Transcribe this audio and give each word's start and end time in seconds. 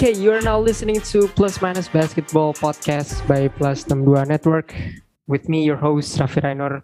Okay, 0.00 0.16
you 0.16 0.32
are 0.32 0.40
now 0.40 0.56
listening 0.56 0.96
to 1.12 1.28
Plus 1.36 1.60
Minus 1.60 1.84
Basketball 1.84 2.56
Podcast 2.56 3.20
by 3.28 3.52
Plus 3.52 3.84
62 3.84 4.32
Network. 4.32 4.72
With 5.28 5.44
me, 5.44 5.60
your 5.60 5.76
host, 5.76 6.16
Raffi 6.16 6.40
Rainor. 6.40 6.80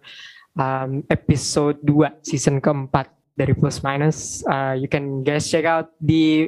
Um, 0.53 1.01
episode 1.09 1.81
2, 1.81 2.21
season 2.21 2.61
keempat 2.61 3.09
dari 3.33 3.57
Plus 3.57 3.81
Minus. 3.81 4.45
Uh, 4.45 4.77
you 4.77 4.85
can 4.85 5.25
guys 5.25 5.49
check 5.49 5.65
out 5.65 5.97
di 5.97 6.45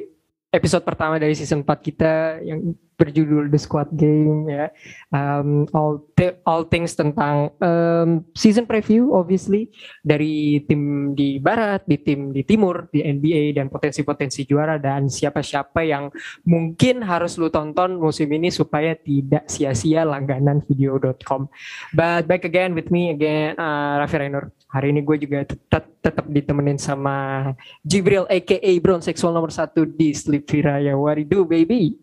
episode 0.49 0.85
pertama 0.85 1.21
dari 1.21 1.37
season 1.37 1.61
4 1.61 1.69
kita 1.85 2.41
yang 2.41 2.73
berjudul 2.98 3.47
The 3.55 3.61
Squad 3.62 3.95
Game 3.95 4.51
ya. 4.51 4.66
Um, 5.15 5.70
all 5.70 6.02
all 6.43 6.66
things 6.66 6.98
tentang 6.98 7.55
um, 7.62 8.27
season 8.34 8.66
preview 8.66 9.15
obviously 9.15 9.70
dari 10.03 10.66
tim 10.66 11.15
di 11.15 11.39
barat, 11.39 11.87
di 11.87 12.03
tim 12.03 12.34
di 12.34 12.42
timur, 12.42 12.91
di 12.91 13.06
NBA 13.06 13.55
dan 13.55 13.70
potensi-potensi 13.70 14.42
juara 14.45 14.83
dan 14.83 15.06
siapa-siapa 15.06 15.87
yang 15.87 16.11
mungkin 16.42 17.06
harus 17.06 17.39
lu 17.39 17.48
tonton 17.55 18.03
musim 18.03 18.27
ini 18.34 18.51
supaya 18.51 18.98
tidak 18.98 19.47
sia-sia 19.47 20.03
langganan 20.03 20.67
video.com. 20.67 21.47
But 21.95 22.27
back 22.27 22.42
again 22.42 22.75
with 22.75 22.91
me 22.91 23.15
again 23.15 23.55
uh, 23.55 24.03
Raffi 24.03 24.19
Rainur. 24.19 24.58
Hari 24.68 24.92
ini 24.92 25.00
gue 25.00 25.16
juga 25.16 25.48
tetap 25.48 25.88
tetap 26.04 26.28
ditemenin 26.28 26.77
sama 26.77 27.50
Jibril 27.80 28.28
aka 28.28 28.72
Brown 28.84 29.00
seksual 29.00 29.32
nomor 29.32 29.48
satu 29.48 29.88
di 29.88 30.12
Sleep 30.12 30.44
Viraya. 30.44 30.92
What 30.92 31.24
do 31.24 31.48
baby? 31.48 31.96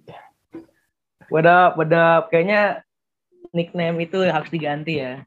What 1.30 1.46
up, 1.46 1.78
what 1.78 1.94
up? 1.94 2.34
Kayaknya 2.34 2.82
nickname 3.54 4.10
itu 4.10 4.18
harus 4.26 4.50
diganti 4.50 4.98
ya. 4.98 5.22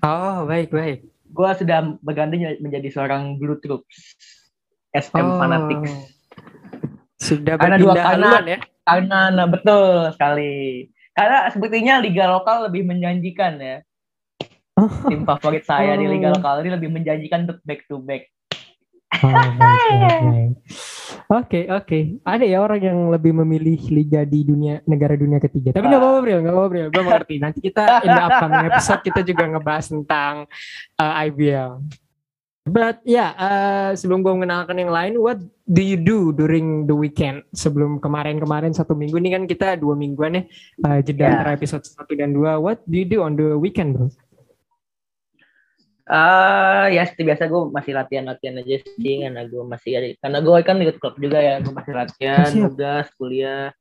Oh, 0.00 0.48
baik, 0.48 0.72
baik. 0.72 1.04
Gue 1.28 1.50
sudah 1.60 1.96
berganti 2.00 2.40
menjadi 2.60 2.88
seorang 2.88 3.36
Blue 3.36 3.60
Troops. 3.60 4.16
SM 4.96 5.28
oh. 5.28 5.36
Fanatics. 5.36 5.92
Sudah 7.18 7.58
Karena 7.58 7.76
dua 7.76 7.94
kanan 7.98 8.44
ya? 8.46 8.58
Karena, 8.88 9.28
nah, 9.28 9.44
betul 9.44 10.08
sekali. 10.16 10.86
Karena 11.12 11.50
sepertinya 11.52 12.00
liga 12.00 12.30
lokal 12.30 12.70
lebih 12.70 12.86
menjanjikan 12.88 13.58
ya. 13.60 13.84
Oh. 14.78 14.92
Tim 15.10 15.26
favorit 15.28 15.66
saya 15.66 15.98
oh. 15.98 15.98
di 15.98 16.06
liga 16.06 16.30
lokal 16.30 16.62
ini 16.62 16.70
lebih 16.78 16.90
menjanjikan 16.94 17.50
untuk 17.50 17.58
back 17.66 17.80
to 17.90 17.98
back. 17.98 18.30
Oke 21.28 21.68
oke, 21.68 22.24
ada 22.24 22.40
ya 22.40 22.56
orang 22.64 22.80
yang 22.80 22.98
lebih 23.12 23.36
memilih 23.36 23.76
liga 23.92 24.24
di 24.24 24.48
dunia 24.48 24.80
negara 24.88 25.12
dunia 25.12 25.36
ketiga. 25.36 25.76
Tapi 25.76 25.84
nggak 25.84 26.00
apa-apa 26.00 26.18
bro, 26.24 26.36
nggak 26.40 26.54
apa-apa 26.56 26.68
bro. 26.72 26.84
Gue 26.88 27.02
mengerti. 27.04 27.34
Nanti 27.36 27.58
kita 27.60 28.00
in 28.00 28.16
the 28.16 28.22
upcoming 28.24 28.64
episode 28.64 29.00
kita 29.04 29.20
juga 29.20 29.44
ngebahas 29.44 29.92
tentang 29.92 30.48
uh, 30.96 31.12
IBL. 31.28 31.84
But 32.64 33.04
ya, 33.04 33.12
yeah, 33.12 33.30
uh, 33.36 33.90
sebelum 33.92 34.24
gue 34.24 34.32
mengenalkan 34.40 34.80
yang 34.80 34.88
lain, 34.88 35.20
what 35.20 35.36
do 35.68 35.84
you 35.84 36.00
do 36.00 36.32
during 36.32 36.88
the 36.88 36.96
weekend? 36.96 37.44
Sebelum 37.52 38.00
kemarin-kemarin 38.00 38.72
satu 38.72 38.96
minggu 38.96 39.20
ini 39.20 39.28
kan 39.32 39.44
kita 39.44 39.76
dua 39.76 40.00
mingguan 40.00 40.32
ya, 40.32 40.42
uh, 40.88 41.00
jeda 41.04 41.20
yeah. 41.20 41.32
antara 41.36 41.50
episode 41.60 41.84
satu 41.84 42.12
dan 42.16 42.32
dua. 42.32 42.56
What 42.56 42.84
do 42.88 42.96
you 42.96 43.08
do 43.08 43.20
on 43.20 43.36
the 43.36 43.52
weekend, 43.56 44.00
bro? 44.00 44.08
Uh, 46.08 46.88
ya 46.88 47.04
seperti 47.04 47.28
biasa 47.28 47.52
gue 47.52 47.62
masih 47.68 47.92
latihan-latihan 47.92 48.56
aja 48.64 48.80
sih 48.80 49.14
karena 49.20 49.44
gue 49.44 49.60
masih 49.60 49.92
ada 49.92 50.08
karena 50.24 50.38
gue 50.40 50.56
kan 50.64 50.76
ikut 50.80 50.96
klub 51.04 51.16
juga 51.20 51.36
ya 51.36 51.60
gue 51.60 51.68
masih 51.68 51.92
latihan 51.92 52.48
tugas 52.48 53.06
kuliah. 53.20 53.76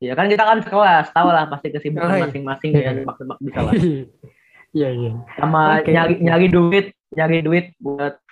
Ya 0.00 0.16
kan 0.16 0.32
kita 0.32 0.40
kan 0.40 0.64
sekelas 0.64 1.12
tahu 1.12 1.28
lah 1.28 1.44
pasti 1.52 1.68
kesibukan 1.68 2.08
oh, 2.08 2.16
iya. 2.16 2.24
masing-masing 2.24 2.70
ya 2.72 2.96
tebak-tebak 2.96 3.38
bisa 3.44 3.60
lah. 3.60 3.74
Iya 4.70 4.86
iya. 4.94 5.12
Sama 5.34 5.82
okay. 5.82 5.98
nyari 5.98 6.14
nyari 6.22 6.46
duit 6.46 6.86
nyari 7.10 7.42
duit 7.42 7.74
buat 7.82 8.22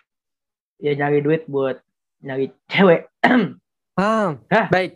ya 0.79 0.95
nyari 0.95 1.19
duit 1.19 1.43
buat 1.51 1.83
nyari 2.23 2.55
cewek. 2.71 3.11
Ah 3.99 4.39
baik. 4.71 4.95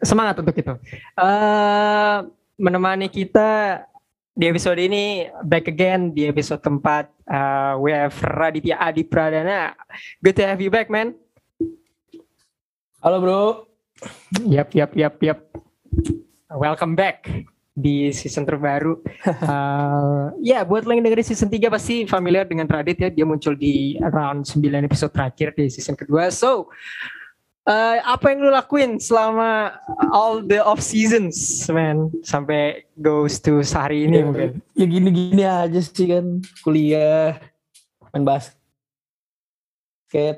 Semangat 0.00 0.40
untuk 0.40 0.56
itu. 0.56 0.72
Uh, 1.20 2.24
menemani 2.56 3.12
kita 3.12 3.84
di 4.32 4.48
episode 4.48 4.80
ini 4.80 5.28
back 5.44 5.68
again 5.68 6.08
di 6.16 6.24
episode 6.24 6.64
keempat 6.64 7.12
uh, 7.28 7.76
we 7.76 7.92
have 7.92 8.16
Raditya 8.16 8.80
Adi 8.80 9.04
Pradana. 9.04 9.76
Good 10.24 10.40
to 10.40 10.44
have 10.48 10.60
you 10.60 10.72
back 10.72 10.88
man. 10.88 11.12
Halo 13.04 13.20
bro. 13.20 13.40
Yap 14.48 14.72
yap 14.72 14.96
yap 14.96 15.20
yap. 15.20 15.40
Welcome 16.48 16.96
back 16.96 17.28
di 17.76 18.08
season 18.12 18.48
terbaru. 18.48 19.00
Uh, 19.42 20.32
ya 20.38 20.60
yeah, 20.60 20.62
buat 20.62 20.86
lo 20.86 20.94
yang 20.94 21.04
dengerin 21.04 21.26
season 21.26 21.50
3 21.50 21.66
pasti 21.68 22.06
familiar 22.08 22.46
dengan 22.48 22.64
Radit 22.66 22.98
ya. 22.98 23.10
Dia 23.12 23.26
muncul 23.26 23.58
di 23.58 23.98
around 24.00 24.48
9 24.48 24.58
episode 24.86 25.12
terakhir 25.12 25.52
di 25.54 25.68
season 25.68 25.98
kedua. 25.98 26.32
So 26.32 26.72
uh, 27.66 27.96
apa 28.02 28.32
yang 28.32 28.42
lu 28.42 28.50
lakuin 28.50 28.98
selama 28.98 29.76
all 30.10 30.42
the 30.42 30.58
off 30.62 30.82
seasons, 30.82 31.66
man, 31.70 32.10
sampai 32.26 32.86
goes 32.98 33.38
to 33.38 33.62
sehari 33.62 34.06
ini 34.06 34.22
ya, 34.22 34.24
mungkin? 34.26 34.50
Ya 34.74 34.86
gini-gini 34.86 35.42
aja 35.44 35.80
sih 35.82 36.06
kan, 36.10 36.42
kuliah, 36.62 37.38
main 38.10 38.24
basket, 38.26 38.56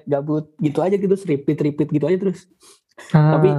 gabut, 0.04 0.52
gitu 0.60 0.82
aja 0.84 0.96
gitu, 0.96 1.14
repeat 1.24 1.58
repeat 1.60 1.88
gitu 1.92 2.04
aja 2.08 2.18
terus. 2.28 2.48
Ah. 3.10 3.36
Tapi 3.38 3.50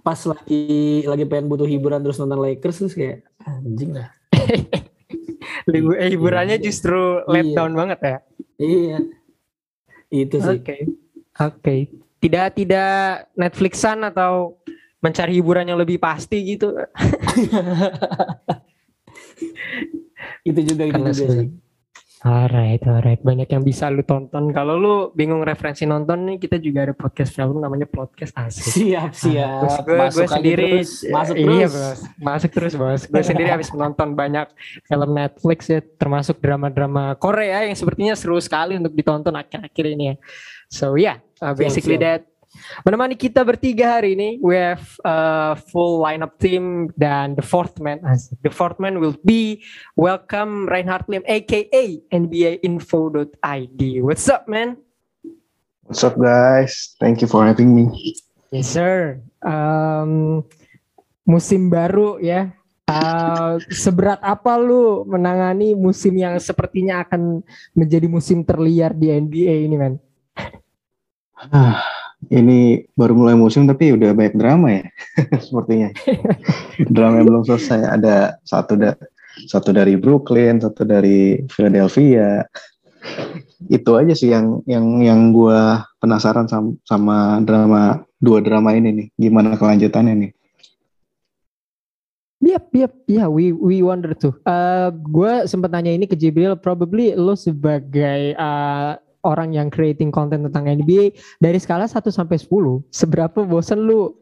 pas 0.00 0.20
lagi 0.24 1.02
lagi 1.04 1.24
pengen 1.26 1.50
butuh 1.50 1.66
hiburan 1.66 2.00
terus 2.00 2.16
nonton 2.22 2.38
Lakers 2.40 2.78
terus 2.80 2.94
kayak 2.94 3.26
anjing 3.44 3.98
lah. 3.98 4.08
Libu, 5.70 5.92
eh, 5.92 6.08
hiburannya 6.08 6.56
iya. 6.56 6.64
justru 6.64 7.20
let 7.28 7.44
iya. 7.44 7.54
down 7.58 7.74
banget 7.76 7.98
ya. 8.00 8.16
Iya. 8.56 8.98
Itu 10.08 10.36
sih. 10.40 10.56
Oke. 10.56 10.62
Okay. 10.62 10.80
Oke. 11.36 11.60
Okay 11.60 11.80
tidak 12.20 12.54
tidak 12.54 13.26
Netflixan 13.34 14.04
atau 14.04 14.60
mencari 15.00 15.40
hiburan 15.40 15.64
yang 15.66 15.80
lebih 15.80 15.96
pasti 15.96 16.44
gitu. 16.44 16.76
Itu 20.40 20.60
juga 20.64 20.84
itu 20.88 21.00
juga 21.00 21.12
sih 21.12 21.48
Alright, 22.20 22.84
alright. 22.84 23.16
Banyak 23.24 23.48
yang 23.48 23.64
bisa 23.64 23.88
lu 23.88 24.04
tonton. 24.04 24.52
Kalau 24.52 24.76
lu 24.76 24.94
bingung 25.16 25.40
referensi 25.40 25.88
nonton 25.88 26.28
nih, 26.28 26.36
kita 26.36 26.60
juga 26.60 26.84
ada 26.84 26.92
podcast 26.92 27.32
film 27.32 27.64
namanya 27.64 27.88
podcast 27.88 28.36
asik. 28.36 28.76
Siap, 28.76 29.10
siap. 29.16 29.64
Nah, 29.64 29.80
gue, 29.80 29.98
gue 30.12 30.26
sendiri, 30.28 30.70
terus, 30.84 31.08
masuk 31.08 31.34
iya, 31.40 31.48
terus. 31.48 31.72
bos. 31.72 31.98
Masuk 32.20 32.50
terus, 32.52 32.74
bos. 32.76 33.00
Gue 33.08 33.24
sendiri 33.24 33.48
habis 33.48 33.72
menonton 33.72 34.12
banyak 34.12 34.52
film 34.84 35.10
Netflix 35.16 35.72
ya, 35.72 35.80
termasuk 35.96 36.36
drama-drama 36.44 37.16
Korea 37.16 37.64
yang 37.64 37.72
sepertinya 37.72 38.12
seru 38.12 38.36
sekali 38.36 38.76
untuk 38.76 38.92
ditonton 38.92 39.32
akhir-akhir 39.32 39.84
ini 39.88 40.04
ya. 40.12 40.16
So 40.68 40.94
yeah, 41.00 41.24
uh, 41.40 41.56
basically 41.56 41.96
siap, 41.98 42.20
siap. 42.20 42.20
that 42.22 42.29
Menemani 42.82 43.14
kita 43.14 43.46
bertiga 43.46 43.98
hari 43.98 44.18
ini, 44.18 44.42
we 44.42 44.58
have 44.58 44.82
a 45.06 45.54
full 45.54 46.02
lineup 46.02 46.34
team 46.42 46.90
dan 46.98 47.38
the 47.38 47.46
fourth 47.46 47.78
man, 47.78 48.02
the 48.42 48.50
fourth 48.50 48.74
man 48.82 48.98
will 48.98 49.14
be 49.22 49.62
welcome 49.94 50.66
Reinhard 50.66 51.06
Lim, 51.06 51.22
aka 51.30 52.02
NBA 52.10 52.58
Info.id. 52.66 53.80
What's 54.02 54.26
up, 54.26 54.50
man? 54.50 54.74
What's 55.86 56.02
up, 56.02 56.18
guys? 56.18 56.98
Thank 56.98 57.22
you 57.22 57.30
for 57.30 57.46
having 57.46 57.70
me. 57.70 57.86
Yes, 58.50 58.74
sir. 58.74 59.22
Um, 59.46 60.42
musim 61.22 61.70
baru 61.70 62.18
ya. 62.18 62.50
Uh, 62.90 63.62
seberat 63.70 64.18
apa 64.26 64.58
lu 64.58 65.06
menangani 65.06 65.78
musim 65.78 66.18
yang 66.18 66.34
sepertinya 66.42 67.06
akan 67.06 67.46
menjadi 67.78 68.10
musim 68.10 68.42
terliar 68.42 68.90
di 68.90 69.14
NBA 69.14 69.70
ini, 69.70 69.76
man? 69.78 69.94
ini 72.30 72.86
baru 72.94 73.18
mulai 73.18 73.34
musim 73.34 73.66
tapi 73.66 73.90
udah 73.90 74.14
banyak 74.14 74.38
drama 74.38 74.68
ya 74.70 74.84
sepertinya. 75.44 75.90
Drama 76.86 77.18
yang 77.18 77.26
belum 77.26 77.42
selesai. 77.42 77.90
Ada 77.90 78.38
satu 78.46 78.78
da 78.78 78.94
satu 79.50 79.74
dari 79.74 79.98
Brooklyn 79.98 80.62
satu 80.62 80.86
dari 80.86 81.42
Philadelphia. 81.50 82.46
Itu 83.66 83.98
aja 83.98 84.14
sih 84.14 84.30
yang 84.30 84.62
yang 84.70 85.02
yang 85.02 85.20
gue 85.34 85.60
penasaran 85.98 86.46
sama, 86.46 86.70
sama 86.86 87.16
drama 87.42 88.06
dua 88.22 88.38
drama 88.38 88.78
ini 88.78 88.94
nih. 88.94 89.06
Gimana 89.18 89.58
kelanjutannya 89.58 90.14
nih? 90.14 90.32
Yep, 92.40 92.72
yep, 92.72 92.92
ya, 93.04 93.14
yeah, 93.20 93.28
we 93.28 93.52
we 93.52 93.84
wonder 93.84 94.16
tuh. 94.16 94.32
Uh, 94.48 94.88
gue 94.88 95.44
sempat 95.44 95.68
nanya 95.76 95.92
ini 95.92 96.08
ke 96.08 96.16
Jibril, 96.16 96.56
probably 96.56 97.12
lo 97.12 97.36
sebagai 97.36 98.32
uh, 98.40 98.96
orang 99.22 99.52
yang 99.52 99.68
creating 99.68 100.08
konten 100.08 100.46
tentang 100.48 100.68
NBA 100.68 101.16
dari 101.40 101.58
skala 101.60 101.84
1 101.84 102.00
sampai 102.08 102.36
10, 102.40 102.84
seberapa 102.88 103.44
bosan 103.44 103.84
lu 103.84 104.16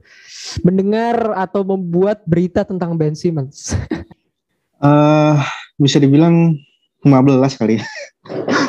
mendengar 0.62 1.34
atau 1.38 1.62
membuat 1.62 2.22
berita 2.26 2.66
tentang 2.66 2.98
Ben 2.98 3.14
Simmons? 3.14 3.74
uh, 4.82 5.38
bisa 5.82 5.98
dibilang 6.02 6.58
15 7.02 7.60
kali. 7.60 7.78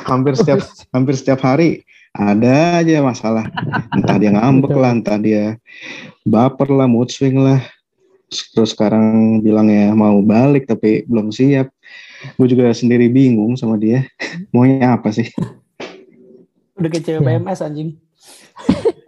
hampir 0.10 0.34
setiap 0.34 0.66
hampir 0.90 1.14
setiap 1.14 1.44
hari 1.46 1.86
ada 2.14 2.82
aja 2.82 3.06
masalah. 3.06 3.46
Entah 3.94 4.18
dia 4.18 4.34
ngambek 4.34 4.74
lah, 4.74 4.92
entah 4.98 5.18
dia 5.22 5.58
baper 6.26 6.74
lah, 6.74 6.90
mood 6.90 7.14
swing 7.14 7.38
lah. 7.38 7.62
Terus 8.30 8.74
sekarang 8.78 9.42
bilang 9.42 9.70
ya 9.70 9.94
mau 9.94 10.22
balik 10.22 10.70
tapi 10.70 11.06
belum 11.06 11.30
siap. 11.30 11.70
Gue 12.36 12.48
juga 12.50 12.70
sendiri 12.74 13.10
bingung 13.10 13.58
sama 13.58 13.78
dia. 13.78 14.06
Maunya 14.54 14.98
apa 14.98 15.10
sih? 15.14 15.30
Udah 16.80 16.90
kayak 16.90 17.04
cewek 17.06 17.22
PMS 17.22 17.60
anjing. 17.62 17.90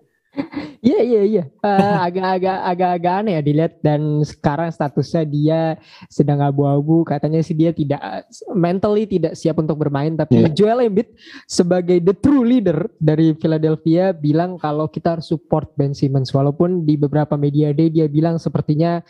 Iya 0.81 1.00
iya 1.06 1.21
iya. 1.21 1.44
Eh, 1.45 1.95
agak-agak 2.09 2.57
agak-agak 2.73 3.13
aneh 3.21 3.33
ya 3.38 3.41
dilihat 3.45 3.73
dan 3.85 4.25
sekarang 4.25 4.73
statusnya 4.73 5.23
dia 5.29 5.62
sedang 6.09 6.41
abu-abu. 6.41 7.06
Katanya 7.06 7.38
sih 7.45 7.53
dia 7.53 7.69
tidak 7.69 8.01
mentally 8.50 9.06
tidak 9.06 9.38
siap 9.38 9.62
untuk 9.62 9.77
bermain. 9.77 10.18
Tapi 10.18 10.41
yeah. 10.41 10.50
Joel 10.50 10.89
Embiid 10.89 11.13
sebagai 11.45 12.01
the 12.01 12.18
true 12.18 12.41
leader 12.41 12.89
dari 12.97 13.38
Philadelphia 13.38 14.09
bilang 14.09 14.57
kalau 14.57 14.89
kita 14.89 15.21
harus 15.21 15.29
support 15.29 15.69
Ben 15.77 15.94
Simmons. 15.94 16.33
Walaupun 16.33 16.81
di 16.81 16.97
beberapa 16.97 17.38
media 17.38 17.69
day 17.77 17.94
dia 17.94 18.09
bilang 18.09 18.41
sepertinya 18.41 19.06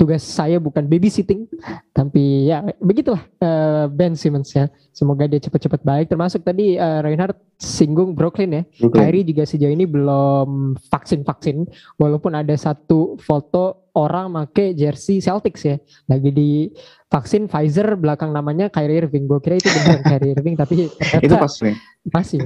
tugas 0.00 0.24
saya 0.24 0.56
bukan 0.56 0.88
babysitting 0.88 1.44
tapi 1.92 2.48
ya 2.48 2.64
begitulah 2.80 3.20
uh, 3.44 3.84
Ben 3.92 4.16
Simmons 4.16 4.48
ya. 4.56 4.72
Semoga 4.96 5.28
dia 5.28 5.36
cepat-cepat 5.36 5.84
baik. 5.84 6.08
Termasuk 6.08 6.40
tadi 6.40 6.80
uh, 6.80 7.04
Reinhardt 7.04 7.36
singgung 7.60 8.16
Brooklyn 8.16 8.56
ya. 8.56 8.62
Brooklyn. 8.80 9.12
Kyrie 9.12 9.28
juga 9.28 9.44
sejauh 9.44 9.68
ini 9.68 9.84
belum 9.84 10.80
vaksin-vaksin. 10.88 11.68
Walaupun 12.00 12.32
ada 12.32 12.56
satu 12.56 13.20
foto 13.20 13.92
orang 13.92 14.32
make 14.32 14.72
jersey 14.72 15.20
Celtics 15.20 15.68
ya. 15.68 15.76
Lagi 16.08 16.32
di 16.32 16.72
vaksin 17.12 17.44
Pfizer 17.44 18.00
belakang 18.00 18.32
namanya 18.32 18.72
Kyrie 18.72 19.04
Irving. 19.04 19.28
Gue 19.28 19.44
kira 19.44 19.60
itu 19.60 19.68
benar 19.68 20.00
Kyrie 20.00 20.32
Irving 20.32 20.56
tapi 20.56 20.88
itu 21.28 21.34
pas 21.36 21.52
nih 21.60 21.76
masih 22.08 22.40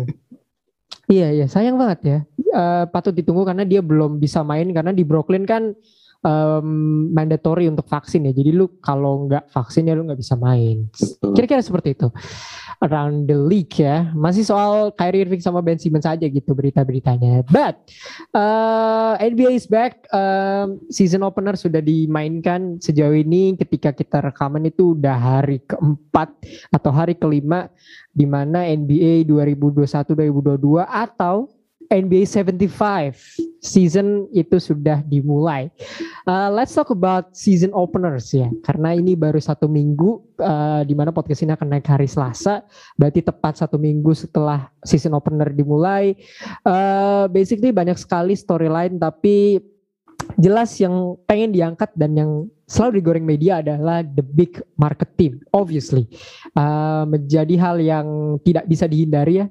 Iya 1.05 1.29
iya 1.37 1.47
sayang 1.47 1.79
banget 1.79 2.01
ya. 2.03 2.19
Uh, 2.51 2.85
patut 2.91 3.15
ditunggu 3.15 3.47
karena 3.47 3.63
dia 3.63 3.79
belum 3.79 4.19
bisa 4.19 4.43
main. 4.43 4.67
Karena 4.75 4.91
di 4.91 5.07
Brooklyn 5.07 5.47
kan 5.47 5.77
um, 6.25 6.67
mandatory 7.13 7.69
untuk 7.69 7.87
vaksin 7.87 8.27
ya. 8.27 8.33
Jadi 8.33 8.51
lu 8.51 8.67
kalau 8.81 9.29
nggak 9.29 9.53
vaksin 9.53 9.87
ya 9.87 9.95
lu 9.95 10.09
nggak 10.09 10.19
bisa 10.19 10.35
main. 10.35 10.89
Kira-kira 11.37 11.61
seperti 11.61 11.95
itu. 11.95 12.09
Around 12.83 13.31
the 13.31 13.39
league 13.39 13.77
ya. 13.77 14.11
Masih 14.17 14.43
soal 14.43 14.91
Kyrie 14.97 15.29
Irving 15.29 15.45
sama 15.45 15.61
Ben 15.61 15.79
Simmons 15.79 16.09
aja 16.09 16.25
gitu 16.25 16.57
berita-beritanya. 16.57 17.45
But 17.47 17.79
uh, 18.35 19.15
NBA 19.21 19.61
is 19.61 19.69
back. 19.69 20.09
Uh, 20.11 20.81
season 20.89 21.23
opener 21.23 21.55
sudah 21.55 21.85
dimainkan 21.85 22.81
sejauh 22.81 23.15
ini 23.15 23.55
ketika 23.61 23.93
kita 23.95 24.25
rekaman 24.25 24.67
itu 24.67 24.97
udah 24.97 25.17
hari 25.17 25.63
keempat 25.63 26.33
atau 26.73 26.91
hari 26.91 27.15
kelima 27.15 27.69
di 28.15 28.25
mana 28.25 28.65
NBA 28.65 29.27
2021-2022 29.29 30.83
atau 30.87 31.51
NBA 31.89 32.25
75 32.29 33.61
season 33.65 34.29
itu 34.33 34.57
sudah 34.61 35.01
dimulai. 35.05 35.73
Uh, 36.29 36.53
let's 36.53 36.77
talk 36.77 36.93
about 36.93 37.33
season 37.33 37.73
openers 37.73 38.29
ya, 38.33 38.53
karena 38.61 38.93
ini 38.93 39.17
baru 39.17 39.41
satu 39.41 39.65
minggu 39.69 40.21
uh, 40.41 40.85
di 40.85 40.93
mana 40.93 41.13
podcast 41.13 41.45
ini 41.45 41.57
akan 41.57 41.73
naik 41.73 41.89
hari 41.89 42.05
Selasa, 42.05 42.65
berarti 43.01 43.25
tepat 43.25 43.65
satu 43.65 43.81
minggu 43.81 44.13
setelah 44.13 44.69
season 44.85 45.17
opener 45.17 45.49
dimulai. 45.53 46.13
Uh, 46.61 47.25
basically 47.33 47.73
banyak 47.73 47.97
sekali 47.97 48.37
storyline, 48.37 49.01
tapi 49.01 49.61
jelas 50.41 50.77
yang 50.81 51.17
pengen 51.29 51.53
diangkat 51.53 51.93
dan 51.97 52.17
yang 52.17 52.31
selalu 52.65 53.01
digoreng 53.01 53.27
media 53.29 53.61
adalah 53.61 54.01
the 54.01 54.25
big 54.25 54.61
market 54.77 55.09
team, 55.21 55.41
obviously 55.53 56.09
uh, 56.57 57.05
menjadi 57.05 57.55
hal 57.61 57.77
yang 57.81 58.07
tidak 58.41 58.65
bisa 58.65 58.89
dihindari 58.89 59.45
ya 59.45 59.47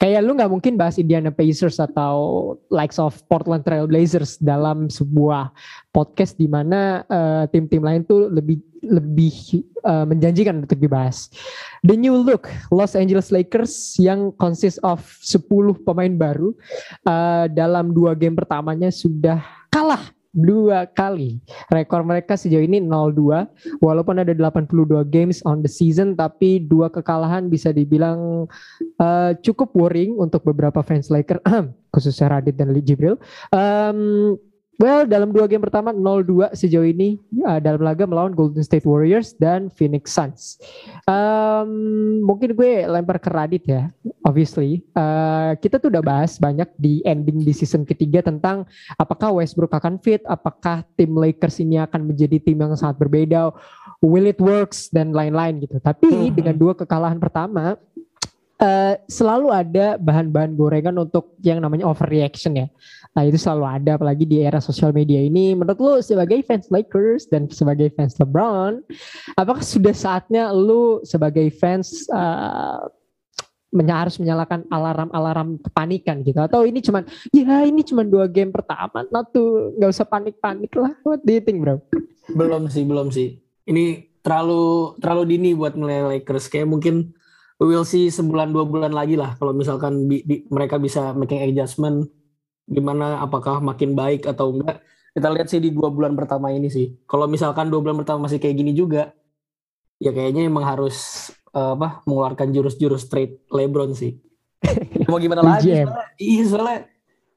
kayak 0.00 0.24
lu 0.24 0.32
nggak 0.32 0.48
mungkin 0.50 0.80
bahas 0.80 0.96
Indiana 0.96 1.28
Pacers 1.28 1.76
atau 1.76 2.56
likes 2.72 2.96
of 2.96 3.20
Portland 3.28 3.62
Trail 3.68 3.84
Blazers 3.84 4.40
dalam 4.40 4.88
sebuah 4.88 5.52
podcast 5.92 6.40
di 6.40 6.48
mana 6.48 7.04
uh, 7.06 7.44
tim-tim 7.52 7.84
lain 7.84 8.02
tuh 8.08 8.32
lebih 8.32 8.64
lebih 8.80 9.60
uh, 9.84 10.08
menjanjikan 10.08 10.64
untuk 10.64 10.80
dibahas. 10.80 11.28
The 11.84 12.00
new 12.00 12.16
look 12.16 12.48
Los 12.72 12.96
Angeles 12.96 13.28
Lakers 13.28 14.00
yang 14.00 14.32
consist 14.40 14.80
of 14.80 15.04
10 15.20 15.84
pemain 15.84 16.16
baru 16.16 16.56
uh, 17.04 17.44
dalam 17.52 17.92
dua 17.92 18.16
game 18.16 18.40
pertamanya 18.40 18.88
sudah 18.88 19.44
kalah 19.68 20.00
dua 20.30 20.86
kali. 20.86 21.42
Rekor 21.70 22.06
mereka 22.06 22.38
sejauh 22.38 22.62
ini 22.62 22.78
0-2 22.78 23.82
walaupun 23.82 24.22
ada 24.22 24.30
82 24.30 25.06
games 25.10 25.42
on 25.42 25.62
the 25.62 25.70
season 25.70 26.14
tapi 26.14 26.62
dua 26.62 26.90
kekalahan 26.90 27.50
bisa 27.50 27.74
dibilang 27.74 28.46
uh, 29.02 29.30
cukup 29.42 29.74
worrying 29.74 30.14
untuk 30.18 30.46
beberapa 30.46 30.82
fans 30.86 31.10
Lakers 31.10 31.42
khususnya 31.94 32.38
Radit 32.38 32.54
dan 32.54 32.70
Jibril. 32.82 33.18
Um, 33.50 34.38
Well, 34.80 35.04
dalam 35.04 35.28
dua 35.28 35.44
game 35.44 35.60
pertama 35.60 35.92
0-2 35.92 36.56
sejauh 36.56 36.88
ini 36.88 37.20
uh, 37.44 37.60
dalam 37.60 37.84
laga 37.84 38.08
melawan 38.08 38.32
Golden 38.32 38.64
State 38.64 38.88
Warriors 38.88 39.36
dan 39.36 39.68
Phoenix 39.68 40.08
Suns. 40.08 40.56
Um, 41.04 42.24
mungkin 42.24 42.56
gue 42.56 42.88
lempar 42.88 43.20
ke 43.20 43.28
Radit 43.28 43.68
ya, 43.68 43.92
obviously. 44.24 44.80
Uh, 44.96 45.52
kita 45.60 45.76
tuh 45.76 45.92
udah 45.92 46.00
bahas 46.00 46.40
banyak 46.40 46.64
di 46.80 47.04
ending 47.04 47.44
di 47.44 47.52
season 47.52 47.84
ketiga 47.84 48.24
tentang 48.24 48.64
apakah 48.96 49.36
Westbrook 49.36 49.76
akan 49.76 50.00
fit, 50.00 50.24
apakah 50.24 50.80
tim 50.96 51.12
Lakers 51.12 51.60
ini 51.60 51.76
akan 51.76 52.08
menjadi 52.08 52.40
tim 52.40 52.56
yang 52.56 52.72
sangat 52.72 53.04
berbeda, 53.04 53.52
will 54.00 54.24
it 54.24 54.40
works 54.40 54.88
dan 54.88 55.12
lain-lain 55.12 55.60
gitu. 55.60 55.76
Tapi 55.76 56.08
hmm. 56.08 56.32
dengan 56.32 56.56
dua 56.56 56.72
kekalahan 56.72 57.20
pertama, 57.20 57.76
uh, 58.60 58.94
selalu 59.08 59.48
ada 59.50 59.96
bahan-bahan 59.96 60.52
gorengan 60.54 60.96
untuk 61.00 61.34
yang 61.40 61.58
namanya 61.58 61.88
overreaction 61.88 62.60
ya. 62.60 62.66
Nah 63.10 63.26
itu 63.26 63.38
selalu 63.42 63.64
ada 63.66 63.90
apalagi 63.98 64.22
di 64.22 64.38
era 64.38 64.62
sosial 64.62 64.94
media 64.94 65.18
ini. 65.18 65.58
Menurut 65.58 65.78
lu 65.82 65.92
sebagai 65.98 66.38
fans 66.46 66.70
Lakers 66.70 67.26
dan 67.26 67.50
sebagai 67.50 67.90
fans 67.98 68.14
LeBron, 68.22 68.86
apakah 69.34 69.62
sudah 69.66 69.90
saatnya 69.90 70.54
lu 70.54 71.02
sebagai 71.02 71.50
fans 71.50 72.06
uh, 72.14 72.86
harus 73.70 74.18
menyalakan 74.18 74.62
alarm-alarm 74.70 75.58
kepanikan 75.58 76.22
gitu? 76.22 76.38
Atau 76.38 76.62
ini 76.62 76.78
cuman 76.78 77.02
ya 77.34 77.66
ini 77.66 77.82
cuman 77.82 78.06
dua 78.06 78.30
game 78.30 78.54
pertama 78.54 79.02
nah 79.10 79.26
tuh 79.26 79.74
nggak 79.74 79.90
usah 79.90 80.06
panik-panik 80.06 80.70
lah. 80.78 80.94
What 81.02 81.26
do 81.26 81.34
you 81.34 81.42
think 81.42 81.66
bro? 81.66 81.82
Belum 82.30 82.70
sih 82.70 82.86
belum 82.86 83.10
sih. 83.10 83.42
Ini 83.66 84.06
terlalu 84.22 84.94
terlalu 85.02 85.34
dini 85.34 85.50
buat 85.58 85.74
mulai 85.74 86.18
Lakers. 86.18 86.46
Kayak 86.46 86.70
mungkin 86.70 87.10
we 87.58 87.66
will 87.74 87.82
see 87.82 88.06
sebulan 88.06 88.54
dua 88.54 88.62
bulan 88.70 88.94
lagi 88.94 89.18
lah. 89.18 89.34
Kalau 89.34 89.50
misalkan 89.50 90.06
bi, 90.06 90.22
bi, 90.22 90.46
mereka 90.46 90.78
bisa 90.78 91.10
making 91.18 91.42
adjustment 91.42 92.06
gimana 92.66 93.20
apakah 93.22 93.62
makin 93.62 93.94
baik 93.94 94.26
atau 94.28 94.56
enggak? 94.56 94.82
Kita 95.10 95.26
lihat 95.30 95.48
sih 95.50 95.58
di 95.58 95.74
dua 95.74 95.90
bulan 95.90 96.14
pertama 96.14 96.54
ini 96.54 96.70
sih. 96.70 96.94
Kalau 97.06 97.26
misalkan 97.26 97.68
dua 97.68 97.82
bulan 97.82 97.98
pertama 97.98 98.26
masih 98.28 98.38
kayak 98.38 98.56
gini 98.56 98.72
juga 98.76 99.10
ya 100.00 100.16
kayaknya 100.16 100.48
emang 100.48 100.64
harus 100.64 101.28
uh, 101.52 101.76
apa 101.76 102.00
mengeluarkan 102.08 102.54
jurus-jurus 102.56 103.10
trade 103.10 103.42
LeBron 103.50 103.92
sih. 103.92 104.16
Mau 105.10 105.18
gimana 105.18 105.40
lagi 105.42 105.72
soalnya, 105.72 106.04
iya 106.20 106.42
soalnya 106.44 106.78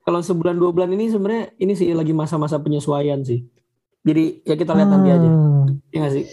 kalau 0.03 0.19
sebulan 0.19 0.55
dua 0.59 0.69
bulan 0.75 0.91
ini 0.91 1.07
sebenarnya 1.12 1.55
ini 1.59 1.74
sih 1.74 1.91
lagi 1.95 2.12
masa-masa 2.12 2.59
penyesuaian 2.59 3.24
sih. 3.24 3.48
Jadi 4.03 4.43
ya 4.43 4.55
kita 4.59 4.75
lihat 4.75 4.89
hmm. 4.91 4.95
nanti 5.00 5.09
aja. 5.12 5.29
Ya 5.93 5.98
gak 6.03 6.13
sih 6.19 6.25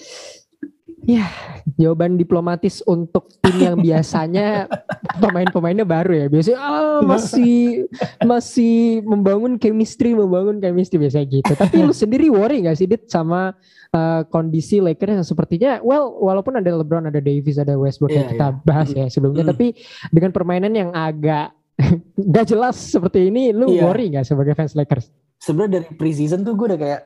Ya, 1.10 1.26
jawaban 1.74 2.14
diplomatis 2.14 2.86
untuk 2.86 3.34
tim 3.42 3.58
yang 3.58 3.76
biasanya 3.82 4.70
pemain-pemainnya 5.18 5.82
baru 5.82 6.12
ya. 6.22 6.26
Biasanya 6.30 6.58
ah, 6.62 7.00
masih 7.02 7.90
masih 8.22 9.02
membangun 9.02 9.58
chemistry, 9.58 10.14
membangun 10.14 10.62
chemistry 10.62 11.02
biasa 11.02 11.26
gitu. 11.26 11.52
Tapi 11.58 11.82
lu 11.82 11.90
sendiri 11.90 12.30
worry 12.30 12.62
gak 12.62 12.78
sih 12.78 12.86
Dit 12.86 13.10
sama 13.10 13.58
uh, 13.90 14.22
kondisi 14.30 14.78
Lakers 14.78 15.18
yang 15.18 15.26
sepertinya 15.26 15.70
well 15.82 16.14
walaupun 16.14 16.62
ada 16.62 16.70
LeBron, 16.78 17.10
ada 17.10 17.18
Davis, 17.18 17.58
ada 17.58 17.74
Westbrook 17.74 18.14
yeah, 18.14 18.18
yang 18.22 18.28
kita 18.30 18.46
yeah. 18.54 18.62
bahas 18.62 18.88
ya 18.94 19.06
sebelumnya, 19.10 19.44
mm. 19.46 19.50
tapi 19.50 19.66
dengan 20.14 20.30
permainan 20.30 20.72
yang 20.72 20.90
agak 20.94 21.50
gak 22.34 22.46
jelas 22.46 22.78
seperti 22.78 23.34
ini, 23.34 23.50
lu 23.50 23.66
yeah. 23.74 23.82
worry 23.82 24.14
gak 24.14 24.30
sebagai 24.30 24.54
fans 24.54 24.78
Lakers? 24.78 25.10
Sebenarnya 25.40 25.80
dari 25.80 25.86
preseason 25.96 26.44
tuh 26.44 26.52
gue 26.52 26.66
udah 26.70 26.78
kayak 26.78 27.00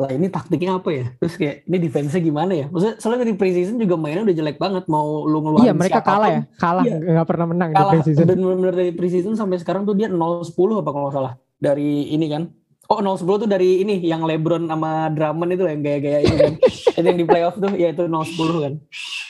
lah 0.00 0.10
ini 0.16 0.32
taktiknya 0.32 0.80
apa 0.80 0.88
ya? 0.88 1.04
Terus 1.20 1.34
kayak 1.36 1.68
ini 1.68 1.76
defense-nya 1.76 2.22
gimana 2.24 2.52
ya? 2.56 2.66
Maksudnya 2.72 2.94
soalnya 2.96 3.20
dari 3.28 3.34
preseason 3.36 3.76
juga 3.76 4.00
mainnya 4.00 4.24
udah 4.24 4.36
jelek 4.40 4.56
banget 4.56 4.84
mau 4.88 5.28
lu 5.28 5.44
ngeluarin 5.44 5.68
Iya, 5.68 5.74
mereka 5.76 6.00
kalah 6.00 6.30
ya. 6.32 6.42
Kalah 6.56 6.84
iya. 6.88 6.96
nggak 6.96 7.28
pernah 7.28 7.46
menang 7.52 7.70
kalah. 7.76 7.84
di 7.84 7.92
preseason. 8.00 8.24
Dan 8.24 8.38
benar 8.40 8.74
dari 8.74 8.92
preseason 8.96 9.34
sampai 9.36 9.60
sekarang 9.60 9.84
tuh 9.84 9.92
dia 9.92 10.08
0-10 10.08 10.48
apa 10.80 10.90
kalau 10.90 11.08
salah. 11.12 11.32
Dari 11.60 12.16
ini 12.16 12.26
kan. 12.32 12.48
Oh 12.90 12.98
0-10 12.98 13.46
tuh 13.46 13.48
dari 13.48 13.84
ini 13.84 14.02
yang 14.02 14.24
LeBron 14.24 14.66
sama 14.66 15.12
Drummond 15.12 15.54
itu 15.54 15.62
yang 15.68 15.82
gaya-gaya 15.84 16.18
ini 16.24 16.36
kan. 16.40 16.52
itu 16.98 17.06
yang 17.06 17.18
di 17.20 17.26
playoff 17.28 17.54
tuh 17.60 17.72
ya 17.76 17.92
itu 17.92 18.02
0-10 18.08 18.64
kan. 18.64 18.72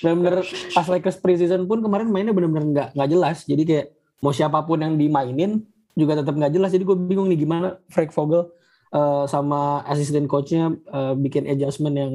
Benar-benar 0.01 0.37
pas 0.73 0.87
Lakers 0.87 1.19
preseason 1.19 1.67
pun 1.67 1.83
kemarin 1.83 2.09
mainnya 2.09 2.33
benar-benar 2.33 2.65
nggak 2.71 2.89
nggak 2.95 3.09
jelas. 3.11 3.43
Jadi 3.43 3.63
kayak 3.67 3.87
mau 4.23 4.31
siapa 4.31 4.63
pun 4.63 4.79
yang 4.79 4.95
dimainin 4.95 5.67
juga 5.99 6.23
tetap 6.23 6.39
nggak 6.39 6.55
jelas. 6.55 6.71
Jadi 6.71 6.87
gue 6.87 6.97
bingung 6.97 7.27
nih 7.27 7.43
gimana 7.43 7.77
Frank 7.91 8.15
Vogel 8.15 8.49
uh, 8.95 9.25
sama 9.27 9.83
asisten 9.87 10.27
coachnya 10.31 10.75
uh, 10.91 11.15
bikin 11.15 11.47
adjustment 11.47 11.97
yang 11.97 12.13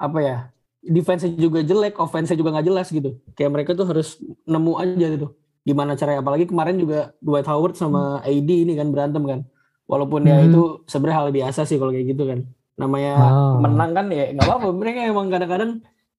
apa 0.00 0.18
ya 0.22 0.36
defense 0.80 1.28
juga 1.36 1.60
jelek, 1.60 2.00
offense 2.00 2.32
juga 2.32 2.56
nggak 2.56 2.66
jelas 2.66 2.88
gitu. 2.88 3.20
Kayak 3.36 3.50
mereka 3.52 3.70
tuh 3.76 3.86
harus 3.88 4.16
nemu 4.48 4.72
aja 4.80 5.06
gitu. 5.12 5.26
Gimana 5.60 5.92
caranya? 5.92 6.24
Apalagi 6.24 6.48
kemarin 6.48 6.80
juga 6.80 7.12
Dwight 7.20 7.44
Howard 7.44 7.76
sama 7.76 8.24
AD 8.24 8.48
ini 8.48 8.72
kan 8.74 8.88
berantem 8.88 9.22
kan. 9.28 9.40
Walaupun 9.84 10.24
ya 10.24 10.40
hmm. 10.40 10.40
ya 10.40 10.48
itu 10.48 10.62
sebenarnya 10.88 11.16
hal 11.20 11.28
biasa 11.34 11.60
sih 11.68 11.76
kalau 11.76 11.92
kayak 11.92 12.16
gitu 12.16 12.24
kan. 12.24 12.48
Namanya 12.80 13.12
oh. 13.20 13.60
menang 13.60 13.92
kan 13.92 14.06
ya 14.08 14.32
nggak 14.32 14.46
apa-apa. 14.48 14.68
Mereka 14.72 14.98
emang 15.04 15.26
kadang-kadang 15.28 15.70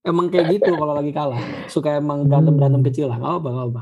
emang 0.05 0.25
kayak 0.29 0.45
gitu 0.61 0.71
kalau 0.77 0.93
lagi 0.93 1.11
kalah. 1.11 1.41
Suka 1.65 1.97
emang 1.97 2.29
berantem 2.29 2.53
berantem 2.53 2.81
kecil 2.85 3.09
lah. 3.09 3.17
Nggak 3.17 3.31
apa-apa, 3.33 3.49
nggak 3.49 3.67
apa. 3.73 3.81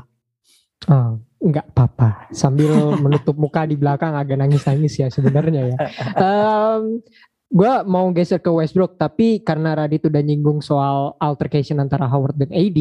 Oh, 0.88 1.20
enggak 1.44 1.68
apa-apa. 1.76 2.32
Sambil 2.32 2.72
menutup 3.04 3.36
muka 3.36 3.68
di 3.68 3.76
belakang 3.76 4.16
agak 4.16 4.40
nangis-nangis 4.40 4.96
ya 4.96 5.08
sebenarnya 5.12 5.76
ya. 5.76 5.78
Um, 6.20 7.04
gue 7.50 7.72
mau 7.90 8.06
geser 8.14 8.38
ke 8.38 8.48
Westbrook 8.48 8.94
tapi 8.94 9.42
karena 9.42 9.74
Radit 9.74 10.06
udah 10.06 10.22
nyinggung 10.22 10.62
soal 10.62 11.18
altercation 11.18 11.82
antara 11.82 12.06
Howard 12.06 12.38
dan 12.38 12.48
AD, 12.54 12.78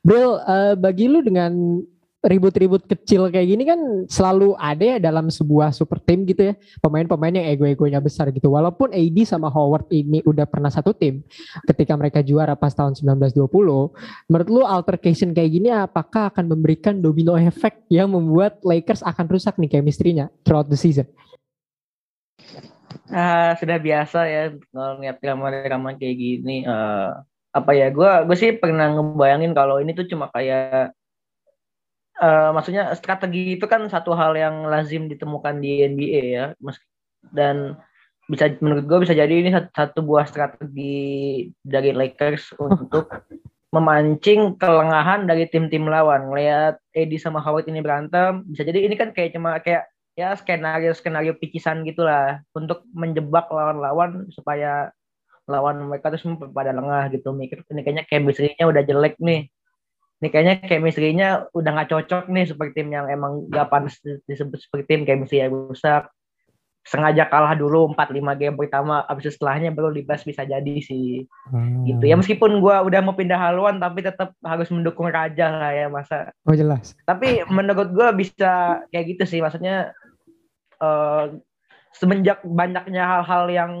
Bril 0.00 0.40
uh, 0.40 0.74
bagi 0.74 1.06
lu 1.06 1.20
dengan 1.20 1.84
ribut-ribut 2.26 2.82
kecil 2.90 3.30
kayak 3.30 3.46
gini 3.46 3.62
kan 3.62 3.78
selalu 4.10 4.58
ada 4.58 4.82
ya 4.82 4.98
dalam 4.98 5.30
sebuah 5.30 5.70
super 5.70 6.02
team 6.02 6.26
gitu 6.26 6.50
ya. 6.50 6.54
Pemain-pemain 6.82 7.30
yang 7.30 7.46
ego-egonya 7.54 8.02
besar 8.02 8.34
gitu. 8.34 8.50
Walaupun 8.50 8.90
AD 8.90 9.16
sama 9.22 9.46
Howard 9.46 9.86
ini 9.94 10.20
udah 10.26 10.44
pernah 10.44 10.68
satu 10.68 10.90
tim 10.90 11.22
ketika 11.70 11.94
mereka 11.94 12.20
juara 12.26 12.58
pas 12.58 12.74
tahun 12.74 12.98
1920 12.98 13.46
menurut 14.26 14.48
lu 14.50 14.62
altercation 14.66 15.30
kayak 15.30 15.50
gini 15.54 15.70
apakah 15.70 16.34
akan 16.34 16.50
memberikan 16.50 16.98
domino 16.98 17.38
effect 17.38 17.86
yang 17.86 18.10
membuat 18.10 18.58
Lakers 18.66 19.06
akan 19.06 19.30
rusak 19.30 19.54
nih 19.62 19.78
chemistry-nya 19.78 20.26
throughout 20.42 20.66
the 20.66 20.78
season? 20.78 21.06
Uh, 23.06 23.54
sudah 23.54 23.78
biasa 23.78 24.26
ya 24.26 24.42
kalau 24.74 24.98
ngeliat 24.98 25.22
drama-drama 25.22 25.94
kayak 25.94 26.16
gini. 26.18 26.66
Uh, 26.66 27.22
apa 27.54 27.72
ya 27.72 27.88
gue 27.88 28.10
gue 28.28 28.36
sih 28.36 28.52
pernah 28.60 28.92
ngebayangin 28.92 29.56
kalau 29.56 29.80
ini 29.80 29.96
tuh 29.96 30.04
cuma 30.04 30.28
kayak 30.28 30.92
uh, 32.20 32.50
maksudnya 32.52 32.92
strategi 32.96 33.56
itu 33.56 33.66
kan 33.68 33.86
satu 33.88 34.12
hal 34.16 34.36
yang 34.36 34.66
lazim 34.66 35.08
ditemukan 35.08 35.60
di 35.60 35.84
NBA 35.84 36.22
ya. 36.32 36.46
Dan 37.32 37.76
bisa 38.26 38.50
menurut 38.58 38.84
gue 38.90 38.98
bisa 39.06 39.14
jadi 39.14 39.30
ini 39.30 39.54
satu, 39.54 39.70
satu 39.70 39.98
buah 40.02 40.26
strategi 40.26 41.46
dari 41.62 41.94
Lakers 41.94 42.58
untuk 42.58 43.06
memancing 43.74 44.56
kelengahan 44.56 45.28
dari 45.28 45.46
tim-tim 45.46 45.86
lawan. 45.86 46.32
Lihat 46.32 46.80
Eddie 46.96 47.20
sama 47.20 47.42
Howard 47.44 47.68
ini 47.70 47.84
berantem, 47.84 48.42
bisa 48.48 48.64
jadi 48.64 48.86
ini 48.86 48.94
kan 48.96 49.12
kayak 49.12 49.36
cuma 49.36 49.58
kayak 49.60 49.86
ya 50.16 50.32
skenario 50.32 50.96
skenario 50.96 51.36
picisan 51.36 51.84
gitulah 51.84 52.40
untuk 52.56 52.88
menjebak 52.96 53.52
lawan-lawan 53.52 54.24
supaya 54.32 54.88
lawan 55.46 55.86
mereka 55.86 56.10
terus 56.10 56.26
pada 56.50 56.72
lengah 56.72 57.12
gitu. 57.14 57.30
Mikir 57.36 57.62
ini 57.70 57.80
kayaknya 57.84 58.04
chemistry-nya 58.08 58.64
udah 58.66 58.82
jelek 58.82 59.20
nih 59.22 59.46
ini 60.16 60.28
kayaknya 60.32 60.54
chemistry-nya 60.64 61.28
udah 61.52 61.70
nggak 61.76 61.90
cocok 61.92 62.32
nih 62.32 62.48
seperti 62.48 62.80
tim 62.80 62.88
yang 62.88 63.04
emang 63.12 63.44
gak 63.52 63.68
pantas 63.68 64.00
disebut 64.24 64.56
seperti 64.64 64.84
tim 64.88 65.02
chemistry 65.04 65.44
yang 65.44 65.52
rusak. 65.52 66.08
Sengaja 66.86 67.26
kalah 67.26 67.58
dulu 67.58 67.90
4-5 67.98 68.22
game 68.38 68.54
pertama 68.54 69.02
abis 69.10 69.34
setelahnya 69.34 69.74
baru 69.74 69.90
dibahas 69.90 70.22
bisa 70.22 70.46
jadi 70.46 70.78
sih. 70.80 71.26
Hmm. 71.50 71.82
gitu. 71.84 72.06
Ya 72.06 72.14
meskipun 72.16 72.62
gue 72.62 72.76
udah 72.88 73.00
mau 73.02 73.12
pindah 73.12 73.36
haluan 73.36 73.76
tapi 73.82 74.06
tetap 74.06 74.32
harus 74.40 74.70
mendukung 74.70 75.10
Raja 75.10 75.50
lah 75.50 75.74
ya 75.74 75.90
masa. 75.90 76.30
Oh 76.46 76.54
jelas. 76.54 76.94
Tapi 77.04 77.42
menurut 77.50 77.90
gue 77.90 78.08
bisa 78.16 78.80
kayak 78.94 79.18
gitu 79.18 79.24
sih 79.26 79.40
maksudnya 79.42 79.92
uh, 80.80 81.34
semenjak 81.92 82.40
banyaknya 82.46 83.04
hal-hal 83.04 83.44
yang 83.52 83.72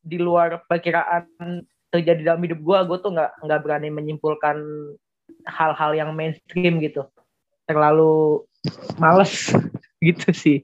di 0.00 0.16
luar 0.16 0.64
perkiraan 0.64 1.26
terjadi 1.92 2.32
dalam 2.32 2.42
hidup 2.44 2.60
gue 2.60 2.78
gue 2.86 2.98
tuh 3.02 3.10
nggak 3.14 3.32
nggak 3.46 3.60
berani 3.66 3.88
menyimpulkan 3.88 4.56
hal-hal 5.44 5.90
yang 5.96 6.10
mainstream 6.16 6.80
gitu 6.80 7.08
terlalu 7.64 8.44
males 9.00 9.52
gitu 10.04 10.28
sih 10.36 10.58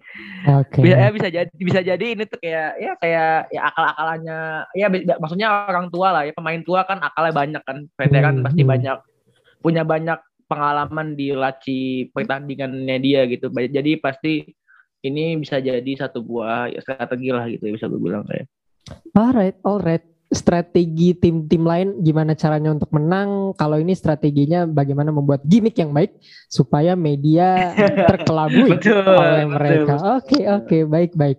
okay. 0.45 0.85
bisa 0.85 0.97
ya 1.01 1.09
bisa 1.09 1.29
jadi 1.33 1.53
bisa 1.57 1.81
jadi 1.81 2.07
ini 2.13 2.25
tuh 2.29 2.37
kayak 2.41 2.71
ya 2.77 2.93
kayak 3.01 3.33
ya 3.49 3.61
akal-akalannya 3.73 4.39
ya 4.77 4.87
maksudnya 5.17 5.49
orang 5.69 5.89
tua 5.89 6.13
lah 6.13 6.23
ya 6.29 6.33
pemain 6.37 6.61
tua 6.61 6.85
kan 6.85 7.01
akalnya 7.01 7.33
banyak 7.33 7.63
kan 7.65 7.79
veteran 7.97 8.41
hmm. 8.41 8.45
pasti 8.45 8.63
hmm. 8.63 8.71
banyak 8.71 8.99
punya 9.65 9.83
banyak 9.85 10.21
pengalaman 10.45 11.15
di 11.15 11.33
laci 11.33 12.11
pertandingannya 12.13 12.97
dia 13.01 13.25
gitu 13.31 13.49
jadi 13.55 13.97
pasti 14.03 14.51
ini 15.01 15.41
bisa 15.41 15.63
jadi 15.63 15.93
satu 15.97 16.21
buah 16.21 16.69
ya 16.69 16.81
strategi 16.85 17.31
lah 17.33 17.49
gitu 17.49 17.71
ya 17.71 17.73
bisa 17.79 17.87
gue 17.89 18.01
bilang 18.01 18.27
kayak 18.29 18.51
alright 19.17 19.57
alright 19.65 20.05
strategi 20.31 21.11
tim-tim 21.19 21.67
lain 21.67 21.89
gimana 22.07 22.39
caranya 22.39 22.71
untuk 22.71 22.87
menang 22.95 23.51
kalau 23.59 23.83
ini 23.83 23.99
strateginya 23.99 24.63
bagaimana 24.63 25.11
membuat 25.11 25.43
gimmick 25.43 25.75
yang 25.83 25.91
baik 25.91 26.15
supaya 26.47 26.95
media 26.95 27.75
terkelabui 28.11 28.79
oleh 28.95 29.45
mereka. 29.51 30.23
oke 30.23 30.39
oke 30.39 30.67
okay, 30.67 30.83
baik 30.87 31.13
baik. 31.19 31.39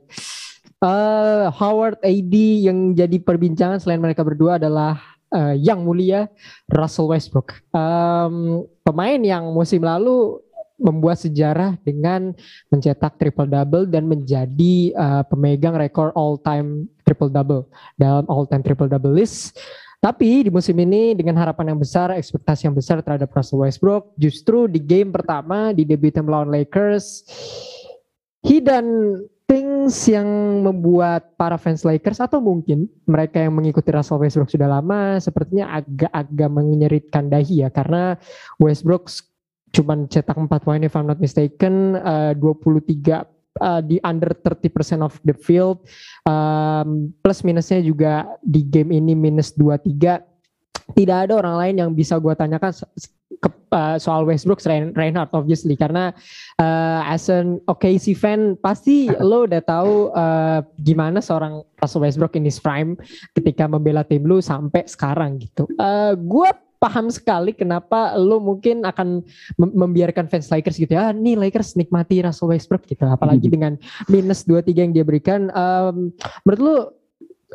Uh, 0.81 1.47
Howard 1.55 2.01
AD 2.01 2.35
yang 2.67 2.97
jadi 2.97 3.21
perbincangan 3.21 3.77
selain 3.77 4.01
mereka 4.01 4.25
berdua 4.25 4.57
adalah 4.57 4.97
uh, 5.31 5.55
yang 5.55 5.85
mulia 5.87 6.27
Russell 6.67 7.07
Westbrook. 7.09 7.63
Um, 7.71 8.67
pemain 8.83 9.21
yang 9.21 9.45
musim 9.55 9.85
lalu 9.85 10.41
membuat 10.81 11.21
sejarah 11.21 11.77
dengan 11.85 12.33
mencetak 12.73 13.21
triple 13.21 13.47
double 13.47 13.85
dan 13.85 14.09
menjadi 14.09 14.91
uh, 14.97 15.23
pemegang 15.29 15.77
rekor 15.77 16.09
all 16.17 16.41
time 16.41 16.89
triple 17.05 17.29
double 17.29 17.69
dalam 17.95 18.25
all 18.27 18.49
time 18.49 18.65
triple 18.65 18.89
double 18.89 19.13
list. 19.13 19.61
Tapi 20.01 20.49
di 20.49 20.49
musim 20.49 20.73
ini 20.81 21.13
dengan 21.13 21.37
harapan 21.37 21.77
yang 21.77 21.79
besar, 21.79 22.09
ekspektasi 22.17 22.65
yang 22.65 22.73
besar 22.73 23.05
terhadap 23.05 23.29
Russell 23.29 23.61
Westbrook, 23.61 24.17
justru 24.17 24.65
di 24.65 24.81
game 24.81 25.13
pertama 25.13 25.77
di 25.77 25.85
debut 25.85 26.09
melawan 26.25 26.49
Lakers, 26.49 27.21
he 28.41 28.57
dan 28.57 29.13
things 29.45 30.07
yang 30.07 30.25
membuat 30.63 31.35
para 31.35 31.59
fans 31.59 31.83
Lakers 31.83 32.23
atau 32.23 32.39
mungkin 32.39 32.87
mereka 33.03 33.43
yang 33.43 33.51
mengikuti 33.51 33.91
Russell 33.91 34.17
Westbrook 34.23 34.47
sudah 34.47 34.79
lama 34.79 35.19
sepertinya 35.19 35.75
agak-agak 35.75 36.49
menyeritkan 36.49 37.27
dahi 37.27 37.61
ya 37.61 37.69
karena 37.69 38.15
Westbrook 38.57 39.11
cuman 39.71 40.07
cetak 40.11 40.35
4 40.35 40.47
poin 40.61 40.83
if 40.83 40.93
I'm 40.93 41.07
not 41.07 41.23
mistaken 41.23 41.95
uh, 41.99 42.35
23 42.35 43.41
uh, 43.59 43.81
di 43.83 43.99
under 44.03 44.31
30% 44.31 45.03
of 45.03 45.19
the 45.27 45.35
field. 45.35 45.83
Um, 46.23 47.11
plus 47.19 47.43
minusnya 47.43 47.83
juga 47.83 48.27
di 48.39 48.63
game 48.63 48.95
ini 48.95 49.17
minus 49.17 49.51
23 49.57 50.31
tidak 50.91 51.17
ada 51.27 51.33
orang 51.39 51.55
lain 51.55 51.75
yang 51.79 51.89
bisa 51.95 52.19
gue 52.19 52.35
tanyakan 52.35 52.71
ke, 53.41 53.49
uh, 53.71 53.95
soal 53.95 54.27
Westbrook 54.27 54.59
selain 54.59 54.91
Reinhardt 54.91 55.31
obviously. 55.31 55.79
Karena 55.79 56.11
uh, 56.59 57.01
as 57.07 57.31
an 57.31 57.63
OKC 57.71 58.11
fan 58.15 58.59
pasti 58.59 59.07
lo 59.23 59.47
udah 59.47 59.63
tahu 59.63 60.11
uh, 60.11 60.59
gimana 60.83 61.23
seorang 61.23 61.63
Russell 61.79 62.03
Westbrook 62.03 62.35
in 62.35 62.43
his 62.43 62.59
prime 62.59 62.99
ketika 63.35 63.65
membela 63.71 64.03
tim 64.03 64.27
lu 64.27 64.43
sampai 64.43 64.83
sekarang 64.87 65.39
gitu. 65.39 65.67
Uh, 65.79 66.15
gue 66.19 66.49
paham 66.81 67.13
sekali 67.13 67.53
kenapa 67.53 68.17
lo 68.17 68.41
mungkin 68.41 68.81
akan 68.81 69.21
membiarkan 69.61 70.25
fans 70.25 70.49
Lakers 70.49 70.81
gitu 70.81 70.97
ya. 70.97 71.09
Ah, 71.09 71.11
nih 71.13 71.37
Lakers 71.37 71.77
nikmati 71.77 72.25
Russell 72.25 72.49
Westbrook 72.49 72.89
gitu. 72.89 73.05
Apalagi 73.05 73.45
hmm. 73.45 73.53
dengan 73.53 73.73
minus 74.09 74.41
2-3 74.49 74.89
yang 74.89 74.91
dia 74.97 75.05
berikan. 75.05 75.53
Um, 75.53 76.09
menurut 76.41 76.61
lo 76.65 76.75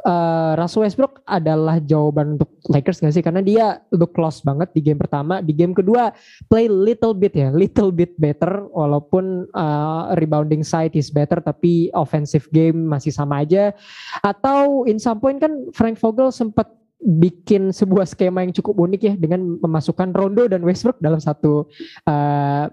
uh, 0.07 0.53
Russell 0.55 0.87
Westbrook 0.87 1.27
adalah 1.27 1.83
jawaban 1.83 2.39
untuk 2.39 2.55
Lakers 2.71 3.03
gak 3.03 3.19
sih? 3.19 3.25
Karena 3.27 3.43
dia 3.43 3.83
look 3.91 4.15
close 4.15 4.39
banget 4.47 4.71
di 4.71 4.79
game 4.79 5.03
pertama. 5.03 5.43
Di 5.43 5.51
game 5.51 5.75
kedua 5.75 6.15
play 6.47 6.71
little 6.71 7.11
bit 7.11 7.35
ya, 7.35 7.51
little 7.51 7.91
bit 7.91 8.15
better. 8.23 8.71
Walaupun 8.71 9.51
uh, 9.51 10.15
rebounding 10.15 10.63
side 10.63 10.95
is 10.95 11.11
better, 11.11 11.43
tapi 11.43 11.91
offensive 11.99 12.47
game 12.55 12.79
masih 12.87 13.11
sama 13.11 13.43
aja. 13.43 13.75
Atau 14.23 14.87
in 14.87 15.03
some 15.03 15.19
point 15.19 15.43
kan 15.43 15.51
Frank 15.75 15.99
Vogel 15.99 16.31
sempat 16.31 16.71
bikin 17.07 17.71
sebuah 17.71 18.03
skema 18.11 18.43
yang 18.43 18.51
cukup 18.51 18.83
unik 18.83 19.01
ya 19.07 19.15
dengan 19.15 19.63
memasukkan 19.63 20.11
Rondo 20.11 20.51
dan 20.51 20.67
Westbrook 20.67 20.99
dalam 20.99 21.23
satu 21.23 21.71
uh, 22.11 22.67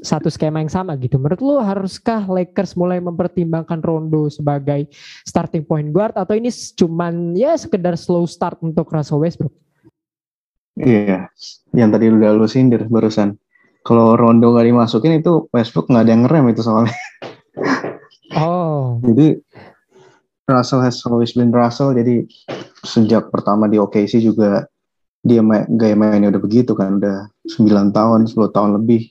satu 0.00 0.30
skema 0.30 0.62
yang 0.62 0.70
sama 0.70 0.94
gitu. 0.96 1.18
Menurut 1.18 1.42
lu 1.42 1.58
haruskah 1.58 2.24
Lakers 2.30 2.78
mulai 2.78 3.02
mempertimbangkan 3.02 3.82
Rondo 3.82 4.30
sebagai 4.30 4.86
starting 5.26 5.66
point 5.66 5.90
guard 5.90 6.14
atau 6.14 6.38
ini 6.38 6.48
cuman 6.78 7.34
ya 7.34 7.58
sekedar 7.58 7.98
slow 7.98 8.24
start 8.24 8.62
untuk 8.62 8.86
Russell 8.88 9.20
Westbrook? 9.20 9.52
Iya, 10.78 11.28
yang 11.74 11.90
tadi 11.92 12.08
udah 12.08 12.30
lu 12.32 12.46
sindir 12.46 12.86
barusan. 12.86 13.36
Kalau 13.82 14.14
Rondo 14.14 14.54
gak 14.54 14.68
dimasukin 14.68 15.20
itu 15.20 15.48
Westbrook 15.50 15.88
nggak 15.88 16.04
ada 16.04 16.12
yang 16.12 16.22
ngerem 16.24 16.44
itu 16.52 16.62
soalnya. 16.62 16.94
Oh. 18.38 19.02
Jadi 19.02 19.42
Russell 20.50 20.82
has 20.82 20.98
always 21.06 21.32
been 21.32 21.54
Russell. 21.54 21.94
Jadi 21.94 22.26
sejak 22.82 23.30
pertama 23.30 23.70
di 23.70 23.78
OKC 23.78 24.18
juga 24.18 24.66
dia 25.22 25.44
main, 25.44 25.68
gaya 25.78 25.94
mainnya 25.94 26.34
udah 26.34 26.42
begitu 26.42 26.74
kan. 26.74 26.98
Udah 26.98 27.30
9 27.46 27.94
tahun 27.94 28.26
10 28.26 28.36
tahun 28.50 28.70
lebih 28.82 29.06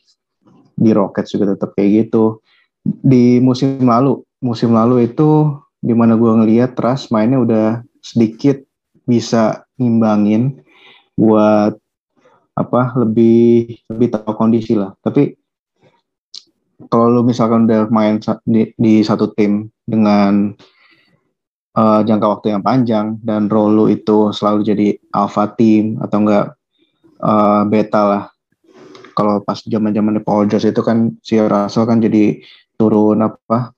di 0.80 0.92
Rockets 0.92 1.32
juga 1.32 1.56
tetap 1.56 1.74
kayak 1.80 2.08
gitu. 2.08 2.44
Di 2.84 3.40
musim 3.40 3.80
lalu 3.84 4.24
musim 4.44 4.76
lalu 4.76 5.08
itu 5.08 5.56
di 5.80 5.96
mana 5.96 6.20
gue 6.20 6.32
ngeliat 6.32 6.76
Trust 6.76 7.12
mainnya 7.12 7.40
udah 7.40 7.68
sedikit 8.04 8.60
bisa 9.08 9.64
ngimbangin 9.80 10.60
buat 11.16 11.76
apa 12.56 12.82
lebih 13.00 13.80
lebih 13.88 14.08
tahu 14.12 14.32
kondisi 14.36 14.76
lah. 14.76 14.96
Tapi 15.00 15.36
kalau 16.88 17.12
lu 17.12 17.22
misalkan 17.28 17.68
udah 17.68 17.92
main 17.92 18.20
di, 18.48 18.72
di 18.80 19.04
satu 19.04 19.32
tim 19.36 19.68
dengan 19.84 20.56
uh, 21.80 22.00
jangka 22.04 22.28
waktu 22.28 22.48
yang 22.52 22.64
panjang 22.64 23.16
dan 23.24 23.48
role 23.48 23.72
lu 23.72 23.86
itu 23.88 24.36
selalu 24.36 24.60
jadi 24.68 24.88
alpha 25.16 25.48
team 25.56 25.96
atau 26.04 26.18
enggak 26.28 26.46
uh, 27.24 27.64
beta 27.64 28.02
lah. 28.04 28.24
Kalau 29.16 29.44
pas 29.44 29.60
zaman 29.60 29.92
zaman 29.92 30.20
Paul 30.24 30.48
George 30.48 30.72
itu 30.72 30.80
kan 30.84 31.16
si 31.24 31.40
Russell 31.40 31.88
kan 31.88 32.00
jadi 32.00 32.40
turun 32.80 33.20
apa 33.20 33.76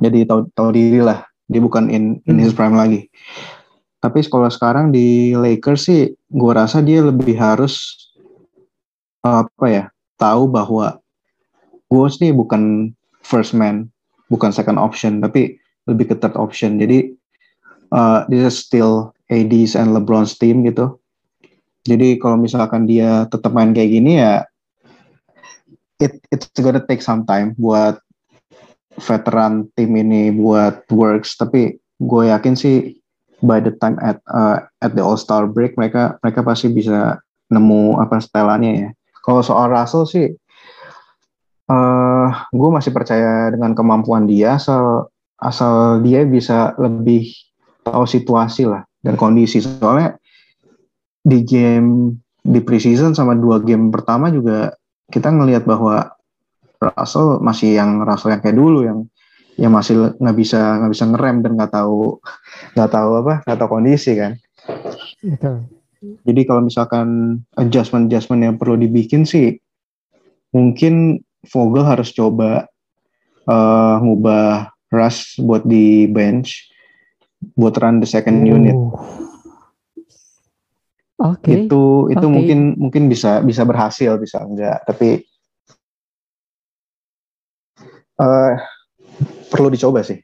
jadi 0.00 0.28
tahu 0.28 0.48
tahu 0.52 0.68
diri 0.72 1.00
lah. 1.00 1.24
Dia 1.48 1.64
bukan 1.64 1.88
in 1.88 2.20
in 2.28 2.36
his 2.36 2.52
prime 2.52 2.76
lagi. 2.76 3.08
Tapi 3.98 4.22
kalau 4.28 4.46
sekarang 4.52 4.92
di 4.92 5.32
Lakers 5.34 5.88
sih 5.88 6.12
gue 6.12 6.52
rasa 6.52 6.84
dia 6.84 7.00
lebih 7.00 7.34
harus 7.34 7.96
apa 9.24 9.66
ya 9.66 9.84
tahu 10.20 10.46
bahwa 10.46 11.00
gue 11.88 12.06
sih 12.12 12.30
bukan 12.30 12.94
first 13.24 13.56
man 13.56 13.88
bukan 14.28 14.52
second 14.52 14.78
option 14.78 15.24
tapi 15.24 15.56
lebih 15.88 16.12
ke 16.12 16.14
third 16.20 16.36
option. 16.36 16.76
Jadi 16.76 17.17
uh, 17.92 18.24
this 18.28 18.42
is 18.44 18.56
still 18.58 19.12
AD's 19.28 19.76
and 19.76 19.92
LeBron's 19.92 20.36
team 20.36 20.64
gitu. 20.64 20.96
Jadi 21.88 22.20
kalau 22.20 22.36
misalkan 22.36 22.84
dia 22.84 23.24
tetap 23.32 23.54
main 23.56 23.72
kayak 23.72 23.92
gini 23.92 24.20
ya 24.20 24.44
it 25.98 26.20
it's 26.28 26.46
gonna 26.60 26.82
take 26.84 27.00
some 27.00 27.24
time 27.24 27.56
buat 27.56 27.98
veteran 29.00 29.70
tim 29.78 29.94
ini 29.96 30.34
buat 30.34 30.84
works. 30.92 31.38
Tapi 31.38 31.78
gue 31.98 32.22
yakin 32.28 32.54
sih 32.54 32.98
by 33.40 33.62
the 33.62 33.72
time 33.78 33.96
at 34.02 34.18
uh, 34.28 34.62
at 34.84 34.92
the 34.94 35.02
All 35.02 35.16
Star 35.16 35.46
break 35.48 35.78
mereka 35.78 36.18
mereka 36.20 36.44
pasti 36.44 36.68
bisa 36.68 37.22
nemu 37.48 38.02
apa 38.02 38.20
stylenya 38.20 38.72
ya. 38.74 38.88
Kalau 39.24 39.40
soal 39.40 39.72
Russell 39.72 40.04
sih 40.08 40.26
uh, 41.68 42.28
gue 42.52 42.70
masih 42.72 42.92
percaya 42.92 43.52
dengan 43.52 43.72
kemampuan 43.72 44.24
dia 44.28 44.56
asal 44.56 45.08
asal 45.38 46.02
dia 46.02 46.26
bisa 46.26 46.74
lebih 46.76 47.30
tahu 47.92 48.06
situasi 48.06 48.68
lah 48.68 48.82
dan 49.02 49.14
kondisi 49.14 49.62
soalnya 49.62 50.16
di 51.24 51.44
game 51.44 52.18
di 52.40 52.60
preseason 52.64 53.12
sama 53.12 53.36
dua 53.36 53.60
game 53.60 53.92
pertama 53.92 54.32
juga 54.32 54.72
kita 55.12 55.28
ngelihat 55.28 55.68
bahwa 55.68 56.12
Russell 56.78 57.42
masih 57.42 57.74
yang 57.74 58.00
Russell 58.06 58.32
yang 58.32 58.42
kayak 58.42 58.56
dulu 58.56 58.86
yang 58.86 58.98
yang 59.58 59.74
masih 59.74 60.14
nggak 60.16 60.36
bisa 60.38 60.78
nggak 60.78 60.92
bisa 60.94 61.04
ngerem 61.10 61.36
dan 61.42 61.52
nggak 61.58 61.72
tahu 61.74 62.22
nggak 62.78 62.90
tahu 62.94 63.10
apa 63.26 63.34
nggak 63.44 63.58
tahu 63.58 63.68
kondisi 63.68 64.12
kan. 64.14 64.32
Betul. 65.24 65.66
Jadi 65.98 66.40
kalau 66.46 66.62
misalkan 66.62 67.40
adjustment 67.58 68.06
adjustment 68.06 68.46
yang 68.46 68.54
perlu 68.54 68.78
dibikin 68.78 69.26
sih 69.26 69.58
mungkin 70.54 71.18
Vogel 71.50 71.82
harus 71.82 72.14
coba 72.14 72.70
uh, 73.50 73.96
ngubah 73.98 74.70
Russ 74.94 75.36
buat 75.42 75.66
di 75.66 76.06
bench 76.06 76.70
buat 77.54 77.74
run 77.78 78.02
the 78.02 78.08
second 78.08 78.42
uh. 78.42 78.54
unit. 78.54 78.76
Oke. 81.18 81.42
Okay. 81.42 81.66
Itu 81.66 82.06
itu 82.14 82.26
okay. 82.26 82.34
mungkin 82.34 82.58
mungkin 82.78 83.02
bisa 83.10 83.42
bisa 83.42 83.66
berhasil 83.66 84.14
bisa 84.22 84.38
enggak 84.42 84.86
tapi 84.86 85.26
uh, 88.22 88.54
perlu 89.50 89.68
dicoba 89.70 90.02
sih. 90.06 90.18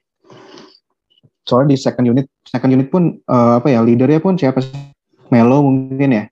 Soalnya 1.44 1.76
di 1.76 1.78
second 1.78 2.06
unit, 2.09 2.26
second 2.47 2.73
unit 2.73 2.88
pun 2.88 3.21
uh, 3.28 3.61
apa 3.61 3.68
ya 3.68 3.85
leadernya 3.85 4.23
pun 4.23 4.38
siapa 4.38 4.62
sih? 4.62 4.73
Melo 5.28 5.66
mungkin 5.66 6.11
ya. 6.14 6.25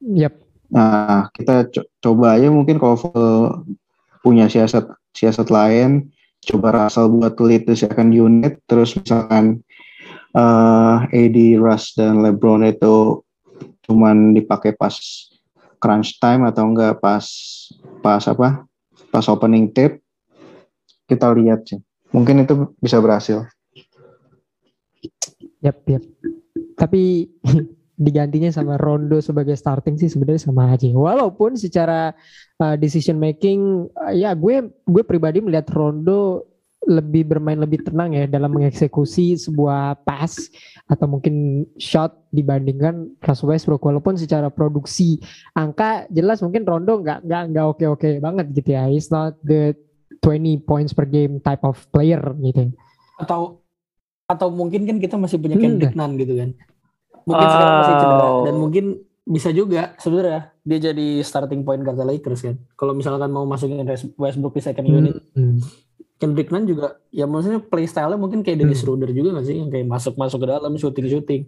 Yep. 0.00 0.32
Nah 0.74 1.28
kita 1.36 1.68
co 1.70 1.80
coba 2.00 2.40
aja 2.40 2.48
mungkin 2.50 2.80
kalau 2.80 2.96
punya 4.24 4.48
siasat 4.48 4.88
siasat 5.12 5.52
lain, 5.52 6.10
coba 6.42 6.74
Russell 6.74 7.12
buat 7.12 7.36
lead 7.38 7.68
di 7.68 7.76
second 7.78 8.10
unit, 8.10 8.58
terus 8.66 8.96
misalkan 8.98 9.62
uh, 10.34 11.06
AD, 11.08 11.38
Russ 11.62 11.94
dan 11.96 12.20
LeBron 12.20 12.66
itu 12.66 13.22
cuman 13.86 14.34
dipakai 14.34 14.74
pas 14.74 14.94
crunch 15.78 16.16
time 16.16 16.48
atau 16.48 16.64
enggak 16.64 16.96
pas 16.98 17.24
pas 18.00 18.22
apa 18.24 18.64
pas 19.12 19.24
opening 19.28 19.70
tape 19.70 20.00
kita 21.04 21.30
lihat 21.36 21.64
sih. 21.68 21.80
Mungkin 22.14 22.46
itu 22.46 22.72
bisa 22.78 23.02
berhasil. 23.02 23.44
Yap, 25.60 25.80
yap. 25.88 26.04
Tapi 26.76 27.28
digantinya 28.04 28.50
sama 28.50 28.74
Rondo 28.74 29.22
sebagai 29.22 29.54
starting 29.54 29.98
sih 30.00 30.10
sebenarnya 30.10 30.50
sama 30.50 30.72
aja. 30.72 30.88
Walaupun 30.90 31.54
secara 31.54 32.14
uh, 32.58 32.76
decision 32.78 33.20
making 33.20 33.90
uh, 33.94 34.14
ya 34.14 34.34
gue 34.34 34.70
gue 34.86 35.02
pribadi 35.06 35.44
melihat 35.44 35.68
Rondo 35.74 36.53
lebih 36.84 37.24
bermain 37.24 37.56
lebih 37.56 37.80
tenang 37.80 38.12
ya 38.12 38.28
dalam 38.28 38.52
mengeksekusi 38.52 39.40
sebuah 39.40 40.04
pass 40.04 40.52
atau 40.84 41.08
mungkin 41.08 41.64
shot 41.80 42.12
dibandingkan 42.28 43.16
Russell 43.24 43.48
Westbrook 43.48 43.80
walaupun 43.80 44.20
secara 44.20 44.52
produksi 44.52 45.16
angka 45.56 46.04
jelas 46.12 46.44
mungkin 46.44 46.68
Rondo 46.68 47.00
nggak 47.00 47.24
nggak 47.24 47.42
nggak 47.52 47.66
oke 47.66 47.84
oke 47.96 48.08
banget 48.20 48.46
gitu 48.52 48.70
ya. 48.76 48.84
He's 48.88 49.08
not 49.08 49.40
the 49.40 49.72
20 50.20 50.64
points 50.64 50.92
per 50.92 51.08
game 51.08 51.40
type 51.40 51.64
of 51.64 51.80
player 51.88 52.20
gitu. 52.40 52.72
Atau 53.20 53.64
atau 54.24 54.48
mungkin 54.48 54.88
kan 54.88 54.96
kita 55.00 55.20
masih 55.20 55.36
punya 55.36 55.56
Kendrick 55.60 55.92
hmm. 55.92 56.00
Nunn 56.00 56.16
gitu 56.20 56.34
kan. 56.36 56.50
Mungkin 57.24 57.46
oh. 57.48 57.52
sekarang 57.52 57.74
masih 57.80 57.94
cedera 57.96 58.28
dan 58.44 58.54
mungkin 58.60 58.84
bisa 59.24 59.48
juga 59.56 59.96
sebenarnya 59.96 60.52
dia 60.60 60.78
jadi 60.92 61.08
starting 61.24 61.64
point 61.64 61.80
guard 61.80 61.96
Lakers 61.96 62.44
kan. 62.44 62.56
Kalau 62.76 62.92
misalkan 62.92 63.32
mau 63.32 63.48
masukin 63.48 63.80
Westbrook 64.20 64.56
di 64.56 64.62
second 64.64 64.84
hmm. 64.84 64.96
unit. 65.00 65.16
Hmm. 65.32 65.60
Kendrick 66.18 66.48
Nunn 66.54 66.64
juga 66.64 67.02
ya 67.10 67.26
maksudnya 67.26 67.60
play 67.60 67.90
style 67.90 68.14
mungkin 68.16 68.46
kayak 68.46 68.62
Dennis 68.62 68.80
hmm. 68.80 68.86
Schroeder 68.86 69.10
juga 69.10 69.40
gak 69.40 69.46
sih 69.50 69.56
yang 69.58 69.70
kayak 69.70 69.86
masuk-masuk 69.90 70.38
ke 70.42 70.46
dalam 70.46 70.72
shooting-shooting. 70.78 71.42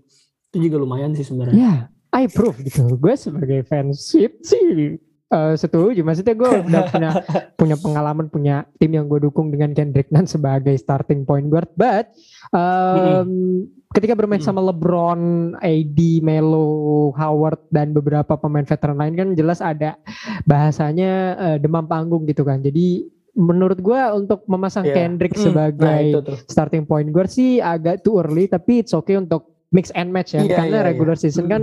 Itu 0.51 0.57
juga 0.59 0.77
lumayan 0.83 1.15
sih 1.15 1.23
sebenarnya. 1.23 1.55
Ya, 1.55 1.63
yeah, 1.63 1.79
I 2.15 2.27
prove 2.27 2.59
gitu. 2.67 2.99
Gue 2.99 3.15
sebagai 3.15 3.63
fans 3.67 4.11
sweet 4.11 4.43
sih 4.43 4.99
uh, 5.31 5.55
setuju 5.59 6.01
maksudnya 6.07 6.35
gue 6.37 6.51
udah 6.67 6.83
punya 6.93 7.11
punya 7.59 7.77
pengalaman 7.79 8.27
punya 8.31 8.57
tim 8.79 8.95
yang 8.95 9.11
gue 9.11 9.27
dukung 9.27 9.51
dengan 9.51 9.75
Kendrick 9.75 10.11
Nunn 10.13 10.29
sebagai 10.29 10.75
starting 10.79 11.27
point 11.27 11.51
guard 11.51 11.71
but 11.75 12.11
um, 12.55 13.65
ketika 13.95 14.13
bermain 14.13 14.43
sama 14.43 14.61
LeBron, 14.61 15.55
AD, 15.63 16.01
Melo, 16.21 17.15
Howard 17.17 17.65
dan 17.73 17.97
beberapa 17.97 18.37
pemain 18.37 18.67
veteran 18.67 18.99
lain 18.99 19.15
kan 19.17 19.29
jelas 19.33 19.65
ada 19.65 19.97
bahasanya 20.45 21.13
uh, 21.39 21.57
demam 21.57 21.87
panggung 21.89 22.29
gitu 22.29 22.45
kan 22.45 22.61
jadi 22.61 23.09
menurut 23.37 23.79
gue 23.79 24.01
untuk 24.17 24.43
memasang 24.49 24.89
yeah. 24.89 24.97
Kendrick 24.97 25.37
mm, 25.37 25.45
sebagai 25.45 26.05
nah, 26.25 26.41
starting 26.49 26.89
point 26.89 27.13
guard 27.13 27.29
sih 27.29 27.61
agak 27.61 28.01
too 28.01 28.17
early 28.17 28.49
tapi 28.49 28.81
it's 28.81 28.97
okay 28.97 29.21
untuk 29.21 29.53
mix 29.71 29.93
and 29.93 30.09
match 30.09 30.33
ya 30.33 30.41
yeah, 30.41 30.57
karena 30.57 30.81
yeah, 30.81 30.87
regular 30.89 31.15
yeah. 31.15 31.23
season 31.29 31.47
mm. 31.47 31.53
kan 31.53 31.63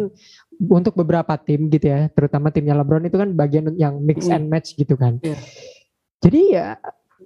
untuk 0.69 0.93
beberapa 0.93 1.33
tim 1.41 1.67
gitu 1.67 1.89
ya, 1.89 2.07
terutama 2.13 2.53
timnya 2.53 2.77
LeBron 2.77 3.09
itu 3.09 3.17
kan 3.17 3.33
bagian 3.33 3.73
yang 3.75 3.99
mix 4.03 4.29
mm. 4.29 4.35
and 4.35 4.45
match 4.47 4.77
gitu 4.77 4.93
kan. 4.93 5.17
Yeah. 5.25 5.39
Jadi 6.23 6.41
ya 6.55 6.77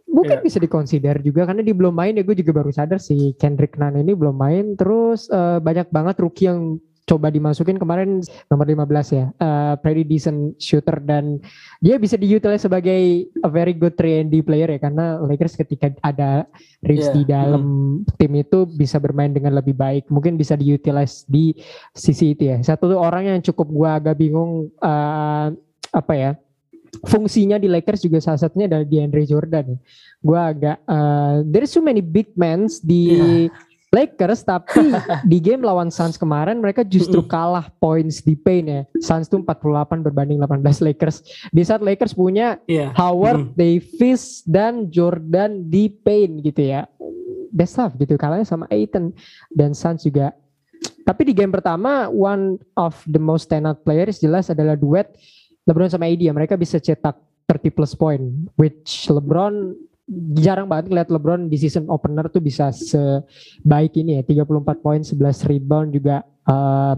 mungkin 0.08 0.40
yeah. 0.40 0.46
bisa 0.46 0.58
dikonsider 0.58 1.20
juga 1.22 1.46
karena 1.46 1.62
dia 1.62 1.76
belum 1.76 1.94
main 1.94 2.16
ya 2.16 2.24
gue 2.24 2.36
juga 2.40 2.64
baru 2.64 2.72
sadar 2.72 2.98
si 2.98 3.36
Kendrick 3.38 3.76
Nunn 3.76 4.00
ini 4.00 4.16
belum 4.16 4.34
main 4.34 4.66
terus 4.80 5.28
uh, 5.30 5.60
banyak 5.60 5.92
banget 5.92 6.16
rookie 6.24 6.48
yang 6.48 6.80
coba 7.08 7.32
dimasukin 7.32 7.80
kemarin 7.80 8.20
nomor 8.52 8.68
15 8.68 9.16
ya 9.16 9.26
uh, 9.40 9.80
pretty 9.80 10.04
decent 10.04 10.60
shooter 10.60 11.00
dan 11.00 11.40
dia 11.80 11.96
bisa 11.96 12.20
diutilize 12.20 12.68
sebagai 12.68 13.32
a 13.40 13.50
very 13.50 13.72
good 13.72 13.96
3 13.96 14.28
D 14.28 14.44
player 14.44 14.76
ya 14.76 14.80
karena 14.84 15.16
Lakers 15.24 15.56
ketika 15.56 15.96
ada 16.04 16.44
Reeves 16.84 17.08
yeah. 17.08 17.16
di 17.16 17.24
dalam 17.24 17.64
hmm. 18.04 18.20
tim 18.20 18.36
itu 18.36 18.68
bisa 18.68 19.00
bermain 19.00 19.32
dengan 19.32 19.56
lebih 19.56 19.72
baik 19.72 20.12
mungkin 20.12 20.36
bisa 20.36 20.60
diutilize 20.60 21.24
di 21.32 21.56
sisi 21.96 22.36
itu 22.36 22.52
ya 22.52 22.60
satu 22.60 22.92
orang 23.00 23.32
yang 23.32 23.40
cukup 23.40 23.68
gua 23.72 23.90
agak 24.04 24.20
bingung 24.20 24.68
uh, 24.84 25.56
apa 25.96 26.14
ya 26.14 26.32
fungsinya 27.08 27.56
di 27.56 27.72
Lakers 27.72 28.04
juga 28.04 28.20
salah 28.24 28.40
satunya 28.40 28.66
adalah 28.66 28.88
di 28.88 28.98
Andre 28.98 29.24
Jordan. 29.28 29.76
Gua 30.24 30.50
agak 30.50 30.78
uh, 30.88 31.44
there's 31.46 31.70
so 31.70 31.84
many 31.84 32.00
big 32.02 32.32
men 32.34 32.66
di 32.82 33.02
yeah. 33.48 33.67
Lakers 33.88 34.44
tapi 34.44 34.92
di 35.32 35.40
game 35.40 35.64
lawan 35.64 35.88
Suns 35.88 36.20
kemarin 36.20 36.60
mereka 36.60 36.84
justru 36.84 37.24
kalah 37.24 37.72
points 37.80 38.20
di 38.20 38.36
paint 38.36 38.68
ya. 38.68 38.82
Suns 39.00 39.32
tuh 39.32 39.40
48 39.40 40.04
berbanding 40.04 40.44
18 40.44 40.60
Lakers. 40.84 41.24
Di 41.56 41.64
saat 41.64 41.80
Lakers 41.80 42.12
punya 42.12 42.60
yeah. 42.68 42.92
Howard, 43.00 43.52
mm. 43.52 43.56
Davis 43.56 44.44
dan 44.44 44.92
Jordan 44.92 45.72
di 45.72 45.88
paint 45.88 46.44
gitu 46.44 46.68
ya. 46.68 46.84
Best 47.56 47.80
of 47.80 47.96
gitu 47.96 48.20
kalahnya 48.20 48.44
sama 48.44 48.68
Aiton 48.68 49.16
dan 49.56 49.72
Suns 49.72 50.04
juga. 50.04 50.36
Tapi 51.08 51.32
di 51.32 51.34
game 51.34 51.56
pertama 51.56 52.12
one 52.12 52.60
of 52.76 53.00
the 53.08 53.20
most 53.20 53.48
standout 53.48 53.88
players 53.88 54.20
jelas 54.20 54.52
adalah 54.52 54.76
duet 54.76 55.16
LeBron 55.64 55.88
sama 55.88 56.12
AD 56.12 56.20
ya. 56.20 56.36
Mereka 56.36 56.60
bisa 56.60 56.76
cetak 56.84 57.16
30 57.48 57.72
plus 57.72 57.96
point 57.96 58.52
which 58.60 59.08
LeBron 59.08 59.72
jarang 60.40 60.72
banget 60.72 60.88
ngeliat 60.88 61.10
LeBron 61.12 61.52
di 61.52 61.58
season 61.60 61.92
opener 61.92 62.32
tuh 62.32 62.40
bisa 62.40 62.72
sebaik 62.72 64.00
ini 64.00 64.20
ya. 64.20 64.24
34 64.24 64.80
poin 64.80 65.02
11 65.04 65.20
rebound 65.52 65.92
juga 65.92 66.24
uh, 66.48 66.96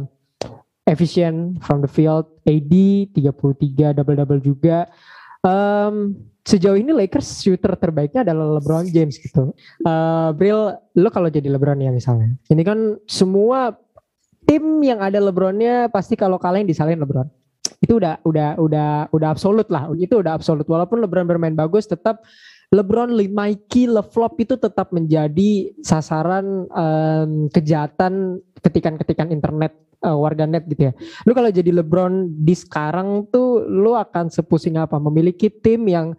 efisien 0.85 1.57
from 1.65 1.81
the 1.81 1.89
field. 1.89 2.29
AD 2.45 2.73
33 3.13 3.97
double 3.97 4.17
double 4.17 4.41
juga. 4.41 4.85
Um, 5.41 6.13
sejauh 6.45 6.77
ini 6.77 6.93
Lakers 6.93 7.45
shooter 7.45 7.73
terbaiknya 7.77 8.25
adalah 8.25 8.61
LeBron 8.61 8.89
James 8.89 9.17
gitu. 9.17 9.53
Uh, 9.85 10.29
Bril 10.37 10.77
lo 10.97 11.09
kalau 11.09 11.29
jadi 11.33 11.49
LeBron 11.49 11.81
ya 11.81 11.89
misalnya. 11.89 12.37
Ini 12.49 12.61
kan 12.61 12.97
semua 13.09 13.73
tim 14.45 14.81
yang 14.85 15.01
ada 15.01 15.17
LeBronnya 15.17 15.93
pasti 15.93 16.13
kalau 16.13 16.37
kalian 16.37 16.65
disalahin 16.65 17.01
LeBron. 17.01 17.29
Itu 17.79 17.97
udah 17.97 18.19
udah 18.25 18.57
udah 18.59 18.89
udah 19.13 19.27
absolut 19.29 19.69
lah. 19.69 19.89
Itu 19.97 20.21
udah 20.21 20.37
absolut 20.37 20.65
walaupun 20.65 21.01
LeBron 21.05 21.25
bermain 21.25 21.55
bagus 21.57 21.85
tetap 21.85 22.21
LeBron, 22.69 23.09
Mikey, 23.17 23.89
LeFlop 23.89 24.37
itu 24.45 24.53
tetap 24.53 24.93
menjadi 24.93 25.73
sasaran 25.81 26.69
um, 26.69 27.49
kejahatan 27.49 28.37
ketikan-ketikan 28.61 29.33
internet 29.33 29.73
uh, 30.05 30.13
warganet 30.13 30.69
gitu 30.69 30.91
ya. 30.91 30.93
Lu 31.25 31.33
kalau 31.33 31.49
jadi 31.49 31.73
LeBron 31.81 32.29
di 32.45 32.53
sekarang 32.53 33.25
tuh 33.33 33.65
lu 33.65 33.97
akan 33.97 34.29
sepusing 34.29 34.77
apa? 34.77 35.01
Memiliki 35.01 35.49
tim 35.49 35.89
yang 35.89 36.13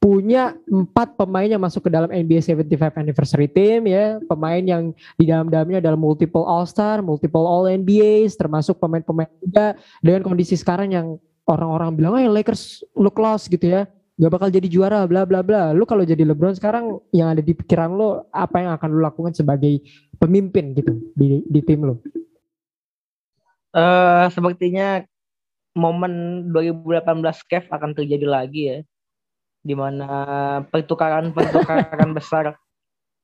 punya 0.00 0.56
empat 0.68 1.16
pemain 1.20 1.48
yang 1.48 1.60
masuk 1.60 1.88
ke 1.88 1.90
dalam 1.92 2.12
NBA 2.12 2.44
75 2.44 3.00
anniversary 3.00 3.48
team 3.48 3.88
ya 3.88 4.20
pemain 4.28 4.60
yang 4.60 4.92
di 5.16 5.24
dalam-dalamnya 5.24 5.80
adalah 5.80 5.96
multiple 5.96 6.44
All 6.44 6.68
Star, 6.68 7.00
multiple 7.00 7.44
All 7.48 7.68
NBA, 7.68 8.28
termasuk 8.36 8.76
pemain-pemain 8.80 9.32
juga 9.40 9.76
dengan 10.04 10.20
kondisi 10.24 10.60
sekarang 10.60 10.92
yang 10.92 11.16
orang-orang 11.44 11.92
bilang, 11.96 12.12
"Oh, 12.16 12.32
Lakers 12.32 12.84
look 12.96 13.16
lost 13.16 13.48
gitu 13.48 13.68
ya." 13.68 13.88
Gak 14.14 14.30
bakal 14.30 14.48
jadi 14.50 14.66
juara 14.70 15.02
bla 15.10 15.26
bla 15.26 15.42
bla. 15.42 15.74
Lu 15.74 15.82
kalau 15.84 16.06
jadi 16.06 16.22
LeBron 16.22 16.54
sekarang 16.54 17.02
yang 17.10 17.34
ada 17.34 17.42
di 17.42 17.50
pikiran 17.50 17.90
lu 17.90 18.22
apa 18.30 18.62
yang 18.62 18.70
akan 18.78 18.88
lu 18.94 19.00
lakukan 19.02 19.34
sebagai 19.34 19.82
pemimpin 20.22 20.74
gitu 20.78 20.94
di 21.18 21.42
di 21.46 21.60
tim 21.66 21.82
lu? 21.82 21.94
Uh, 23.74 24.30
sepertinya 24.30 25.02
momen 25.74 26.46
2018 26.54 27.50
Kev 27.50 27.64
akan 27.66 27.90
terjadi 27.98 28.26
lagi 28.26 28.62
ya. 28.70 28.78
Di 29.64 29.74
mana 29.74 30.08
pertukaran-pertukaran 30.70 32.14
besar 32.18 32.54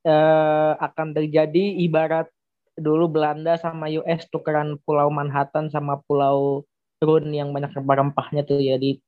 uh, 0.03 0.72
akan 0.74 1.14
terjadi 1.14 1.79
ibarat 1.87 2.26
dulu 2.74 3.12
Belanda 3.12 3.61
sama 3.61 3.92
US 3.92 4.26
tukeran 4.33 4.81
Pulau 4.83 5.12
Manhattan 5.12 5.68
sama 5.68 6.00
Pulau 6.09 6.64
Run 7.00 7.33
yang 7.33 7.53
banyak 7.53 7.72
rempah-rempahnya 7.76 8.44
tuh 8.44 8.61
ya 8.61 8.76
di 8.81 9.00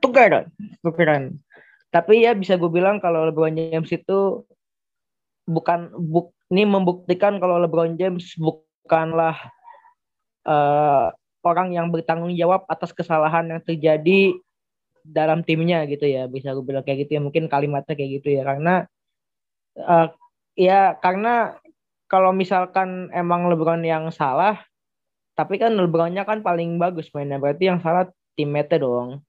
tukeran 0.00 0.48
tukeran. 0.82 1.38
Tapi 1.88 2.24
ya 2.28 2.36
bisa 2.36 2.60
gue 2.60 2.68
bilang 2.68 3.00
kalau 3.00 3.24
LeBron 3.28 3.56
James 3.56 3.88
itu 3.88 4.44
bukan 5.48 5.88
buk 5.96 6.36
ini 6.52 6.68
membuktikan 6.68 7.40
kalau 7.40 7.60
LeBron 7.60 7.96
James 7.96 8.36
bukanlah 8.36 9.36
uh, 10.44 11.12
orang 11.44 11.72
yang 11.72 11.88
bertanggung 11.88 12.36
jawab 12.36 12.68
atas 12.68 12.92
kesalahan 12.92 13.48
yang 13.48 13.60
terjadi 13.64 14.36
dalam 15.00 15.40
timnya 15.40 15.88
gitu 15.88 16.04
ya. 16.04 16.28
Bisa 16.28 16.52
gue 16.52 16.64
bilang 16.64 16.84
kayak 16.84 17.08
gitu 17.08 17.16
ya. 17.16 17.20
Mungkin 17.24 17.48
kalimatnya 17.48 17.96
kayak 17.96 18.20
gitu 18.20 18.28
ya. 18.36 18.42
Karena 18.44 18.84
uh, 19.80 20.08
ya 20.52 20.96
karena 21.00 21.56
kalau 22.08 22.36
misalkan 22.36 23.08
emang 23.16 23.48
LeBron 23.48 23.80
yang 23.84 24.12
salah 24.12 24.60
tapi 25.38 25.54
kan 25.54 25.70
LeBronnya 25.72 26.26
kan 26.28 26.44
paling 26.44 26.76
bagus 26.76 27.08
mainnya. 27.16 27.40
Berarti 27.40 27.70
yang 27.70 27.80
salah 27.80 28.10
teammate 28.36 28.76
dong 28.76 29.24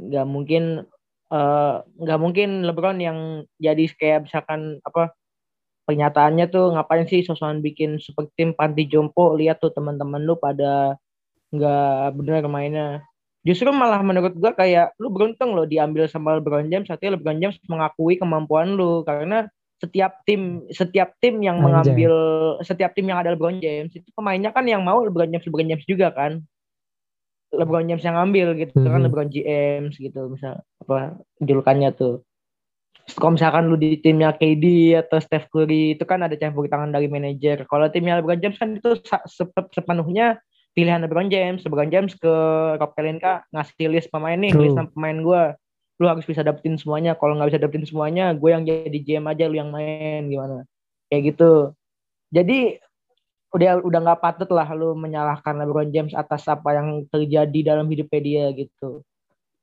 nggak 0.00 0.26
mungkin 0.26 0.88
eh, 1.30 1.74
nggak 1.84 2.18
uh, 2.18 2.22
mungkin 2.22 2.64
LeBron 2.64 2.98
yang 2.98 3.18
jadi 3.60 3.84
kayak 3.94 4.20
misalkan 4.30 4.80
apa 4.82 5.12
pernyataannya 5.84 6.46
tuh 6.48 6.72
ngapain 6.74 7.06
sih 7.10 7.26
sosokan 7.26 7.60
bikin 7.60 8.00
super 8.00 8.30
tim 8.38 8.56
panti 8.56 8.88
jompo? 8.88 9.36
Lihat 9.36 9.60
tuh 9.60 9.74
teman-teman 9.74 10.22
lu 10.24 10.38
pada 10.40 10.96
nggak 11.52 12.16
bener 12.16 12.46
mainnya. 12.48 12.88
Justru 13.40 13.72
malah 13.72 14.04
menurut 14.04 14.36
gua 14.36 14.52
kayak 14.52 14.92
lu 15.00 15.08
beruntung 15.08 15.56
lo 15.56 15.64
diambil 15.64 16.04
sama 16.08 16.36
LeBron 16.38 16.68
James 16.68 16.88
artinya 16.92 17.16
LeBron 17.16 17.40
James 17.40 17.56
mengakui 17.68 18.20
kemampuan 18.20 18.76
lu. 18.76 19.02
Karena 19.04 19.48
setiap 19.80 20.20
tim 20.28 20.68
setiap 20.68 21.16
tim 21.24 21.40
yang 21.40 21.56
Anjay. 21.56 21.64
mengambil 21.64 22.12
setiap 22.60 22.92
tim 22.92 23.08
yang 23.08 23.18
ada 23.24 23.32
LeBron 23.32 23.58
James 23.64 23.96
itu 23.96 24.04
pemainnya 24.12 24.52
kan 24.52 24.68
yang 24.68 24.84
mau 24.84 25.00
LeBron 25.00 25.32
James 25.32 25.44
LeBron 25.48 25.68
James 25.72 25.86
juga 25.88 26.12
kan 26.12 26.44
LeBron 27.50 27.86
James 27.90 28.04
yang 28.06 28.16
ngambil 28.16 28.54
gitu 28.58 28.72
kan, 28.78 28.82
hmm. 28.86 28.94
kan 28.94 29.02
LeBron 29.10 29.30
James 29.30 29.94
gitu 29.98 30.20
misal 30.30 30.62
apa 30.86 31.18
julukannya 31.42 31.90
tuh. 31.94 32.22
Kalau 33.10 33.34
misalkan 33.34 33.66
lu 33.66 33.74
di 33.74 33.98
timnya 33.98 34.30
KD 34.30 34.94
atau 34.94 35.18
Steph 35.18 35.50
Curry 35.50 35.98
itu 35.98 36.04
kan 36.06 36.22
ada 36.22 36.38
campur 36.38 36.70
tangan 36.70 36.94
dari 36.94 37.10
manajer. 37.10 37.66
Kalau 37.66 37.90
timnya 37.90 38.22
LeBron 38.22 38.38
James 38.38 38.58
kan 38.60 38.78
itu 38.78 38.94
sepenuhnya 39.74 40.38
pilihan 40.78 41.02
LeBron 41.02 41.26
James. 41.26 41.66
LeBron 41.66 41.90
James 41.90 42.14
ke 42.14 42.34
Rob 42.78 42.92
Pelinka 42.94 43.42
ngasih 43.50 43.90
list 43.90 44.08
pemain 44.14 44.38
nih 44.38 44.54
list 44.54 44.78
pemain 44.94 45.18
gue 45.18 45.42
lu 46.00 46.06
harus 46.06 46.22
bisa 46.22 46.46
dapetin 46.46 46.78
semuanya. 46.78 47.18
Kalau 47.18 47.34
nggak 47.34 47.50
bisa 47.50 47.60
dapetin 47.60 47.86
semuanya 47.88 48.30
gue 48.30 48.50
yang 48.54 48.62
jadi 48.62 48.98
GM 49.02 49.26
aja 49.26 49.50
lu 49.50 49.58
yang 49.58 49.74
main 49.74 50.30
gimana? 50.30 50.62
Kayak 51.10 51.34
gitu. 51.34 51.74
Jadi 52.30 52.78
udah 53.50 53.82
udah 53.82 54.00
nggak 54.02 54.22
patut 54.22 54.50
lah 54.54 54.66
lu 54.70 54.94
menyalahkan 54.94 55.58
LeBron 55.58 55.90
James 55.90 56.14
atas 56.14 56.46
apa 56.46 56.78
yang 56.78 57.06
terjadi 57.10 57.74
dalam 57.74 57.86
hidupnya 57.90 58.20
dia 58.22 58.44
gitu. 58.54 59.02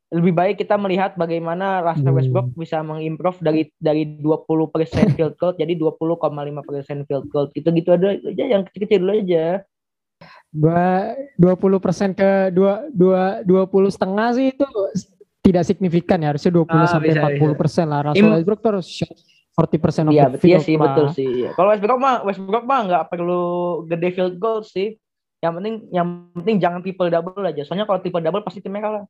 Lebih 0.08 0.34
baik 0.36 0.56
kita 0.63 0.80
melihat 0.80 1.19
bagaimana 1.19 1.84
Russell 1.84 2.12
hmm. 2.12 2.17
Westbrook 2.19 2.47
hmm. 2.52 2.60
bisa 2.60 2.80
mengimprove 2.84 3.39
dari 3.43 3.67
dari 3.80 4.08
20% 4.19 5.15
field 5.15 5.36
goal 5.36 5.56
jadi 5.56 5.73
20,5% 5.76 7.08
field 7.08 7.26
goal. 7.32 7.47
Itu 7.52 7.67
gitu 7.71 7.89
ada 7.95 8.15
aja 8.15 8.43
yang 8.47 8.63
kecil-kecil 8.67 9.00
dulu 9.04 9.13
aja. 9.23 9.45
Dua 10.47 11.13
20% 11.39 12.15
ke 12.15 12.32
dua 12.56 12.88
dua 12.91 13.43
dua 13.43 13.63
puluh 13.67 13.91
setengah 13.91 14.32
sih 14.36 14.56
itu 14.56 14.67
tidak 15.47 15.63
signifikan 15.63 16.19
ya 16.19 16.36
harusnya 16.36 16.52
20 16.52 16.67
ah, 16.76 16.88
sampai 16.91 17.12
empat 17.15 17.34
puluh 17.39 17.56
persen 17.56 17.88
lah 17.88 18.12
Russell 18.12 18.36
Westbrook 18.36 18.60
terus 18.60 18.88
40% 19.58 20.06
of 20.06 20.13
iya, 20.13 20.30
the 20.30 20.38
field 20.38 20.54
iya 20.54 20.60
sih 20.62 20.76
mah. 20.78 20.93
betul 20.93 21.08
sih. 21.17 21.26
Iya. 21.26 21.58
Kalau 21.58 21.74
Westbrook 21.74 21.98
mah 21.98 22.15
Westbrook 22.22 22.65
mah 22.70 22.80
nggak 22.86 23.04
perlu 23.10 23.43
gede 23.89 24.10
field 24.13 24.38
goal 24.38 24.62
sih. 24.62 24.93
Yang 25.41 25.54
penting 25.58 25.76
yang 25.89 26.08
penting 26.38 26.56
jangan 26.62 26.80
triple 26.86 27.10
double 27.10 27.41
aja. 27.41 27.65
Soalnya 27.65 27.89
kalau 27.89 27.98
triple 27.98 28.22
double 28.22 28.46
pasti 28.46 28.62
timnya 28.62 28.86
kalah. 28.86 29.04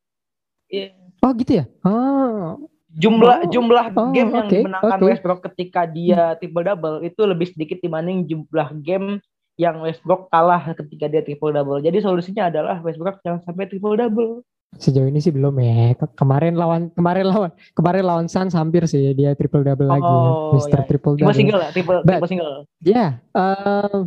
Iya. 0.71 0.95
Oh 1.19 1.31
gitu 1.35 1.51
ya? 1.51 1.65
Oh. 1.83 2.63
Jumlah 2.95 3.43
oh. 3.43 3.51
jumlah 3.51 3.85
oh, 3.91 4.15
game 4.15 4.31
yang 4.31 4.47
okay. 4.47 4.63
dimenangkan 4.63 4.99
okay. 5.03 5.07
Westbrook 5.11 5.41
ketika 5.51 5.83
dia 5.83 6.39
triple 6.39 6.63
double 6.63 7.03
itu 7.03 7.21
lebih 7.27 7.51
sedikit 7.51 7.83
dibanding 7.83 8.23
jumlah 8.23 8.71
game 8.79 9.19
yang 9.59 9.83
Westbrook 9.83 10.31
kalah 10.31 10.63
ketika 10.79 11.11
dia 11.11 11.27
triple 11.27 11.51
double. 11.51 11.83
Jadi 11.83 11.99
solusinya 11.99 12.47
adalah 12.47 12.79
Westbrook 12.79 13.19
jangan 13.19 13.43
sampai 13.43 13.67
triple 13.67 13.99
double. 13.99 14.47
Sejauh 14.75 15.07
ini 15.07 15.23
sih 15.23 15.31
belum 15.31 15.55
ya. 15.63 15.95
Kemarin 16.19 16.59
lawan 16.59 16.91
kemarin 16.91 17.25
lawan 17.31 17.51
kemarin 17.71 18.03
lawan 18.03 18.27
Suns 18.27 18.51
hampir 18.51 18.83
sih 18.85 19.15
dia 19.15 19.31
triple 19.33 19.63
double 19.63 19.87
oh, 19.87 19.91
lagi 19.95 20.11
ya. 20.11 20.27
Oh, 20.27 20.51
Mister 20.59 20.79
iya. 20.83 20.87
Triple 20.91 21.13
double. 21.15 21.23
Cuma 21.23 21.33
single 21.35 21.59
lah, 21.63 21.69
triple, 21.71 21.99
But, 22.03 22.19
triple 22.19 22.29
single. 22.29 22.53
Ya, 22.83 22.91
yeah, 22.91 23.09
uh, 23.31 23.99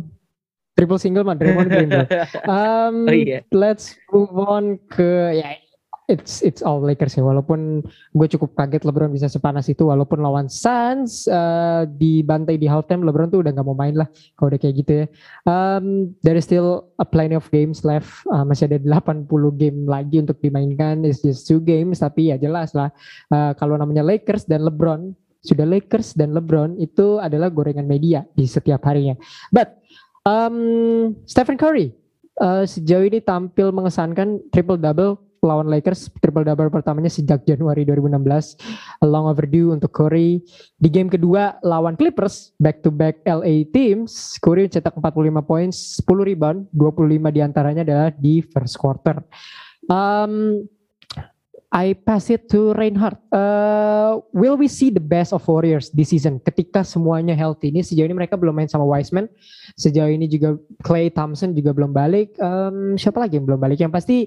triple 0.77 1.01
single 1.01 1.25
mah 1.25 1.35
Draymond 1.35 1.69
Green. 1.69 1.91
um, 2.53 2.95
oh, 3.09 3.13
yeah. 3.13 3.41
Let's 3.49 3.97
move 4.13 4.33
on 4.37 4.77
ke 4.89 5.37
ya 5.37 5.60
it's 6.09 6.41
it's 6.41 6.65
all 6.65 6.81
Lakers 6.81 7.13
ya 7.13 7.23
walaupun 7.23 7.85
gue 7.87 8.27
cukup 8.37 8.57
kaget 8.57 8.83
LeBron 8.87 9.13
bisa 9.13 9.29
sepanas 9.29 9.69
itu 9.69 9.87
walaupun 9.87 10.19
lawan 10.19 10.49
Suns 10.49 11.29
uh, 11.29 11.85
dibantai 11.85 12.57
di 12.57 12.65
halftime 12.65 13.05
LeBron 13.05 13.29
tuh 13.29 13.45
udah 13.45 13.51
nggak 13.53 13.67
mau 13.67 13.77
main 13.77 13.93
lah 13.93 14.09
kalau 14.35 14.49
udah 14.49 14.59
kayak 14.59 14.75
gitu 14.81 14.91
ya. 15.03 15.05
Um, 15.45 16.15
there 16.25 16.35
is 16.35 16.47
still 16.47 16.89
a 16.97 17.05
plenty 17.05 17.37
of 17.37 17.45
games 17.53 17.85
left. 17.85 18.09
Uh, 18.27 18.43
masih 18.43 18.67
ada 18.67 18.81
80 18.81 19.29
game 19.55 19.85
lagi 19.85 20.17
untuk 20.19 20.41
dimainkan. 20.41 21.05
It's 21.05 21.21
just 21.21 21.45
two 21.45 21.61
games 21.61 22.01
tapi 22.01 22.33
ya 22.33 22.37
jelas 22.41 22.73
lah. 22.73 22.89
Uh, 23.29 23.53
kalau 23.55 23.77
namanya 23.77 24.01
Lakers 24.01 24.49
dan 24.49 24.65
LeBron 24.65 25.13
sudah 25.41 25.65
Lakers 25.65 26.13
dan 26.13 26.37
LeBron 26.37 26.77
itu 26.77 27.17
adalah 27.17 27.49
gorengan 27.49 27.85
media 27.89 28.21
di 28.37 28.45
setiap 28.45 28.85
harinya. 28.85 29.17
But 29.49 29.81
um, 30.25 31.17
Stephen 31.25 31.57
Curry 31.57 31.97
uh, 32.37 32.65
sejauh 32.65 33.05
ini 33.09 33.19
tampil 33.21 33.73
mengesankan 33.73 34.41
triple 34.53 34.77
double 34.77 35.30
lawan 35.41 35.67
Lakers 35.67 36.13
triple 36.21 36.45
double 36.45 36.69
pertamanya 36.69 37.09
sejak 37.09 37.41
Januari 37.49 37.81
2016 37.81 38.61
long 39.05 39.25
overdue 39.25 39.73
untuk 39.73 39.89
Curry 39.89 40.37
di 40.77 40.89
game 40.93 41.09
kedua 41.09 41.57
lawan 41.65 41.97
Clippers 41.97 42.53
back 42.61 42.85
to 42.85 42.93
back 42.93 43.25
LA 43.25 43.65
teams 43.73 44.37
Curry 44.37 44.69
cetak 44.69 44.93
45 44.93 45.41
poin 45.41 45.69
10 45.73 46.29
rebound 46.29 46.69
25 46.69 47.35
di 47.35 47.41
antaranya 47.41 47.81
adalah 47.81 48.09
di 48.13 48.45
first 48.45 48.77
quarter 48.77 49.17
um, 49.89 50.61
I 51.71 51.95
pass 51.95 52.27
it 52.27 52.51
to 52.51 52.75
Reinhardt. 52.75 53.15
Uh, 53.31 54.19
will 54.35 54.59
we 54.59 54.67
see 54.67 54.91
the 54.91 54.99
best 54.99 55.31
of 55.31 55.39
Warriors 55.47 55.87
this 55.95 56.11
season 56.11 56.43
ketika 56.43 56.83
semuanya 56.83 57.31
healthy? 57.31 57.71
Ini 57.71 57.79
sejauh 57.79 58.11
ini 58.11 58.11
mereka 58.11 58.35
belum 58.35 58.51
main 58.51 58.67
sama 58.67 58.83
Wiseman. 58.83 59.31
Sejauh 59.79 60.11
ini 60.11 60.27
juga 60.27 60.59
Clay 60.83 61.07
Thompson 61.07 61.55
juga 61.55 61.71
belum 61.71 61.95
balik. 61.95 62.35
Um, 62.43 62.99
siapa 62.99 63.23
lagi 63.23 63.39
yang 63.39 63.47
belum 63.47 63.63
balik? 63.63 63.79
Yang 63.79 63.93
pasti 63.95 64.17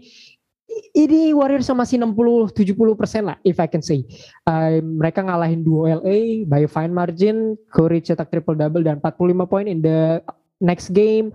ini 0.94 1.34
Warriors 1.34 1.68
masih 1.70 2.00
60-70 2.00 2.98
persen 2.98 3.22
lah, 3.28 3.36
if 3.42 3.58
I 3.58 3.68
can 3.68 3.82
say. 3.82 4.06
Uh, 4.46 4.80
mereka 4.80 5.22
ngalahin 5.22 5.62
dua 5.62 6.00
LA 6.00 6.48
by 6.48 6.64
fine 6.70 6.94
margin. 6.94 7.58
Curry 7.70 8.00
cetak 8.00 8.30
triple 8.30 8.56
double 8.56 8.82
dan 8.82 9.02
45 9.02 9.50
poin 9.50 9.66
in 9.66 9.82
the 9.82 10.22
next 10.62 10.94
game. 10.94 11.34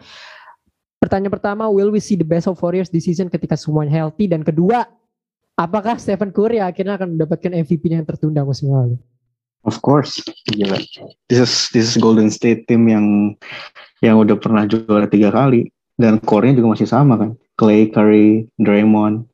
Pertanyaan 0.99 1.31
pertama, 1.31 1.71
will 1.71 1.95
we 1.95 2.03
see 2.03 2.19
the 2.19 2.27
best 2.27 2.47
of 2.51 2.59
Warriors 2.59 2.91
this 2.91 3.07
season 3.07 3.31
ketika 3.31 3.55
semuanya 3.55 4.03
healthy? 4.03 4.27
Dan 4.27 4.43
kedua, 4.43 4.83
apakah 5.55 5.95
Stephen 5.95 6.35
Curry 6.35 6.59
akhirnya 6.59 6.99
akan 6.99 7.15
mendapatkan 7.15 7.51
MVP-nya 7.55 8.03
yang 8.03 8.07
tertunda 8.07 8.43
musim 8.43 8.71
lalu? 8.71 8.99
Of 9.63 9.83
course, 9.83 10.23
gila. 10.47 10.79
This 11.27 11.39
is 11.39 11.53
this 11.75 11.85
is 11.91 11.95
Golden 11.99 12.31
State 12.31 12.67
team 12.71 12.87
yang 12.87 13.35
yang 13.99 14.15
udah 14.15 14.39
pernah 14.39 14.63
juara 14.63 15.03
tiga 15.07 15.35
kali 15.35 15.67
dan 15.99 16.15
core-nya 16.23 16.63
juga 16.63 16.79
masih 16.79 16.87
sama 16.87 17.19
kan. 17.19 17.35
Clay, 17.59 17.91
Curry, 17.91 18.47
Draymond, 18.55 19.27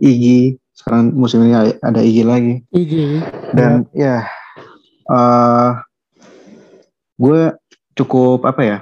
Iggy. 0.00 0.56
Sekarang 0.72 1.12
musim 1.12 1.44
ini 1.44 1.52
ada 1.84 2.00
Iggy 2.00 2.24
lagi. 2.24 2.54
IG. 2.72 3.20
dan 3.52 3.84
ya 3.92 4.24
eh 5.12 5.70
gue 7.20 7.52
cukup 7.92 8.48
apa 8.48 8.62
ya 8.64 8.78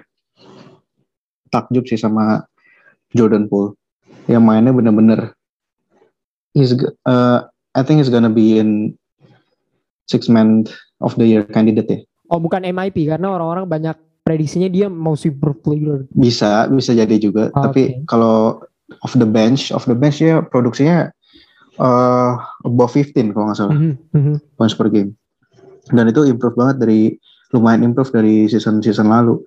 takjub 1.50 1.82
sih 1.90 1.98
sama 1.98 2.46
Jordan 3.10 3.50
Poole. 3.50 3.74
Yang 4.30 4.42
mainnya 4.46 4.70
bener-bener 4.70 5.34
he's 6.54 6.78
uh, 7.10 7.42
I 7.74 7.82
think 7.82 7.98
he's 7.98 8.12
gonna 8.14 8.30
be 8.30 8.62
in 8.62 8.94
six 10.06 10.30
man 10.30 10.70
of 11.02 11.18
the 11.18 11.26
year 11.26 11.42
candidate 11.50 11.90
ya. 11.90 12.00
Oh 12.30 12.38
bukan 12.38 12.62
MIP 12.62 13.10
karena 13.10 13.34
orang-orang 13.34 13.66
banyak 13.66 13.96
prediksinya 14.30 14.70
dia 14.70 14.86
mau 14.86 15.18
super 15.18 15.50
player. 15.52 16.06
bisa 16.14 16.70
bisa 16.70 16.94
jadi 16.94 17.18
juga 17.18 17.50
Oke. 17.50 17.58
tapi 17.58 17.82
kalau 18.06 18.62
off 19.02 19.18
the 19.18 19.26
bench 19.26 19.74
off 19.74 19.90
the 19.90 19.94
bench 19.94 20.22
ya 20.22 20.38
produksinya 20.38 21.10
uh, 21.76 22.38
above 22.62 22.94
15 22.94 23.34
kalau 23.34 23.50
nggak 23.50 23.58
salah 23.58 23.74
Mhm, 23.74 23.92
mhm. 24.14 24.34
points 24.54 24.78
per 24.78 24.86
game. 24.86 25.18
Dan 25.90 26.06
itu 26.06 26.22
improve 26.22 26.54
banget 26.54 26.76
dari 26.78 27.00
lumayan 27.50 27.82
improve 27.82 28.14
dari 28.14 28.46
season-season 28.46 29.10
lalu. 29.10 29.42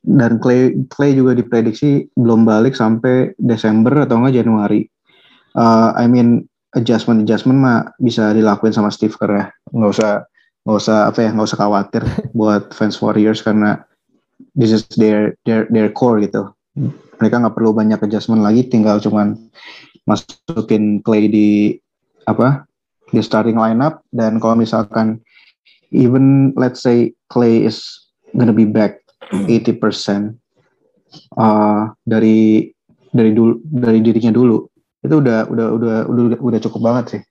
Dan 0.00 0.40
Clay 0.40 0.72
Clay 0.88 1.12
juga 1.12 1.32
diprediksi 1.32 2.08
belum 2.16 2.44
balik 2.44 2.72
sampai 2.72 3.32
Desember 3.36 4.04
atau 4.04 4.16
enggak 4.16 4.40
Januari. 4.40 4.84
Uh, 5.52 5.92
I 5.96 6.08
mean 6.08 6.44
adjustment 6.72 7.24
adjustment 7.24 7.60
mah 7.60 7.92
bisa 8.00 8.32
dilakuin 8.32 8.72
sama 8.72 8.88
Steve 8.88 9.12
Kerr 9.16 9.32
ya. 9.32 9.46
Nggak 9.72 9.90
usah 9.96 10.12
nggak 10.64 10.78
usah 10.80 10.98
apa 11.08 11.18
ya 11.20 11.30
nggak 11.32 11.48
usah 11.48 11.60
khawatir 11.60 12.02
buat 12.38 12.72
fans 12.72 12.96
Warriors 13.00 13.44
karena 13.44 13.84
this 14.54 14.70
is 14.70 14.86
their 14.98 15.34
their 15.46 15.66
their 15.70 15.90
core 15.90 16.22
gitu. 16.22 16.50
Mereka 17.22 17.42
nggak 17.42 17.54
perlu 17.54 17.70
banyak 17.70 18.02
adjustment 18.02 18.42
lagi, 18.42 18.66
tinggal 18.66 18.98
cuman 18.98 19.38
masukin 20.04 21.00
Clay 21.00 21.30
di 21.30 21.78
apa 22.26 22.66
di 23.14 23.20
starting 23.22 23.56
lineup. 23.56 24.02
Dan 24.10 24.42
kalau 24.42 24.58
misalkan 24.58 25.22
even 25.94 26.50
let's 26.58 26.82
say 26.82 27.14
Clay 27.30 27.62
is 27.62 27.86
gonna 28.34 28.54
be 28.54 28.66
back 28.66 28.98
80% 29.30 30.34
uh, 31.38 31.94
dari 32.02 32.70
dari 33.14 33.30
dulu 33.30 33.62
dari 33.62 34.02
dirinya 34.02 34.34
dulu 34.34 34.66
itu 35.04 35.14
udah 35.20 35.46
udah 35.46 35.66
udah 35.76 35.96
udah 36.08 36.24
udah 36.40 36.60
cukup 36.64 36.80
banget 36.82 37.04
sih. 37.06 37.22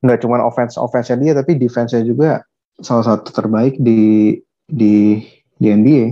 Nggak 0.00 0.24
cuma 0.24 0.40
offense 0.46 0.78
offense 0.78 1.10
dia 1.10 1.34
tapi 1.34 1.58
defense 1.58 1.92
nya 1.92 2.06
juga 2.06 2.46
salah 2.78 3.04
satu 3.04 3.34
terbaik 3.34 3.76
di 3.82 4.32
di 4.68 5.24
di 5.56 5.66
NBA 5.68 6.06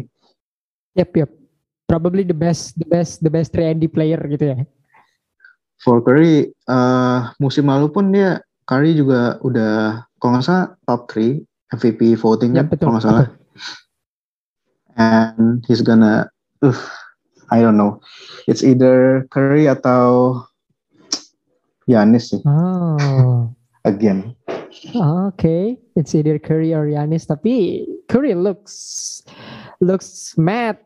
Yep, 0.96 1.12
yep. 1.14 1.30
Probably 1.86 2.24
the 2.24 2.32
best, 2.34 2.72
the 2.80 2.88
best, 2.88 3.20
the 3.20 3.28
best 3.28 3.52
3 3.52 3.76
and 3.76 3.78
D 3.78 3.86
player 3.86 4.16
gitu 4.26 4.56
ya. 4.56 4.58
for 5.76 6.00
Curry 6.00 6.48
uh, 6.66 7.30
musim 7.36 7.68
lalu 7.68 7.92
pun 7.92 8.08
dia 8.08 8.40
Curry 8.64 8.96
juga 8.96 9.36
udah 9.44 10.02
kalau 10.18 10.40
nggak 10.40 10.44
salah 10.48 10.66
top 10.88 11.04
3 11.12 11.44
MVP 11.76 12.16
voting 12.16 12.56
Ya, 12.56 12.64
kan 12.64 12.72
betul, 12.72 12.88
kalau 12.88 12.92
nggak 12.96 13.04
salah. 13.04 13.28
and 14.96 15.60
he's 15.68 15.84
gonna 15.84 16.24
uh, 16.64 16.72
I 17.52 17.60
don't 17.62 17.76
know. 17.76 18.00
It's 18.48 18.64
either 18.64 19.28
Curry 19.30 19.68
atau 19.70 20.40
Giannis 21.84 22.34
sih. 22.34 22.42
Oh. 22.42 23.46
again. 23.86 24.34
Oke, 24.98 25.78
it's 25.96 26.12
either 26.12 26.36
Curry 26.36 26.70
or 26.70 26.86
Giannis. 26.86 27.24
Tapi 27.24 27.82
Curry 28.06 28.36
looks 28.36 29.24
looks 29.80 30.36
mad, 30.36 30.76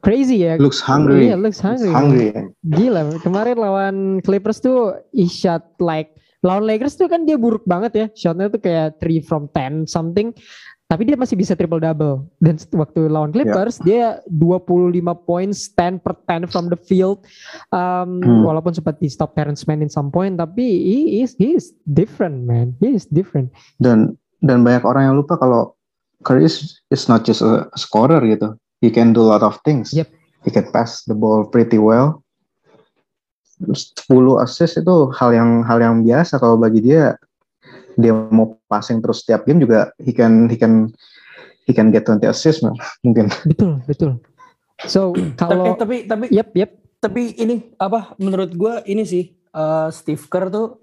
crazy 0.00 0.42
ya. 0.42 0.56
looks 0.56 0.80
hungry 0.80 1.28
Iya, 1.28 1.36
looks 1.36 1.60
hungry. 1.60 1.92
hungry 1.92 2.28
Gila, 2.66 3.20
kemarin 3.20 3.56
lawan 3.56 3.96
Clippers 4.20 4.58
tuh 4.58 4.96
he 5.12 5.28
shot 5.28 5.68
like 5.78 6.16
lawan 6.40 6.64
Lakers 6.64 6.96
tuh 6.96 7.06
kan 7.06 7.22
dia 7.22 7.38
buruk 7.38 7.62
banget 7.64 7.92
ya. 7.94 8.06
Shotnya 8.12 8.48
tuh 8.48 8.58
kayak 8.58 8.98
3 8.98 9.22
from 9.22 9.46
10 9.52 9.86
something. 9.86 10.34
Tapi 10.90 11.08
dia 11.08 11.16
masih 11.16 11.40
bisa 11.40 11.56
triple 11.56 11.80
double. 11.80 12.28
Dan 12.36 12.60
waktu 12.76 13.08
lawan 13.08 13.32
Clippers 13.32 13.80
dia 13.80 14.20
25 14.28 14.92
points, 15.24 15.72
10 15.72 15.96
per 15.96 16.12
10 16.28 16.44
from 16.44 16.68
the 16.68 16.76
field. 16.76 17.24
Um, 17.72 18.20
Hmm. 18.20 18.44
Walaupun 18.44 18.76
sempat 18.76 19.00
di 19.00 19.08
stop 19.08 19.32
Terrence 19.32 19.64
Mann 19.64 19.80
in 19.80 19.88
some 19.88 20.12
point, 20.12 20.36
tapi 20.36 20.60
he 20.60 20.98
is 21.24 21.32
he 21.40 21.56
is 21.56 21.72
different 21.88 22.44
man. 22.44 22.76
He 22.76 22.92
is 22.92 23.08
different. 23.08 23.48
dan 23.80 24.20
dan 24.42 24.66
banyak 24.66 24.82
orang 24.82 25.10
yang 25.10 25.16
lupa 25.16 25.38
kalau 25.38 25.72
Curry 26.22 26.46
is, 26.46 26.78
is 26.90 27.06
not 27.06 27.22
just 27.26 27.42
a 27.42 27.66
scorer 27.74 28.18
gitu 28.26 28.54
he 28.82 28.90
can 28.90 29.14
do 29.14 29.22
a 29.22 29.38
lot 29.38 29.42
of 29.46 29.58
things 29.62 29.94
Yep. 29.94 30.10
he 30.42 30.50
can 30.50 30.66
pass 30.74 31.06
the 31.06 31.14
ball 31.14 31.46
pretty 31.46 31.78
well 31.78 32.20
Terus 33.62 33.94
10 34.10 34.42
assist 34.42 34.74
itu 34.82 35.14
hal 35.14 35.30
yang 35.30 35.62
hal 35.62 35.78
yang 35.78 36.02
biasa 36.02 36.42
kalau 36.42 36.58
bagi 36.58 36.82
dia 36.82 37.14
dia 37.94 38.10
mau 38.10 38.58
passing 38.66 38.98
terus 38.98 39.22
setiap 39.22 39.46
game 39.46 39.62
juga 39.62 39.94
he 40.02 40.10
can 40.10 40.50
he 40.50 40.58
can 40.58 40.90
he 41.62 41.70
can 41.70 41.94
get 41.94 42.02
20 42.02 42.26
assist 42.26 42.66
mungkin 43.06 43.30
Betul, 43.46 43.78
betul. 43.86 44.12
So 44.90 45.14
Tapi 45.14 45.38
kalau 45.38 45.66
tapi 45.78 45.96
tapi 46.10 46.26
Yep, 46.34 46.48
yep. 46.58 46.70
tapi 46.98 47.38
ini 47.38 47.70
apa 47.78 48.18
menurut 48.18 48.50
gue 48.50 48.82
ini 48.90 49.06
sih 49.06 49.30
eh, 49.30 49.88
Steve 49.94 50.26
Kerr 50.26 50.50
tuh 50.50 50.82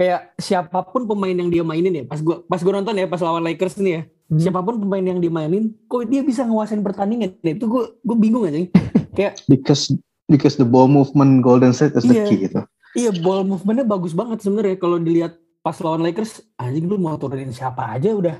kayak 0.00 0.32
siapa 0.40 0.80
pun 0.80 1.04
pemain 1.04 1.36
yang 1.36 1.52
dia 1.52 1.60
mainin 1.60 1.92
ya 1.92 2.04
pas 2.08 2.16
gua 2.18 2.40
pas 2.42 2.56
gua 2.58 2.80
nonton 2.80 2.96
ya 2.96 3.04
pas 3.04 3.20
lawan 3.20 3.44
Lakers 3.44 3.76
nih 3.76 3.92
ya 3.92 4.02
Hmm. 4.30 4.38
siapa 4.38 4.62
pun 4.62 4.78
pemain 4.78 5.02
yang 5.02 5.18
dimainin 5.18 5.74
kok 5.90 6.06
dia 6.06 6.22
bisa 6.22 6.46
nguasain 6.46 6.86
pertandingan? 6.86 7.34
Itu 7.42 7.66
gue 7.66 7.98
gue 7.98 8.14
bingung 8.14 8.46
aja 8.46 8.62
kayak 9.18 9.42
because 9.50 9.90
because 10.30 10.54
the 10.54 10.62
ball 10.62 10.86
movement 10.86 11.42
Golden 11.42 11.74
State 11.74 11.98
is 11.98 12.06
the 12.06 12.14
Iya. 12.14 12.26
key 12.30 12.38
gitu. 12.46 12.62
Iya 12.94 13.10
ball 13.26 13.42
movementnya 13.42 13.82
bagus 13.82 14.14
banget 14.14 14.38
sebenarnya. 14.38 14.78
Kalau 14.78 15.02
dilihat 15.02 15.34
pas 15.66 15.74
lawan 15.82 16.06
Lakers 16.06 16.46
anjing 16.54 16.86
lu 16.86 16.94
mau 16.94 17.18
turunin 17.18 17.50
siapa 17.50 17.90
aja 17.90 18.14
udah 18.14 18.38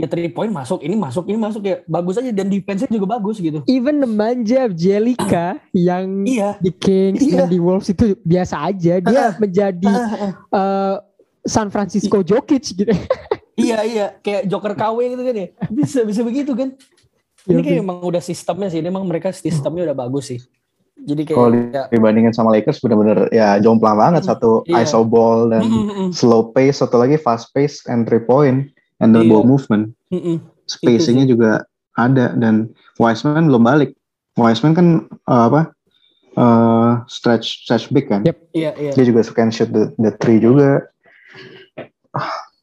ya 0.00 0.08
three 0.08 0.32
point 0.32 0.48
masuk 0.48 0.80
ini 0.80 0.96
masuk 0.96 1.28
ini 1.28 1.36
masuk 1.36 1.62
ya. 1.62 1.84
Bagus 1.84 2.16
aja 2.16 2.32
dan 2.32 2.48
defense-nya 2.48 2.88
juga 2.88 3.20
bagus 3.20 3.36
gitu. 3.36 3.60
Even 3.68 4.00
nemanja 4.00 4.72
Jelika 4.72 5.60
yang 5.76 6.24
iya. 6.24 6.56
di 6.58 6.72
Kings 6.72 7.20
Iya. 7.20 7.44
dan 7.44 7.52
di 7.52 7.60
Wolves 7.60 7.92
itu 7.92 8.16
biasa 8.24 8.72
aja. 8.72 8.98
Dia 8.98 9.36
menjadi 9.36 9.92
eh, 10.48 10.96
San 11.44 11.68
Francisco 11.68 12.24
Jokic 12.24 12.64
gitu. 12.72 12.88
iya 13.60 13.84
iya. 13.84 14.06
Kayak 14.18 14.48
Joker 14.48 14.72
KW 14.72 14.96
gitu 15.12 15.22
kan 15.22 15.34
ya. 15.36 15.46
Bisa 15.68 16.00
bisa 16.02 16.24
begitu 16.24 16.56
kan. 16.56 16.72
Ini 17.44 17.56
Iya, 17.56 17.60
kayak 17.64 17.76
iya. 17.76 17.84
emang 17.84 17.98
udah 18.04 18.20
sistemnya 18.20 18.68
sih. 18.68 18.80
Ini 18.80 18.88
emang 18.88 19.04
mereka 19.04 19.32
sistemnya 19.32 19.88
udah 19.92 19.96
bagus 19.96 20.28
sih. 20.32 20.40
Jadi 21.00 21.24
kayak 21.24 21.36
kalau 21.40 21.48
ya, 21.72 21.82
dibandingin 21.88 22.36
sama 22.36 22.52
Lakers 22.52 22.76
bener-bener 22.84 23.32
ya 23.32 23.56
jomplang 23.56 23.96
banget. 23.96 24.28
Satu 24.28 24.60
Iya. 24.68 24.84
iso 24.84 25.00
ball 25.00 25.48
dan 25.48 25.64
Mm, 25.64 25.72
mm, 25.72 25.92
mm, 25.96 26.10
slow 26.12 26.52
pace 26.52 26.84
satu 26.84 27.00
lagi 27.00 27.16
fast 27.16 27.48
pace 27.56 27.80
and 27.88 28.04
three 28.04 28.20
point 28.20 28.68
and 29.00 29.16
the 29.16 29.20
Iya. 29.24 29.30
ball 29.32 29.44
movement 29.44 29.92
mm, 30.12 30.20
mm. 30.20 30.36
spacingnya 30.68 31.26
juga 31.26 31.50
ada 31.98 32.32
dan 32.36 32.70
Wiseman 32.96 33.50
belum 33.50 33.64
balik 33.66 33.90
Wiseman 34.38 34.72
kan 34.72 34.86
uh, 35.26 35.44
apa 35.50 35.62
uh, 36.38 36.92
stretch 37.10 37.66
stretch 37.66 37.90
big 37.90 38.06
kan 38.06 38.22
Yep. 38.22 38.36
iya 38.54 38.70
iya 38.78 38.90
dia 38.94 39.04
juga 39.04 39.20
suka 39.26 39.48
shoot 39.50 39.68
the, 39.72 39.90
the 39.98 40.12
three 40.20 40.38
juga 40.38 40.84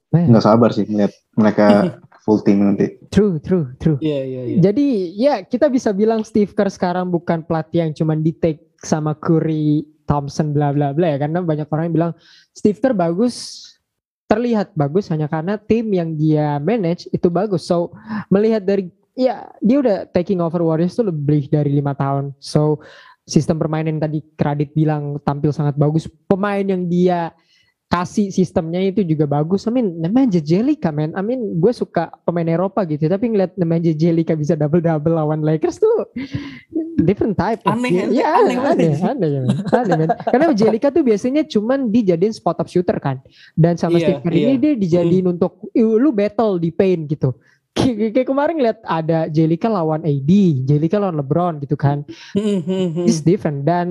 Man, 0.08 0.32
nggak 0.32 0.43
sabar 0.43 0.71
sih 0.71 0.88
melihat 0.88 1.12
mereka 1.36 1.65
full 2.23 2.39
team 2.43 2.63
nanti 2.63 2.95
True, 3.12 3.39
true, 3.43 3.76
true. 3.80 4.00
iya 4.00 4.23
iya 4.23 4.41
iya 4.56 4.58
Jadi 4.63 4.88
ya 5.15 5.43
kita 5.43 5.67
bisa 5.67 5.91
bilang 5.91 6.23
Steve 6.23 6.52
Kerr 6.56 6.71
sekarang 6.71 7.12
bukan 7.12 7.43
pelatih 7.43 7.84
yang 7.88 7.91
cuma 7.95 8.15
di 8.15 8.32
take 8.36 8.67
sama 8.84 9.15
Curry, 9.17 9.84
Thompson, 10.08 10.56
bla 10.56 10.71
bla 10.71 10.91
bla 10.95 11.15
ya. 11.15 11.17
Karena 11.19 11.43
banyak 11.43 11.67
orang 11.67 11.91
yang 11.91 11.95
bilang 11.95 12.12
Steve 12.56 12.80
Kerr 12.80 12.95
bagus, 12.95 13.66
terlihat 14.27 14.75
bagus 14.75 15.07
hanya 15.07 15.31
karena 15.31 15.55
tim 15.55 15.87
yang 15.91 16.13
dia 16.13 16.59
manage 16.59 17.07
itu 17.15 17.31
bagus. 17.31 17.63
So 17.63 17.95
melihat 18.27 18.67
dari 18.67 18.91
ya 19.15 19.47
dia 19.63 19.77
udah 19.79 19.97
taking 20.11 20.43
over 20.43 20.59
Warriors 20.61 20.93
tuh 20.93 21.07
lebih 21.07 21.47
dari 21.47 21.71
lima 21.71 21.95
tahun. 21.95 22.35
So 22.37 22.83
sistem 23.23 23.59
permainan 23.59 23.99
tadi 24.03 24.23
Kradit 24.35 24.75
bilang 24.75 25.17
tampil 25.23 25.55
sangat 25.55 25.79
bagus. 25.79 26.11
Pemain 26.27 26.63
yang 26.63 26.85
dia 26.85 27.31
kasih 27.88 28.36
sistemnya 28.36 28.84
itu 28.84 29.00
juga 29.08 29.23
bagus. 29.23 29.63
I 29.63 29.71
mean, 29.71 29.95
namanya 30.04 30.43
Jelika, 30.43 30.91
man. 30.91 31.15
I 31.15 31.23
mean, 31.23 31.56
gue 31.56 31.71
suka 31.71 32.12
pemain 32.28 32.43
Eropa 32.43 32.84
gitu. 32.84 33.08
Tapi 33.08 33.32
ngeliat 33.32 33.56
namanya 33.56 33.95
Jelika 33.95 34.36
bisa 34.36 34.60
double-double 34.60 35.15
lawan 35.15 35.39
Lakers 35.39 35.80
tuh 35.80 36.12
different 37.00 37.39
type. 37.39 37.63
Aneh, 37.63 38.12
ya, 38.12 38.43
aneh 38.43 38.60
aneh, 38.60 38.91
aneh, 39.00 39.30
aneh. 39.71 40.08
Karena 40.28 40.52
Jelika 40.52 40.91
tuh 40.91 41.08
biasanya 41.08 41.47
cuman 41.47 41.88
dijadiin 41.88 42.36
spot 42.36 42.60
up 42.60 42.67
shooter 42.67 43.00
kan. 43.00 43.23
Dan 43.56 43.80
sama 43.80 44.04
Iya, 44.04 44.19
Steve 44.19 44.36
ini 44.36 44.60
iya. 44.60 44.60
dia 44.60 44.73
dijadiin 44.76 45.26
untuk 45.32 45.71
"Ih, 45.71 45.88
lu 45.95 46.12
battle 46.12 46.60
di 46.60 46.76
paint 46.76 47.08
gitu. 47.08 47.39
Kayak 47.78 48.28
kemarin 48.28 48.58
ngeliat 48.58 48.80
ada 48.84 49.30
Jelika 49.30 49.69
lawan 49.69 50.02
AD, 50.02 50.32
Jelika 50.65 50.97
lawan 50.97 51.21
LeBron 51.21 51.62
gitu 51.62 51.78
kan 51.78 52.02
Mm, 52.34 52.65
mm, 52.65 52.88
mm. 52.97 53.06
is 53.06 53.21
different 53.21 53.62
dan 53.62 53.88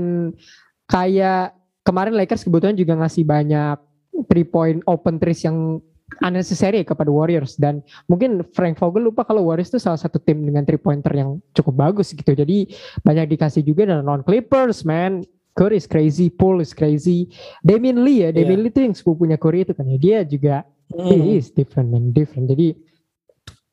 kayak 0.91 1.55
kemarin 1.87 2.19
Lakers 2.19 2.43
kebetulan 2.43 2.75
juga 2.75 2.99
ngasih 2.99 3.23
banyak 3.23 3.79
three 4.25 4.47
point 4.47 4.81
open 4.89 5.21
threes 5.21 5.45
yang 5.45 5.83
unnecessary 6.23 6.87
kepada 6.87 7.13
Warriors. 7.13 7.59
Dan 7.61 7.85
mungkin 8.09 8.41
Frank 8.57 8.81
Vogel 8.81 9.11
lupa 9.11 9.27
kalau 9.27 9.45
Warriors 9.45 9.69
itu 9.75 9.83
salah 9.83 10.01
satu 10.01 10.17
tim 10.23 10.41
dengan 10.41 10.65
three 10.65 10.81
pointer 10.81 11.13
yang 11.13 11.43
cukup 11.53 11.75
bagus 11.77 12.15
gitu. 12.17 12.33
Jadi 12.33 12.73
banyak 13.05 13.37
dikasih 13.37 13.67
juga 13.67 13.91
dan 13.91 14.07
lawan 14.07 14.23
Clippers 14.25 14.87
man. 14.87 15.27
Curry 15.57 15.81
is 15.81 15.89
crazy, 15.89 16.29
Paul 16.29 16.61
is 16.61 16.77
crazy, 16.77 17.33
Damian 17.65 18.05
Lee 18.05 18.29
ya, 18.29 18.29
Damian 18.29 18.61
Lee 18.61 18.69
itu 18.69 18.85
yang 18.85 18.93
sepupunya 18.93 19.41
Curry 19.41 19.65
itu 19.65 19.73
kan 19.73 19.89
ya, 19.89 19.97
dia 19.97 20.19
juga 20.21 20.69
Hmm. 20.95 21.11
he 21.11 21.35
is 21.39 21.51
different 21.51 21.91
man, 21.91 22.15
different. 22.15 22.47
Jadi 22.47 22.79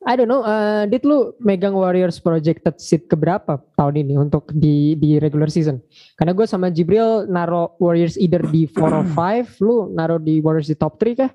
I 0.04 0.14
don't 0.14 0.28
know, 0.28 0.44
uh, 0.44 0.84
Dit 0.84 1.00
lu 1.02 1.32
megang 1.40 1.72
Warriors 1.72 2.20
projected 2.20 2.76
seat 2.76 3.08
keberapa 3.08 3.56
tahun 3.72 4.04
ini 4.04 4.20
untuk 4.20 4.52
di 4.52 4.92
di 4.94 5.16
regular 5.16 5.48
season? 5.48 5.80
Karena 6.14 6.36
gue 6.36 6.44
sama 6.44 6.68
Jibril 6.68 7.24
naro 7.24 7.72
Warriors 7.80 8.20
either 8.20 8.44
di 8.44 8.68
4 8.68 8.76
or 8.84 9.00
5, 9.16 9.64
lu 9.64 9.88
naro 9.90 10.20
di 10.20 10.44
Warriors 10.44 10.68
di 10.68 10.76
top 10.76 11.00
3 11.00 11.16
kah? 11.16 11.32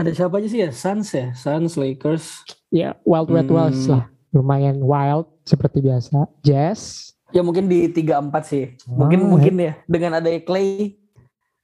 Ada 0.00 0.16
siapa 0.16 0.40
aja 0.40 0.48
sih 0.48 0.60
ya? 0.64 0.70
Suns 0.72 1.12
ya, 1.12 1.36
Suns, 1.36 1.76
Lakers. 1.76 2.48
Ya, 2.72 2.96
Wild 3.04 3.28
Wild 3.28 3.50
Hmm. 3.52 3.58
West 3.68 3.84
lah. 3.84 4.08
Lumayan 4.32 4.80
wild 4.80 5.28
seperti 5.44 5.82
biasa. 5.82 6.24
Jazz. 6.40 7.12
Ya 7.30 7.44
mungkin 7.44 7.68
di 7.68 7.90
3-4 7.92 8.40
sih. 8.46 8.64
Mungkin 8.88 9.20
Ah, 9.20 9.28
mungkin 9.28 9.54
ya 9.58 9.72
dengan 9.84 10.16
ada 10.16 10.30
Clay. 10.40 10.96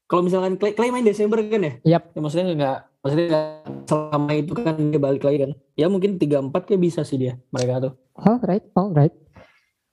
Kalau 0.07 0.23
misalkan 0.23 0.61
Clay, 0.61 0.77
Clay 0.77 0.91
main 0.93 1.03
Desember 1.03 1.41
kan 1.41 1.63
ya? 1.63 1.73
Yap. 1.97 2.13
Ya 2.13 2.21
maksudnya 2.21 2.47
nggak 2.53 2.79
maksudnya 3.01 3.61
selama 3.85 4.31
itu 4.33 4.53
kan 4.55 4.75
dia 4.79 5.01
balik 5.01 5.23
lagi 5.23 5.39
kan. 5.45 5.51
Ya 5.75 5.87
mungkin 5.87 6.17
3-4 6.17 6.53
kayak 6.65 6.81
bisa 6.81 7.01
sih 7.03 7.17
dia 7.17 7.35
mereka 7.51 7.91
tuh. 7.91 7.93
Alright, 8.17 8.65
alright. 8.73 9.15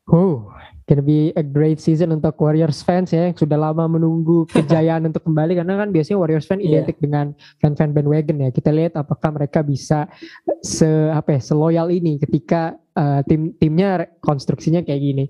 Oh, 0.04 0.52
gonna 0.84 1.00
be 1.00 1.32
a 1.32 1.44
great 1.44 1.80
season 1.80 2.12
untuk 2.12 2.36
Warriors 2.36 2.84
fans 2.84 3.16
ya 3.16 3.32
yang 3.32 3.40
sudah 3.40 3.56
lama 3.56 3.88
menunggu 3.88 4.44
kejayaan 4.56 5.08
untuk 5.08 5.24
kembali 5.24 5.56
karena 5.56 5.80
kan 5.80 5.96
biasanya 5.96 6.20
Warriors 6.20 6.44
fan 6.44 6.60
Iya. 6.60 6.84
identik 6.84 7.00
dengan 7.00 7.32
fan-fan 7.64 7.96
bandwagon 7.96 8.44
ya. 8.44 8.50
Kita 8.52 8.68
lihat 8.76 9.00
apakah 9.00 9.32
mereka 9.32 9.64
bisa 9.64 10.12
se 10.60 10.88
apa 11.08 11.40
ya, 11.40 11.42
seloyal 11.42 11.88
ini 11.88 12.20
ketika 12.20 12.76
uh, 12.98 13.22
tim 13.26 13.54
timnya 13.58 14.08
konstruksinya 14.22 14.82
kayak 14.86 15.02
gini. 15.02 15.26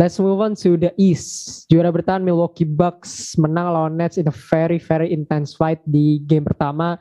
Let's 0.00 0.18
move 0.18 0.40
on 0.42 0.58
to 0.64 0.76
the 0.80 0.92
East. 0.98 1.64
Juara 1.68 1.92
bertahan 1.92 2.24
Milwaukee 2.24 2.66
Bucks 2.68 3.36
menang 3.38 3.72
lawan 3.72 3.94
Nets 3.96 4.18
in 4.18 4.28
a 4.28 4.34
very 4.34 4.80
very 4.80 5.12
intense 5.12 5.54
fight 5.54 5.80
di 5.86 6.20
game 6.24 6.44
pertama. 6.44 6.96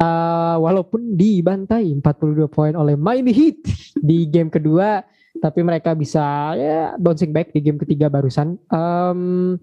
Uh, 0.00 0.56
walaupun 0.60 1.14
dibantai 1.14 1.92
42 1.94 2.48
poin 2.50 2.72
oleh 2.74 2.96
Miami 2.96 3.32
Heat 3.32 3.60
di 4.00 4.26
game 4.28 4.50
kedua 4.50 5.04
tapi 5.38 5.62
mereka 5.62 5.94
bisa 5.94 6.52
ya 6.58 6.98
bouncing 6.98 7.30
back 7.30 7.54
di 7.54 7.62
game 7.62 7.78
ketiga 7.78 8.10
barusan. 8.10 8.58
Um, 8.68 9.56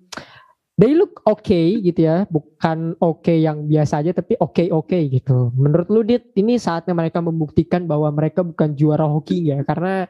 they 0.77 0.93
look 0.93 1.25
okay 1.25 1.81
gitu 1.81 2.05
ya, 2.05 2.29
bukan 2.29 2.93
oke 3.01 3.33
yang 3.33 3.65
biasa 3.65 4.05
aja 4.05 4.13
tapi 4.13 4.37
oke 4.37 4.69
oke 4.69 4.97
gitu. 5.09 5.49
Menurut 5.57 5.89
lu 5.89 6.01
Dit, 6.05 6.29
ini 6.37 6.61
saatnya 6.61 6.93
mereka 6.93 7.17
membuktikan 7.19 7.89
bahwa 7.89 8.13
mereka 8.13 8.45
bukan 8.45 8.77
juara 8.77 9.09
hoki 9.09 9.49
ya 9.49 9.65
karena 9.65 10.05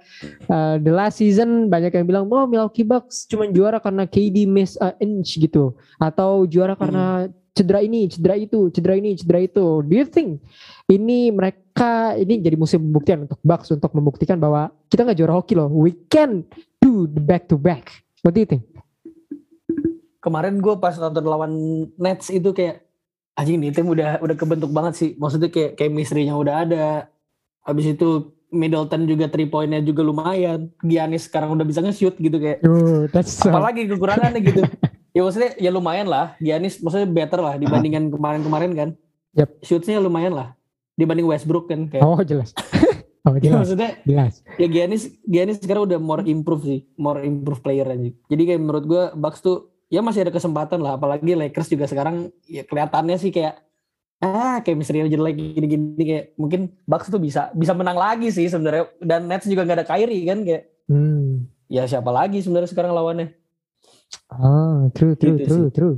uh, 0.52 0.76
the 0.78 0.92
last 0.92 1.24
season 1.24 1.72
banyak 1.72 1.96
yang 1.96 2.06
bilang 2.06 2.28
oh 2.28 2.46
Milwaukee 2.46 2.84
Bucks 2.84 3.26
cuma 3.26 3.48
juara 3.48 3.80
karena 3.80 4.04
KD 4.04 4.44
miss 4.44 4.76
a 4.84 4.94
inch 5.00 5.40
gitu 5.40 5.74
atau 5.98 6.44
juara 6.44 6.76
karena 6.76 7.32
cedera 7.58 7.82
ini, 7.82 8.06
cedera 8.06 8.38
itu, 8.38 8.70
cedera 8.70 8.94
ini, 8.94 9.18
cedera 9.18 9.42
itu. 9.42 9.82
Do 9.82 9.94
you 9.98 10.06
think 10.06 10.46
ini 10.94 11.34
mereka 11.34 12.14
ini 12.14 12.38
jadi 12.38 12.54
musim 12.54 12.86
pembuktian 12.86 13.26
untuk 13.26 13.42
Bucks 13.42 13.74
untuk 13.74 13.90
membuktikan 13.98 14.38
bahwa 14.38 14.70
kita 14.94 15.02
nggak 15.08 15.18
juara 15.18 15.34
hoki 15.42 15.58
loh, 15.58 15.72
we 15.72 15.98
can 16.12 16.46
do 16.78 17.10
the 17.10 17.24
back 17.24 17.50
to 17.50 17.58
back. 17.58 17.90
What 18.22 18.38
do 18.38 18.46
you 18.46 18.50
think? 18.50 18.77
Kemarin 20.28 20.60
gue 20.60 20.76
pas 20.76 20.92
nonton 21.00 21.24
lawan 21.24 21.52
Nets 21.96 22.28
itu 22.28 22.52
kayak 22.52 22.84
anjing 23.40 23.64
nih 23.64 23.72
tim 23.72 23.88
udah 23.88 24.20
udah 24.20 24.36
kebentuk 24.36 24.76
banget 24.76 24.94
sih. 25.00 25.10
Maksudnya 25.16 25.48
kayak 25.48 25.80
chemistry-nya 25.80 26.36
udah 26.36 26.68
ada. 26.68 26.88
Habis 27.64 27.96
itu 27.96 28.36
Middleton 28.52 29.08
juga 29.08 29.32
three 29.32 29.48
point-nya 29.48 29.80
juga 29.80 30.04
lumayan. 30.04 30.68
Giannis 30.84 31.32
sekarang 31.32 31.56
udah 31.56 31.64
bisa 31.64 31.80
nge-shoot 31.80 32.20
gitu 32.20 32.36
kayak. 32.44 32.60
Oh, 32.68 33.08
that's 33.08 33.40
so, 33.40 33.48
Apalagi 33.48 33.88
kekurangannya 33.88 34.44
gitu. 34.44 34.68
ya 35.16 35.24
maksudnya 35.24 35.56
ya 35.56 35.72
lumayan 35.72 36.12
lah. 36.12 36.36
Giannis 36.44 36.84
maksudnya 36.84 37.08
better 37.08 37.40
lah 37.40 37.56
dibandingkan 37.56 38.12
kemarin-kemarin 38.12 38.72
kan. 38.76 38.90
Yep. 39.40 39.50
Shootnya 39.64 40.04
lumayan 40.04 40.36
lah 40.36 40.58
dibanding 40.98 41.30
Westbrook 41.30 41.70
kan 41.70 41.88
kayak. 41.88 42.04
oh 42.04 42.20
jelas. 42.26 42.52
oh 43.24 43.36
Ya, 43.38 43.54
jelas, 43.54 43.60
maksudnya 43.70 43.90
jelas. 44.08 44.34
ya 44.58 44.68
Giannis 44.72 45.14
Giannis 45.28 45.60
sekarang 45.62 45.86
udah 45.86 46.00
more 46.02 46.24
improve 46.26 46.64
sih, 46.66 46.80
more 46.98 47.22
improve 47.22 47.62
player 47.62 47.86
aja. 47.86 48.10
Jadi 48.32 48.42
kayak 48.50 48.60
menurut 48.64 48.84
gua 48.88 49.04
Bucks 49.14 49.44
tuh 49.46 49.77
ya 49.88 50.04
masih 50.04 50.28
ada 50.28 50.34
kesempatan 50.34 50.80
lah, 50.84 51.00
apalagi 51.00 51.36
Lakers 51.36 51.72
juga 51.72 51.88
sekarang 51.88 52.32
ya 52.48 52.64
kelihatannya 52.68 53.18
sih 53.20 53.32
kayak 53.32 53.64
ah 54.18 54.58
kayak 54.66 54.78
misalnya 54.82 55.14
jelek 55.14 55.38
gini-gini 55.38 56.04
kayak 56.04 56.26
mungkin 56.42 56.74
Bucks 56.90 57.14
tuh 57.14 57.22
bisa 57.22 57.54
bisa 57.54 57.78
menang 57.78 57.96
lagi 57.98 58.34
sih 58.34 58.50
sebenarnya. 58.50 58.90
Dan 59.00 59.30
Nets 59.30 59.46
juga 59.46 59.64
nggak 59.64 59.78
ada 59.84 59.88
Kyrie 59.88 60.26
kan 60.28 60.42
kayak. 60.44 60.64
Hmm. 60.88 61.52
ya 61.68 61.84
siapa 61.84 62.08
lagi 62.16 62.40
sebenarnya 62.40 62.72
sekarang 62.72 62.96
lawannya? 62.96 63.36
Oh, 64.32 64.88
true, 64.96 65.20
true, 65.20 65.36
Gitu 65.36 65.52
true, 65.52 65.70
true. 65.72 65.98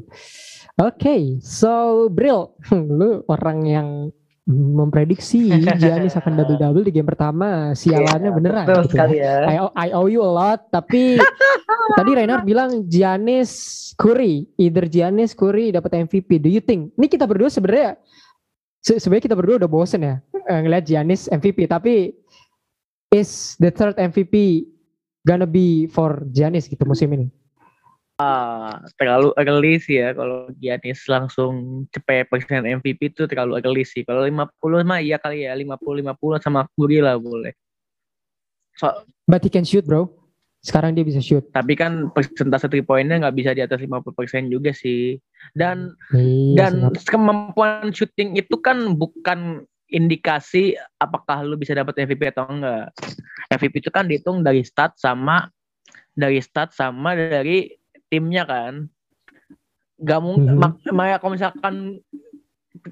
Oke, 0.82 1.38
so 1.46 2.08
Bril, 2.10 2.58
lu 3.00 3.22
orang 3.30 3.60
yang 3.70 3.90
memprediksi 4.50 5.54
Giannis 5.78 6.18
akan 6.18 6.34
double-double 6.34 6.82
di 6.82 6.92
game 6.92 7.06
pertama. 7.06 7.78
Sialannya 7.78 8.34
beneran. 8.34 8.66
Betul 8.66 8.84
gitu 8.90 8.94
sekali 8.98 9.22
ya. 9.22 9.46
I, 9.46 9.56
owe- 9.62 9.76
I 9.78 9.88
owe 9.94 10.10
you 10.10 10.26
a 10.26 10.32
lot, 10.34 10.74
tapi 10.74 11.22
tadi 11.98 12.12
Reinhard 12.18 12.44
bilang 12.44 12.90
Giannis 12.90 13.52
Curry, 13.94 14.50
either 14.58 14.90
Giannis 14.90 15.38
Curry 15.38 15.70
dapat 15.70 15.94
MVP. 16.10 16.42
Do 16.42 16.50
you 16.50 16.66
think? 16.66 16.98
Ini 16.98 17.06
kita 17.06 17.30
berdua 17.30 17.54
sebenarnya 17.54 18.02
se- 18.82 18.98
sebenarnya 18.98 19.30
kita 19.30 19.38
berdua 19.38 19.62
udah 19.62 19.70
bosen 19.70 20.02
ya 20.02 20.18
eh, 20.34 20.60
ngeliat 20.66 20.84
Giannis 20.84 21.30
MVP, 21.30 21.70
tapi 21.70 22.10
is 23.14 23.54
the 23.62 23.70
third 23.70 23.94
MVP 23.96 24.66
gonna 25.22 25.46
be 25.46 25.86
for 25.94 26.26
Giannis 26.34 26.66
gitu 26.66 26.82
musim 26.90 27.14
ini? 27.14 27.30
Ah, 28.20 28.84
terlalu 29.00 29.32
early 29.40 29.80
sih 29.80 29.96
ya 29.96 30.12
kalau 30.12 30.52
Giannis 30.60 31.08
langsung 31.08 31.88
cepet 31.88 32.28
persen 32.28 32.68
MVP 32.68 33.16
itu 33.16 33.24
terlalu 33.26 33.64
early 33.64 33.88
sih. 33.88 34.04
Kalau 34.04 34.28
50 34.28 34.84
mah 34.84 35.00
iya 35.00 35.16
kali 35.16 35.48
ya 35.48 35.56
50 35.56 36.04
50 36.04 36.44
sama 36.44 36.68
Curry 36.76 37.00
lah 37.00 37.16
boleh. 37.16 37.56
So, 38.76 38.92
But 39.24 39.48
he 39.48 39.52
can 39.52 39.64
shoot 39.64 39.88
bro. 39.88 40.12
Sekarang 40.60 40.92
dia 40.92 41.08
bisa 41.08 41.24
shoot. 41.24 41.48
tapi 41.56 41.80
kan 41.80 42.12
persentase 42.12 42.68
3 42.68 42.84
poinnya 42.84 43.24
nggak 43.24 43.36
bisa 43.40 43.56
di 43.56 43.64
atas 43.64 43.80
50% 43.80 44.52
juga 44.52 44.76
sih. 44.76 45.16
Dan 45.56 45.96
Iya, 46.12 46.68
dan 46.76 46.92
sih. 47.00 47.08
kemampuan 47.08 47.96
shooting 47.96 48.36
itu 48.36 48.60
kan 48.60 49.00
bukan 49.00 49.64
indikasi 49.88 50.76
apakah 51.00 51.48
lu 51.48 51.56
bisa 51.56 51.72
dapat 51.72 52.04
MVP 52.04 52.36
atau 52.36 52.52
enggak. 52.52 52.92
MVP 53.48 53.80
itu 53.80 53.90
kan 53.90 54.12
dihitung 54.12 54.44
dari 54.44 54.68
stat 54.68 55.00
sama 55.00 55.48
dari 56.12 56.44
stat 56.44 56.76
sama 56.76 57.16
dari 57.16 57.79
timnya 58.10 58.44
kan. 58.44 58.90
Gak 60.00 60.20
mungkin 60.20 60.56
Mhm. 60.56 60.60
mak- 60.60 60.90
makanya 60.90 61.18
kalau 61.20 61.34
misalkan 61.34 61.76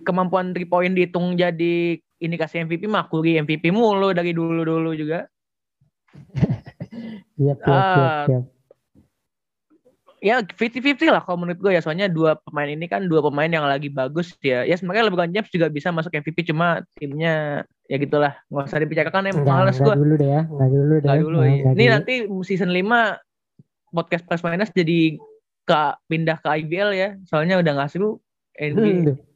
kemampuan 0.04 0.52
3 0.52 0.68
point 0.68 0.92
dihitung 0.92 1.34
jadi 1.34 1.98
indikasi 2.18 2.62
MVP 2.62 2.86
mah 2.86 3.06
Curry 3.06 3.38
MVP 3.38 3.70
mulu 3.70 4.12
dari 4.12 4.34
dulu-dulu 4.34 4.92
juga. 4.94 5.30
Yap, 7.38 7.58
yap, 7.62 7.62
yap, 7.62 7.68
Ah, 7.68 8.26
yap. 8.28 8.44
ya 10.18 10.42
50-50 10.42 11.14
lah 11.14 11.22
kalau 11.22 11.46
menurut 11.46 11.62
gue 11.62 11.78
ya 11.78 11.82
soalnya 11.82 12.10
dua 12.10 12.34
pemain 12.42 12.66
ini 12.66 12.90
kan 12.90 13.06
dua 13.06 13.22
pemain 13.22 13.46
yang 13.46 13.70
lagi 13.70 13.86
bagus 13.86 14.34
ya 14.42 14.66
ya 14.66 14.74
sebenarnya 14.74 15.14
LeBron 15.14 15.30
James 15.30 15.46
juga 15.54 15.70
bisa 15.70 15.94
masuk 15.94 16.10
MVP 16.10 16.50
cuma 16.50 16.82
timnya 16.98 17.62
ya 17.86 17.98
gitulah 18.02 18.34
nggak 18.50 18.66
usah 18.66 18.82
dibicarakan 18.82 19.30
emang 19.30 19.46
males 19.46 19.78
gue 19.78 19.94
dulu 19.94 20.18
deh 20.18 20.26
ya. 20.26 20.42
Enggak 20.50 20.70
dulu 20.74 20.94
deh. 20.98 21.06
nggak 21.06 21.20
dulu 21.22 21.38
ya. 21.38 21.54
ini 21.54 21.62
dulu. 21.78 21.94
nanti 21.94 22.14
season 22.50 22.74
5 22.74 23.14
podcast 23.92 24.24
plus 24.28 24.44
minus 24.44 24.72
jadi 24.74 25.18
ke 25.68 25.82
pindah 26.08 26.40
ke 26.40 26.48
IBL 26.64 26.92
ya 26.96 27.10
soalnya 27.28 27.60
udah 27.60 27.72
nggak 27.76 27.92
seru 27.92 28.20
NBA. 28.58 29.14
Hmm, 29.14 29.28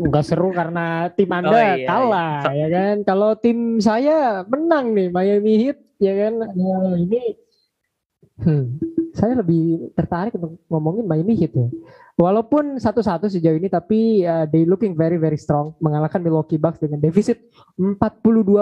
Enggak 0.00 0.24
seru 0.24 0.48
karena 0.50 1.12
tim 1.12 1.28
Anda 1.28 1.52
Oh, 1.52 1.60
iya, 1.60 1.86
kalah 1.86 2.40
iya. 2.50 2.56
ya 2.56 2.66
kan. 2.72 2.96
Kalau 3.04 3.30
tim 3.36 3.78
saya 3.78 4.42
menang 4.48 4.96
nih 4.96 5.08
Miami 5.12 5.52
Heat 5.60 5.78
ya 6.00 6.12
kan. 6.16 6.32
Nah, 6.40 6.96
ini 6.96 7.36
hmm, 8.40 8.64
saya 9.12 9.44
lebih 9.44 9.92
tertarik 9.92 10.32
untuk 10.40 10.56
ngomongin 10.72 11.04
Miami 11.04 11.36
Heat 11.36 11.52
ya. 11.52 11.68
Walaupun 12.12 12.76
satu-satu 12.76 13.32
sejauh 13.32 13.56
ini 13.56 13.72
tapi 13.72 14.20
uh, 14.20 14.44
they 14.44 14.68
looking 14.68 14.92
very 14.92 15.16
very 15.16 15.40
strong 15.40 15.72
mengalahkan 15.80 16.20
Milwaukee 16.20 16.60
Bucks 16.60 16.76
dengan 16.76 17.00
defisit 17.00 17.40
42 17.80 17.96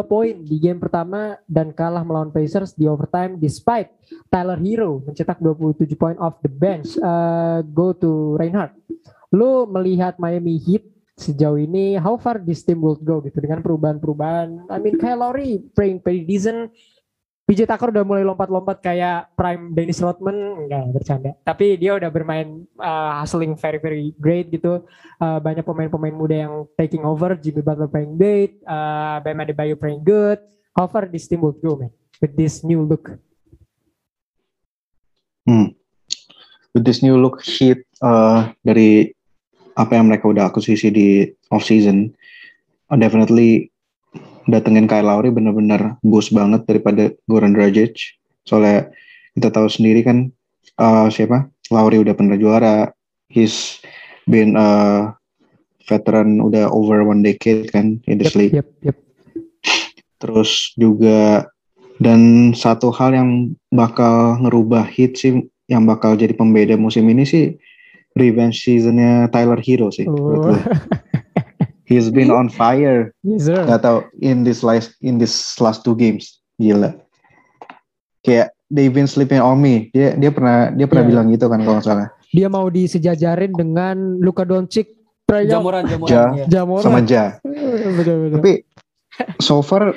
poin 0.07 0.35
di 0.39 0.57
game 0.63 0.79
pertama 0.79 1.35
dan 1.51 1.75
kalah 1.75 2.07
melawan 2.07 2.31
Pacers 2.31 2.79
di 2.79 2.87
overtime 2.87 3.43
despite 3.43 3.91
Tyler 4.31 4.55
Hero 4.63 5.03
mencetak 5.03 5.43
27 5.43 5.99
poin 5.99 6.15
off 6.23 6.39
the 6.47 6.51
bench. 6.53 6.95
Uh, 7.03 7.67
go 7.75 7.91
to 7.91 8.39
Reinhardt. 8.39 8.71
Lu 9.35 9.67
melihat 9.67 10.15
Miami 10.23 10.55
Heat 10.55 10.87
sejauh 11.19 11.59
ini 11.59 11.99
how 11.99 12.17
far 12.17 12.39
this 12.41 12.63
team 12.63 12.81
will 12.81 12.97
go 12.97 13.19
gitu 13.21 13.43
dengan 13.43 13.67
perubahan-perubahan. 13.67 14.71
I 14.71 14.79
mean 14.79 14.97
Kyle 14.97 15.21
Lowry 15.21 15.59
playing 15.75 16.01
pretty 16.01 16.23
decent. 16.23 16.71
PJ 17.51 17.67
Tucker 17.67 17.91
udah 17.91 18.07
mulai 18.07 18.23
lompat-lompat 18.23 18.79
kayak 18.79 19.35
prime 19.35 19.75
Dennis 19.75 19.99
Rodman 19.99 20.71
enggak 20.71 20.87
bercanda. 20.95 21.35
Tapi 21.43 21.75
dia 21.75 21.99
udah 21.99 22.07
bermain 22.07 22.63
uh, 22.79 23.19
hustling 23.19 23.59
very 23.59 23.83
very 23.83 24.15
great 24.23 24.55
gitu. 24.55 24.87
Uh, 25.19 25.43
banyak 25.43 25.67
pemain-pemain 25.67 26.15
muda 26.15 26.47
yang 26.47 26.63
taking 26.79 27.03
over. 27.03 27.35
Jimmy 27.35 27.67
Butler 27.67 27.91
playing 27.91 28.15
great, 28.15 28.63
uh, 28.71 29.19
Bam 29.27 29.43
Adebayo 29.43 29.75
playing 29.75 30.07
good. 30.07 30.39
Far 30.79 31.11
this 31.11 31.27
team 31.27 31.43
will 31.43 31.59
go 31.59 31.75
man 31.75 31.91
with 32.23 32.39
this 32.39 32.63
new 32.63 32.87
look? 32.87 33.19
Hmm. 35.43 35.75
With 36.71 36.87
this 36.87 37.03
new 37.03 37.19
look 37.19 37.43
sheet 37.43 37.83
uh, 37.99 38.55
dari 38.63 39.11
apa 39.75 39.99
yang 39.99 40.07
mereka 40.07 40.31
udah 40.31 40.55
akuisisi 40.55 40.95
di 40.95 41.27
off 41.51 41.67
season, 41.67 42.15
uh, 42.87 42.95
definitely 42.95 43.70
datengin 44.49 44.89
Kyle 44.89 45.05
Lowry 45.05 45.35
bener-bener 45.35 46.01
boost 46.01 46.33
banget 46.33 46.65
daripada 46.65 47.13
Goran 47.29 47.53
Dragic. 47.53 47.97
Soalnya 48.47 48.89
kita 49.37 49.53
tahu 49.53 49.69
sendiri 49.69 50.01
kan 50.07 50.33
uh, 50.81 51.09
siapa 51.13 51.51
Lowry 51.71 52.01
udah 52.03 52.15
pernah 52.17 52.35
juara, 52.35 52.91
he's 53.31 53.79
been 54.27 54.59
a 54.59 55.11
veteran 55.87 56.39
udah 56.39 56.71
over 56.71 57.03
one 57.03 57.23
decade 57.23 57.71
kan 57.71 57.99
in 58.07 58.19
this 58.19 58.35
league. 58.39 58.55
Yep, 58.55 58.69
yep. 58.87 58.97
Terus 60.21 60.75
juga 60.77 61.51
dan 62.01 62.53
satu 62.57 62.91
hal 62.95 63.13
yang 63.13 63.31
bakal 63.69 64.41
ngerubah 64.41 64.89
hit 64.89 65.21
sih 65.21 65.47
yang 65.71 65.87
bakal 65.87 66.19
jadi 66.19 66.35
pembeda 66.35 66.75
musim 66.75 67.07
ini 67.07 67.23
sih 67.23 67.55
revenge 68.19 68.59
seasonnya 68.67 69.31
Tyler 69.31 69.61
Hero 69.63 69.93
sih. 69.95 70.09
Oh. 70.09 70.51
He's 71.91 72.07
been 72.07 72.31
on 72.31 72.47
fire. 72.47 73.11
Yes, 73.27 73.51
sir. 73.51 73.67
Gak 73.67 73.83
tau 73.83 74.07
in 74.23 74.47
this 74.47 74.63
last 74.63 74.95
in 75.03 75.19
this 75.19 75.59
last 75.59 75.83
two 75.83 75.99
games. 75.99 76.39
Gila. 76.63 76.95
Kayak 78.23 78.55
they've 78.71 78.95
been 78.95 79.11
sleeping 79.11 79.43
on 79.43 79.59
me. 79.59 79.91
Dia 79.91 80.15
dia 80.15 80.31
pernah 80.31 80.71
dia 80.71 80.87
pernah 80.87 81.03
Iya. 81.03 81.11
bilang 81.11 81.27
gitu 81.35 81.51
kan 81.51 81.67
kalau 81.67 81.83
salah. 81.83 82.15
Dia 82.31 82.47
mau 82.47 82.71
disejajarin 82.71 83.51
dengan 83.59 84.23
Luka 84.23 84.47
Doncic, 84.47 84.87
Jamuran, 85.27 85.83
jamuran. 85.91 86.11
Ja. 86.15 86.25
ya. 86.35 86.47
Jamoran. 86.47 86.85
Sama 86.87 87.03
Ja. 87.11 87.43
betul, 87.99 88.31
betul. 88.31 88.39
Tapi 88.39 88.53
so 89.43 89.59
far 89.59 89.91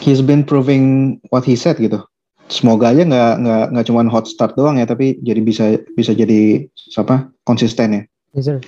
he's 0.00 0.24
been 0.24 0.40
proving 0.40 1.16
what 1.28 1.44
he 1.44 1.52
said 1.52 1.76
gitu. 1.76 2.00
Semoga 2.48 2.96
aja 2.96 3.04
nggak 3.04 3.32
nggak 3.44 3.64
nggak 3.76 3.84
cuma 3.88 4.04
hot 4.08 4.24
start 4.28 4.56
doang 4.56 4.76
ya, 4.76 4.88
tapi 4.88 5.20
jadi 5.20 5.44
bisa 5.44 5.76
bisa 5.92 6.16
jadi 6.16 6.64
apa 6.96 7.28
konsisten 7.44 8.00
ya. 8.00 8.02
Yes, 8.32 8.48
sir. 8.48 8.58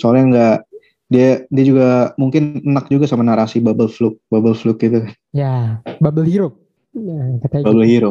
Soalnya 0.00 0.24
nggak 0.32 0.56
dia 1.10 1.42
dia 1.50 1.64
juga 1.66 2.14
mungkin 2.14 2.62
enak 2.62 2.86
juga 2.86 3.04
sama 3.10 3.26
narasi 3.26 3.58
bubble 3.58 3.90
fluke 3.90 4.16
bubble 4.30 4.54
fluke 4.54 4.80
gitu 4.86 5.02
Ya, 5.34 5.78
Bubble 5.98 6.26
Hero. 6.26 6.54
Ya, 6.90 7.38
katanya 7.46 7.64
bubble 7.70 7.86
gitu. 7.86 7.90
hero. 7.90 8.10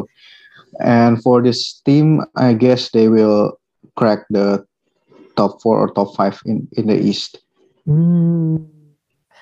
And 0.80 1.20
for 1.20 1.42
this 1.44 1.80
team, 1.84 2.24
I 2.36 2.56
guess 2.56 2.88
they 2.92 3.08
will 3.12 3.56
crack 3.96 4.24
the 4.32 4.64
top 5.36 5.60
four 5.60 5.76
or 5.80 5.88
top 5.92 6.16
five 6.16 6.40
in 6.48 6.64
in 6.80 6.88
the 6.88 6.96
East. 6.96 7.40
Hmm. 7.84 8.64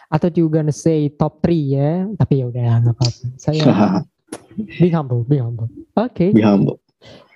Atau 0.08 0.32
juga 0.32 0.64
gonna 0.64 0.72
say 0.72 1.12
top 1.12 1.44
3 1.44 1.52
ya, 1.54 1.90
tapi 2.16 2.40
ya 2.40 2.48
udah 2.48 2.80
nggak 2.80 2.96
apa-apa. 2.96 3.26
Saya 3.36 3.60
be 4.80 4.88
humble, 4.88 5.22
be 5.22 5.36
humble. 5.36 5.68
Oke. 5.94 6.32
Be 6.32 6.40
humble. 6.42 6.80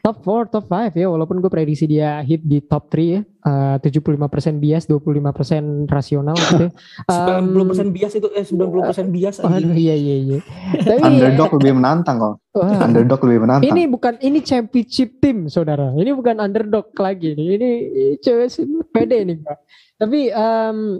Top 0.02 0.18
4, 0.26 0.50
top 0.50 0.66
5 0.66 0.98
ya, 0.98 1.06
walaupun 1.06 1.38
gue 1.38 1.46
prediksi 1.46 1.86
dia 1.86 2.18
hit 2.26 2.42
di 2.42 2.58
top 2.58 2.90
3 2.90 2.98
ya. 3.06 3.20
Eh, 3.22 3.76
75% 3.86 4.58
bias, 4.58 4.90
25% 4.90 5.86
rasional 5.86 6.34
gitu 6.34 6.66
ya. 6.66 6.70
Um, 7.38 7.54
90% 7.70 7.94
bias 7.94 8.12
itu 8.18 8.26
eh 8.34 8.42
90% 8.42 9.14
bias 9.14 9.38
Aduh, 9.38 9.62
anjing. 9.62 9.78
iya 9.78 9.94
iya 9.94 10.16
iya. 10.18 10.38
Tapi 10.74 11.06
Underdog 11.06 11.54
lebih 11.54 11.72
menantang 11.78 12.18
kok. 12.18 12.34
wah, 12.50 12.82
Underdog 12.82 13.20
lebih 13.30 13.40
menantang. 13.46 13.70
ini 13.70 13.82
bukan 13.86 14.14
ini 14.18 14.42
championship 14.42 15.22
tim 15.22 15.46
saudara. 15.46 15.94
Ini 15.94 16.10
bukan 16.18 16.42
underdog 16.42 16.90
lagi. 16.98 17.38
nih. 17.38 17.46
Ini 17.54 17.70
cewek 18.18 18.50
sih 18.50 18.66
pede 18.90 19.22
nih 19.22 19.38
pak. 19.38 19.58
Tapi 20.02 20.20
um, 20.34 20.98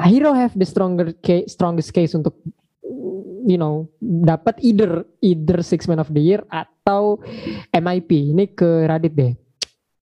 Hero 0.00 0.32
have 0.36 0.52
the 0.52 0.68
stronger 0.68 1.16
case, 1.24 1.52
strongest 1.56 1.96
case 1.96 2.12
untuk 2.12 2.36
you 3.46 3.56
know 3.56 3.88
dapat 4.02 4.58
either 4.60 5.06
either 5.22 5.62
six 5.62 5.86
man 5.86 6.02
of 6.02 6.10
the 6.10 6.22
year 6.22 6.42
atau 6.50 7.22
MIP. 7.72 8.34
Ini 8.34 8.52
ke 8.52 8.86
Radit 8.86 9.14
deh. 9.14 9.32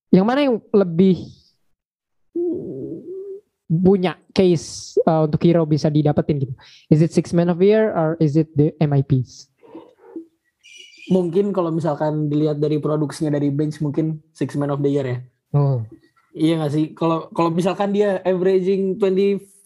Yang 0.09 0.27
mana 0.27 0.41
yang 0.41 0.57
lebih 0.73 1.21
punya 3.69 4.17
case 4.33 4.97
uh, 5.05 5.29
untuk 5.29 5.45
Hero 5.45 5.69
bisa 5.69 5.93
didapetin 5.93 6.41
gitu? 6.41 6.55
Is 6.89 7.05
it 7.05 7.13
six 7.13 7.37
man 7.37 7.53
of 7.53 7.61
the 7.61 7.69
year 7.69 7.93
or 7.93 8.17
is 8.17 8.35
it 8.35 8.49
the 8.57 8.73
MIPs? 8.81 9.53
Mungkin 11.09 11.53
kalau 11.57 11.73
misalkan 11.73 12.29
dilihat 12.29 12.61
dari 12.61 12.81
produksinya 12.81 13.37
dari 13.37 13.49
bench 13.49 13.81
mungkin 13.81 14.21
six 14.33 14.57
man 14.57 14.73
of 14.73 14.81
the 14.81 14.91
year 14.93 15.05
ya. 15.05 15.19
Oh. 15.57 15.85
Iya 16.37 16.61
gak 16.65 16.73
sih? 16.73 16.85
Kalau 16.93 17.33
kalau 17.33 17.49
misalkan 17.53 17.93
dia 17.93 18.21
averaging 18.25 19.01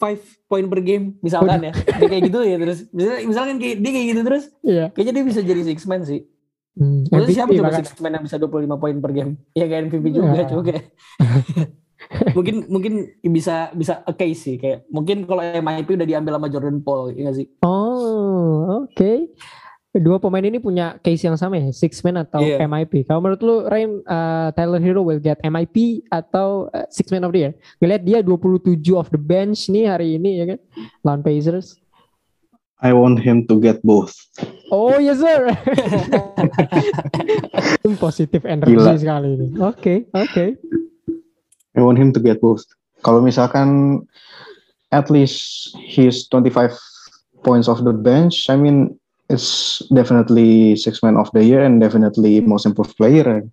25 0.03 0.51
poin 0.51 0.65
per 0.67 0.79
game 0.83 1.05
misalkan 1.23 1.59
ya. 1.63 1.73
Dia 1.73 2.07
kayak 2.11 2.23
gitu 2.27 2.39
ya 2.43 2.57
terus. 2.59 2.79
Misalkan, 2.91 3.21
misalkan 3.25 3.55
kayak, 3.57 3.75
dia 3.79 3.91
kayak 3.95 4.07
gitu 4.11 4.21
terus 4.27 4.43
Iya. 4.61 4.85
kayaknya 4.91 5.13
dia 5.15 5.23
bisa 5.23 5.39
jadi 5.39 5.61
six 5.63 5.79
man 5.87 6.03
sih. 6.03 6.27
Hmm, 6.73 7.05
MVP 7.05 7.37
siapa 7.37 7.53
coba 7.53 7.71
six 7.79 7.93
man 8.01 8.17
yang 8.17 8.25
bisa 8.25 8.35
25 8.41 8.81
poin 8.81 8.95
per 8.97 9.11
game? 9.13 9.31
Ya 9.53 9.65
kayak 9.69 9.93
MVP 9.93 10.05
juga 10.11 10.43
cuma 10.49 10.61
kayak 10.65 10.83
mungkin 12.37 12.55
mungkin 12.67 12.93
bisa 13.23 13.71
bisa 13.71 14.03
a 14.03 14.13
case 14.13 14.39
sih 14.43 14.55
kayak 14.59 14.89
mungkin 14.91 15.23
kalau 15.23 15.39
MIP 15.39 15.95
udah 15.95 16.07
diambil 16.07 16.35
sama 16.35 16.51
Jordan 16.51 16.83
Paul 16.83 17.13
ya 17.15 17.29
gak 17.29 17.37
sih? 17.39 17.47
Oh, 17.63 18.83
oke. 18.83 19.11
Dua 19.93 20.17
pemain 20.17 20.41
ini 20.41 20.57
punya 20.57 20.97
case 20.99 21.21
yang 21.21 21.37
sama 21.37 21.61
ya, 21.61 21.69
six 21.69 22.01
man 22.01 22.17
atau 22.17 22.41
Iya. 22.41 22.65
MIP. 22.65 23.05
Kalau 23.05 23.21
menurut 23.21 23.41
lu, 23.45 23.55
Rain, 23.69 24.01
uh, 24.03 24.49
Tyler 24.57 24.81
Hero 24.81 25.05
will 25.05 25.21
get 25.21 25.37
MIP 25.45 26.01
atau 26.09 26.65
uh, 26.73 26.89
six 26.89 27.13
man 27.13 27.21
of 27.21 27.29
the 27.29 27.45
year? 27.45 27.53
Ngeliat 27.77 28.01
dia 28.01 28.19
27 28.25 28.73
of 28.97 29.07
the 29.13 29.21
bench 29.21 29.69
nih 29.69 29.85
hari 29.85 30.17
ini 30.17 30.41
ya 30.41 30.45
kan, 30.49 30.59
lawan 31.05 31.21
Pacers. 31.21 31.77
I 32.81 32.91
want 32.91 33.21
him 33.21 33.47
to 33.47 33.61
get 33.61 33.79
both. 33.79 34.11
Oh 34.67 34.97
yes 34.97 35.21
sir. 35.21 35.53
Positif 38.01 38.43
energi 38.43 38.75
Gila. 38.75 38.97
sekali 38.97 39.29
ini. 39.37 39.47
Oke, 39.61 40.09
oke. 40.11 40.45
I 41.73 41.79
want 41.79 41.95
him 41.95 42.11
to 42.11 42.19
get 42.19 42.41
both. 42.41 42.65
Kalau 43.05 43.21
misalkan 43.21 44.01
at 44.89 45.07
least 45.07 45.71
he's 45.79 46.25
25 46.27 46.73
points 47.45 47.69
off 47.69 47.79
the 47.79 47.93
bench, 47.93 48.49
I 48.49 48.57
mean 48.57 48.97
it's 49.29 49.79
definitely 49.93 50.75
six 50.75 51.03
man 51.03 51.15
of 51.15 51.31
the 51.31 51.43
year 51.43 51.63
and 51.63 51.79
definitely 51.79 52.41
most 52.41 52.65
improved 52.65 52.95
player. 52.97 53.43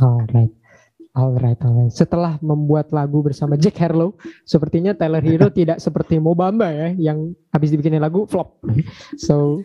Alright. 0.00 0.50
Alright, 1.12 1.60
alright. 1.60 1.92
Setelah 1.92 2.40
membuat 2.40 2.88
lagu 2.88 3.20
bersama 3.20 3.60
Jack 3.60 3.76
Harlow, 3.84 4.16
sepertinya 4.48 4.96
Tyler 4.96 5.20
Hero 5.20 5.52
tidak 5.58 5.76
seperti 5.76 6.16
Mobamba 6.16 6.72
ya, 6.72 6.88
yang 6.96 7.36
habis 7.52 7.68
dibikinin 7.68 8.00
lagu 8.00 8.24
flop. 8.24 8.56
So, 9.20 9.60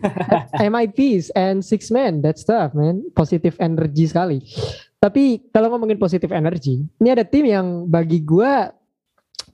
MIPs 0.60 1.32
and 1.40 1.64
Six 1.64 1.88
Men, 1.88 2.20
that's 2.20 2.44
tough 2.44 2.76
man. 2.76 3.08
Positive 3.16 3.56
energy 3.64 4.12
sekali. 4.12 4.44
Tapi 5.00 5.48
kalau 5.56 5.72
ngomongin 5.72 5.96
positive 5.96 6.36
energy, 6.36 6.84
ini 7.00 7.10
ada 7.16 7.24
tim 7.24 7.48
yang 7.48 7.88
bagi 7.88 8.20
gua, 8.20 8.76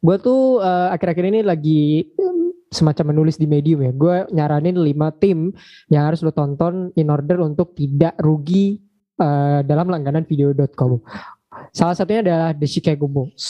gua 0.02 0.18
tuh 0.18 0.66
eh, 0.66 0.88
akhir-akhir 0.98 1.26
ini 1.30 1.40
lagi 1.46 2.10
semacam 2.74 3.14
menulis 3.14 3.38
di 3.38 3.46
medium 3.46 3.86
ya. 3.86 3.92
Gua 3.94 4.16
nyaranin 4.34 4.76
5 4.76 5.22
tim 5.22 5.54
yang 5.94 6.10
harus 6.10 6.26
lo 6.26 6.34
tonton 6.34 6.90
in 6.98 7.14
order 7.14 7.40
untuk 7.46 7.78
tidak 7.78 8.18
rugi 8.18 8.82
eh, 9.22 9.60
dalam 9.64 9.88
langganan 9.88 10.26
video.com. 10.26 11.00
Salah 11.70 11.94
satunya 11.94 12.26
adalah 12.26 12.50
The 12.52 12.66
Chicago 12.66 13.06
Bulls. 13.06 13.46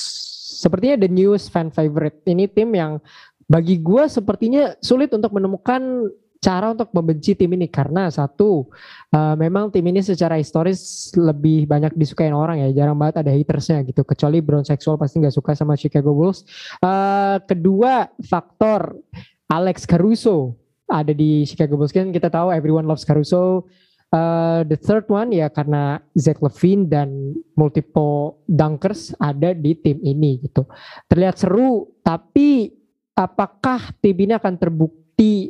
Sepertinya 0.63 1.07
the 1.07 1.11
newest 1.11 1.51
fan 1.51 1.71
favorite. 1.71 2.24
Ini 2.24 2.51
tim 2.51 2.71
yang 2.76 2.99
bagi 3.47 3.80
gue 3.80 4.07
sepertinya 4.07 4.76
sulit 4.80 5.11
untuk 5.11 5.36
menemukan 5.36 6.07
cara 6.44 6.76
untuk 6.76 6.91
membenci 6.91 7.32
tim 7.39 7.48
ini? 7.56 7.72
Karena 7.72 8.12
satu 8.12 8.68
eh, 9.16 9.36
memang 9.39 9.72
tim 9.72 9.88
ini 9.88 10.04
secara 10.04 10.36
historis 10.36 11.10
lebih 11.16 11.64
banyak 11.64 11.96
disukain 11.96 12.36
orang 12.36 12.60
ya. 12.60 12.84
Jarang 12.84 13.00
banget 13.00 13.24
ada 13.24 13.32
hatersnya 13.32 13.80
gitu. 13.88 14.04
Kecuali 14.04 14.44
brown 14.44 14.68
seksual 14.68 15.00
pasti 15.00 15.24
nggak 15.24 15.36
suka 15.39 15.56
sama 15.56 15.80
Chicago 15.80 16.12
Bulls. 16.12 16.44
Eh, 16.84 17.38
kedua 17.48 18.12
faktor 18.20 19.00
Alex 19.48 19.88
Caruso 19.88 20.60
ada 20.91 21.16
di 21.16 21.48
Chicago 21.48 21.80
Bulls. 21.80 21.96
Kan 21.96 22.12
kita 22.12 22.28
tahu 22.28 22.52
everyone 22.52 22.84
loves 22.84 23.08
Caruso. 23.08 23.72
Uh, 24.14 24.62
the 24.70 24.78
third 24.78 25.10
one 25.10 25.34
ya 25.34 25.50
karena 25.50 25.98
Zach 26.14 26.38
Levine 26.38 26.86
dan 26.86 27.34
multiple 27.58 28.46
dunkers 28.46 29.10
ada 29.18 29.58
di 29.58 29.74
tim 29.74 29.98
ini 30.06 30.38
gitu. 30.38 30.70
Terlihat 31.10 31.41
seru, 31.41 31.89
tapi 32.06 32.70
apakah 33.18 33.89
tim 34.06 34.14
ini 34.14 34.38
akan 34.38 34.54
terbukti 34.62 35.50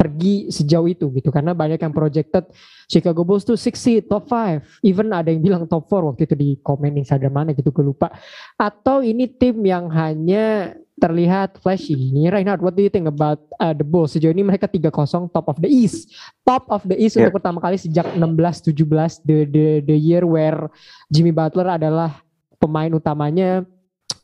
pergi 0.00 0.48
sejauh 0.48 0.88
itu 0.88 1.12
gitu? 1.12 1.28
Karena 1.28 1.52
banyak 1.52 1.76
yang 1.76 1.92
projected 1.92 2.48
Chicago 2.88 3.20
Bulls 3.20 3.44
tuh 3.44 3.60
six 3.60 3.76
seed, 3.76 4.08
top 4.08 4.32
five, 4.32 4.64
even 4.80 5.12
ada 5.12 5.28
yang 5.28 5.44
bilang 5.44 5.68
top 5.68 5.84
four 5.92 6.08
waktu 6.08 6.24
itu 6.24 6.32
di 6.32 6.48
komen 6.64 6.96
Instagram 6.96 7.44
mana 7.44 7.50
gitu 7.52 7.68
gue 7.68 7.84
lupa. 7.84 8.08
Atau 8.56 9.04
ini 9.04 9.28
tim 9.28 9.60
yang 9.60 9.92
hanya 9.92 10.72
terlihat 11.00 11.60
flashy. 11.60 11.96
Ini 11.96 12.28
Reinhard, 12.28 12.60
what 12.60 12.76
do 12.76 12.84
you 12.84 12.92
think 12.92 13.08
about 13.08 13.40
uh, 13.56 13.72
the 13.72 13.84
Bulls? 13.84 14.12
Sejauh 14.16 14.32
ini 14.32 14.44
mereka 14.44 14.68
3-0 14.68 15.32
top 15.32 15.46
of 15.48 15.56
the 15.60 15.68
East. 15.68 16.12
Top 16.44 16.68
of 16.68 16.84
the 16.84 16.96
East 16.96 17.16
Yeah. 17.16 17.28
untuk 17.28 17.40
pertama 17.40 17.60
kali 17.60 17.76
sejak 17.80 18.16
16-17 18.16 19.24
the, 19.24 19.36
the 19.48 19.66
the 19.84 19.96
year 19.96 20.24
where 20.28 20.68
Jimmy 21.08 21.32
Butler 21.32 21.76
adalah 21.76 22.20
pemain 22.60 22.92
utamanya. 22.92 23.64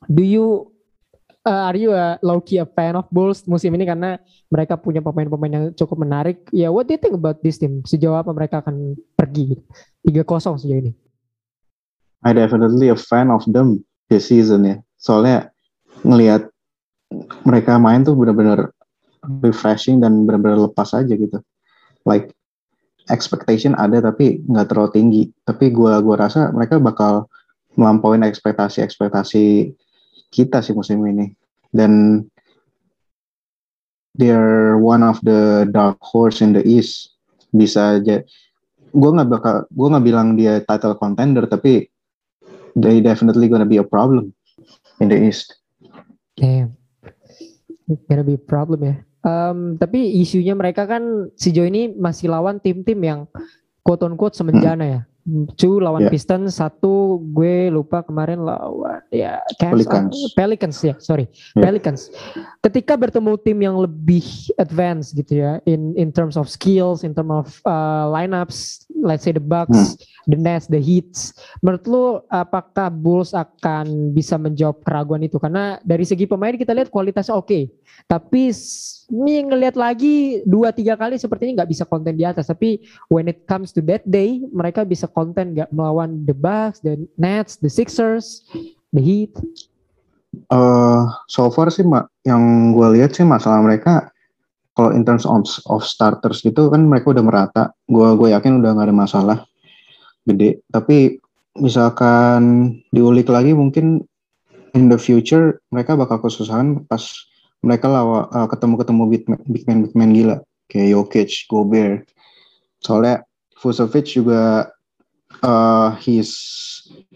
Do 0.06 0.20
you 0.22 0.75
uh, 1.46 1.70
are 1.70 1.78
you 1.78 1.94
a 1.94 2.18
low 2.26 2.42
key 2.42 2.58
a 2.58 2.66
fan 2.66 2.98
of 2.98 3.06
Bulls 3.14 3.46
musim 3.46 3.70
ini 3.78 3.86
karena 3.86 4.18
mereka 4.50 4.74
punya 4.74 4.98
pemain-pemain 4.98 5.52
yang 5.54 5.66
cukup 5.78 6.02
menarik. 6.02 6.42
Ya, 6.50 6.66
yeah, 6.66 6.70
what 6.74 6.90
do 6.90 6.98
you 6.98 7.00
think 7.00 7.14
about 7.14 7.40
this 7.40 7.62
team? 7.62 7.86
Sejauh 7.86 8.18
apa 8.18 8.34
mereka 8.34 8.60
akan 8.60 8.98
pergi? 9.14 9.54
Tiga 10.02 10.26
kosong 10.26 10.58
sejauh 10.58 10.82
ini. 10.82 10.92
I 12.26 12.34
definitely 12.34 12.90
a 12.90 12.98
fan 12.98 13.30
of 13.30 13.46
them 13.46 13.86
this 14.10 14.28
season 14.28 14.66
ya. 14.66 14.76
Soalnya 14.98 15.54
ngelihat 16.02 16.50
mereka 17.46 17.78
main 17.78 18.02
tuh 18.02 18.18
benar-benar 18.18 18.74
refreshing 19.42 20.02
dan 20.02 20.26
benar-benar 20.26 20.66
lepas 20.66 20.90
aja 20.90 21.14
gitu. 21.14 21.38
Like 22.02 22.34
expectation 23.06 23.78
ada 23.78 24.02
tapi 24.02 24.42
nggak 24.42 24.66
terlalu 24.74 24.90
tinggi. 24.90 25.22
Tapi 25.46 25.70
gua 25.70 26.02
gua 26.02 26.26
rasa 26.26 26.50
mereka 26.50 26.82
bakal 26.82 27.30
melampaui 27.78 28.18
ekspektasi-ekspektasi 28.18 29.70
kita 30.36 30.60
sih 30.60 30.76
musim 30.76 31.00
ini. 31.08 31.32
Dan 31.72 32.20
they're 34.20 34.76
one 34.76 35.00
of 35.00 35.16
the 35.24 35.64
dark 35.72 35.96
horse 36.04 36.44
in 36.44 36.52
the 36.52 36.60
East. 36.68 37.16
Bisa 37.56 37.96
aja. 37.96 38.20
Gue 38.92 39.10
nggak 39.12 39.32
bakal, 39.32 39.56
gue 39.72 39.88
nggak 39.88 40.04
bilang 40.04 40.36
dia 40.36 40.60
title 40.68 41.00
contender, 41.00 41.48
tapi 41.48 41.88
they 42.76 43.00
definitely 43.00 43.48
gonna 43.48 43.68
be 43.68 43.80
a 43.80 43.86
problem 43.86 44.36
in 45.00 45.08
the 45.08 45.16
East. 45.16 45.56
Damn. 46.36 46.76
Gonna 48.12 48.26
be 48.26 48.36
a 48.36 48.40
problem 48.40 48.84
ya. 48.84 48.96
Um, 49.26 49.74
tapi 49.74 50.22
isunya 50.22 50.54
mereka 50.54 50.86
kan 50.86 51.32
sejauh 51.34 51.66
ini 51.66 51.90
masih 51.98 52.30
lawan 52.30 52.62
tim-tim 52.62 53.00
yang 53.02 53.20
quote 53.82 54.06
on 54.06 54.14
quote 54.14 54.38
semenjana 54.38 54.84
hmm. 54.86 54.94
ya. 54.94 55.00
Cu 55.58 55.82
lawan 55.82 56.06
yeah. 56.06 56.12
Pistons, 56.14 56.54
satu 56.54 57.18
gue 57.34 57.66
lupa 57.66 58.06
kemarin 58.06 58.46
lawan 58.46 59.02
ya 59.10 59.42
Pelicans. 59.58 60.14
Pelicans 60.38 60.78
ya, 60.78 60.94
sorry. 61.02 61.26
Yeah. 61.58 61.66
Pelicans. 61.66 62.14
Ketika 62.62 62.94
bertemu 62.94 63.34
tim 63.42 63.58
yang 63.58 63.74
lebih 63.74 64.22
advance 64.54 65.10
gitu 65.10 65.42
ya 65.42 65.58
in 65.66 65.98
in 65.98 66.14
terms 66.14 66.38
of 66.38 66.46
skills, 66.46 67.02
in 67.02 67.10
terms 67.10 67.42
of 67.42 67.48
uh, 67.66 68.06
lineups, 68.14 68.86
let's 69.02 69.26
say 69.26 69.34
the 69.34 69.42
Bucks, 69.42 69.74
hmm. 69.74 70.30
the 70.30 70.38
Nets, 70.38 70.70
the 70.70 70.78
Heats. 70.78 71.34
Menurut 71.58 71.84
lu 71.90 72.04
apakah 72.30 72.86
Bulls 72.94 73.34
akan 73.34 74.14
bisa 74.14 74.38
menjawab 74.38 74.86
keraguan 74.86 75.26
itu? 75.26 75.42
Karena 75.42 75.82
dari 75.82 76.06
segi 76.06 76.30
pemain 76.30 76.54
kita 76.54 76.70
lihat 76.70 76.94
kualitasnya 76.94 77.34
oke. 77.34 77.50
Okay. 77.50 77.66
Tapi 78.06 78.54
ini 79.06 79.46
ngelihat 79.46 79.78
lagi 79.78 80.42
dua 80.42 80.74
tiga 80.74 80.98
kali 80.98 81.14
sepertinya 81.16 81.62
nggak 81.62 81.70
bisa 81.70 81.84
konten 81.86 82.18
di 82.18 82.26
atas. 82.26 82.50
Tapi 82.50 82.82
when 83.06 83.30
it 83.30 83.46
comes 83.46 83.70
to 83.70 83.80
that 83.86 84.02
day, 84.06 84.42
mereka 84.50 84.82
bisa 84.82 85.06
konten 85.06 85.54
nggak 85.54 85.70
melawan 85.70 86.26
the 86.26 86.34
Bucks, 86.34 86.82
the 86.82 86.98
Nets, 87.14 87.58
the 87.62 87.70
Sixers, 87.70 88.46
the 88.90 89.02
Heat. 89.02 89.32
Uh, 90.52 91.08
so 91.30 91.48
far 91.48 91.72
sih 91.72 91.86
mak, 91.86 92.12
yang 92.26 92.74
gue 92.76 93.00
lihat 93.00 93.16
sih 93.16 93.24
masalah 93.24 93.64
mereka 93.64 94.12
kalau 94.76 94.92
in 94.92 95.08
terms 95.08 95.24
of, 95.24 95.48
of 95.72 95.80
starters 95.80 96.44
gitu 96.44 96.68
kan 96.68 96.84
mereka 96.84 97.14
udah 97.14 97.24
merata. 97.24 97.72
Gue 97.88 98.12
gue 98.18 98.28
yakin 98.34 98.60
udah 98.60 98.76
nggak 98.76 98.86
ada 98.92 98.96
masalah 98.96 99.38
gede. 100.28 100.60
Tapi 100.68 101.16
misalkan 101.56 102.74
diulik 102.92 103.32
lagi 103.32 103.56
mungkin 103.56 104.04
in 104.76 104.92
the 104.92 105.00
future 105.00 105.62
mereka 105.72 105.96
bakal 105.96 106.20
kesusahan 106.20 106.84
pas 106.84 107.00
mereka 107.64 107.86
lawa 107.88 108.28
uh, 108.32 108.48
ketemu-ketemu 108.48 109.02
big 109.08 109.24
man, 109.28 109.40
big 109.48 109.64
man 109.68 109.78
big 109.84 109.94
man 109.96 110.10
gila 110.12 110.36
kayak 110.66 110.88
Jokic, 110.92 111.30
Gobert. 111.46 112.10
Soalnya 112.82 113.22
Vucevic 113.56 114.06
juga 114.12 114.70
uh, 115.40 115.90
he's 115.98 116.30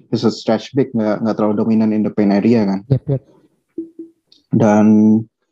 he's 0.09 0.25
a 0.25 0.33
stretch 0.33 0.73
big 0.73 0.91
nggak 0.97 1.23
nggak 1.23 1.37
terlalu 1.37 1.55
dominan 1.61 1.93
in 1.93 2.03
the 2.03 2.13
paint 2.13 2.33
area 2.33 2.65
kan. 2.67 2.81
Yep, 2.89 3.05
yep. 3.11 3.23
Dan 4.51 4.87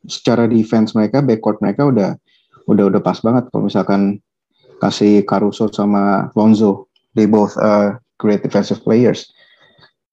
secara 0.09 0.49
defense 0.49 0.97
mereka 0.97 1.23
backcourt 1.23 1.61
mereka 1.61 1.87
udah 1.87 2.11
udah 2.69 2.85
udah 2.89 3.01
pas 3.05 3.21
banget 3.21 3.49
kalau 3.53 3.69
misalkan 3.69 4.21
kasih 4.79 5.27
Caruso 5.27 5.69
sama 5.75 6.31
Lonzo 6.39 6.89
they 7.19 7.27
both 7.27 7.55
uh, 7.59 7.99
great 8.19 8.43
defensive 8.43 8.79
players 8.83 9.31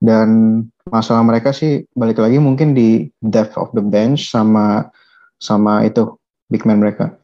dan 0.04 0.62
masalah 0.90 1.26
mereka 1.26 1.50
sih 1.56 1.88
balik 1.98 2.22
lagi 2.22 2.38
mungkin 2.38 2.78
di 2.78 3.10
depth 3.24 3.58
of 3.58 3.74
the 3.74 3.82
bench 3.82 4.30
sama 4.30 4.90
sama 5.40 5.84
itu 5.84 6.16
big 6.50 6.64
man 6.64 6.82
mereka. 6.82 7.16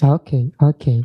Oke, 0.00 0.08
okay, 0.08 0.44
oke. 0.64 0.76
Okay. 0.80 0.98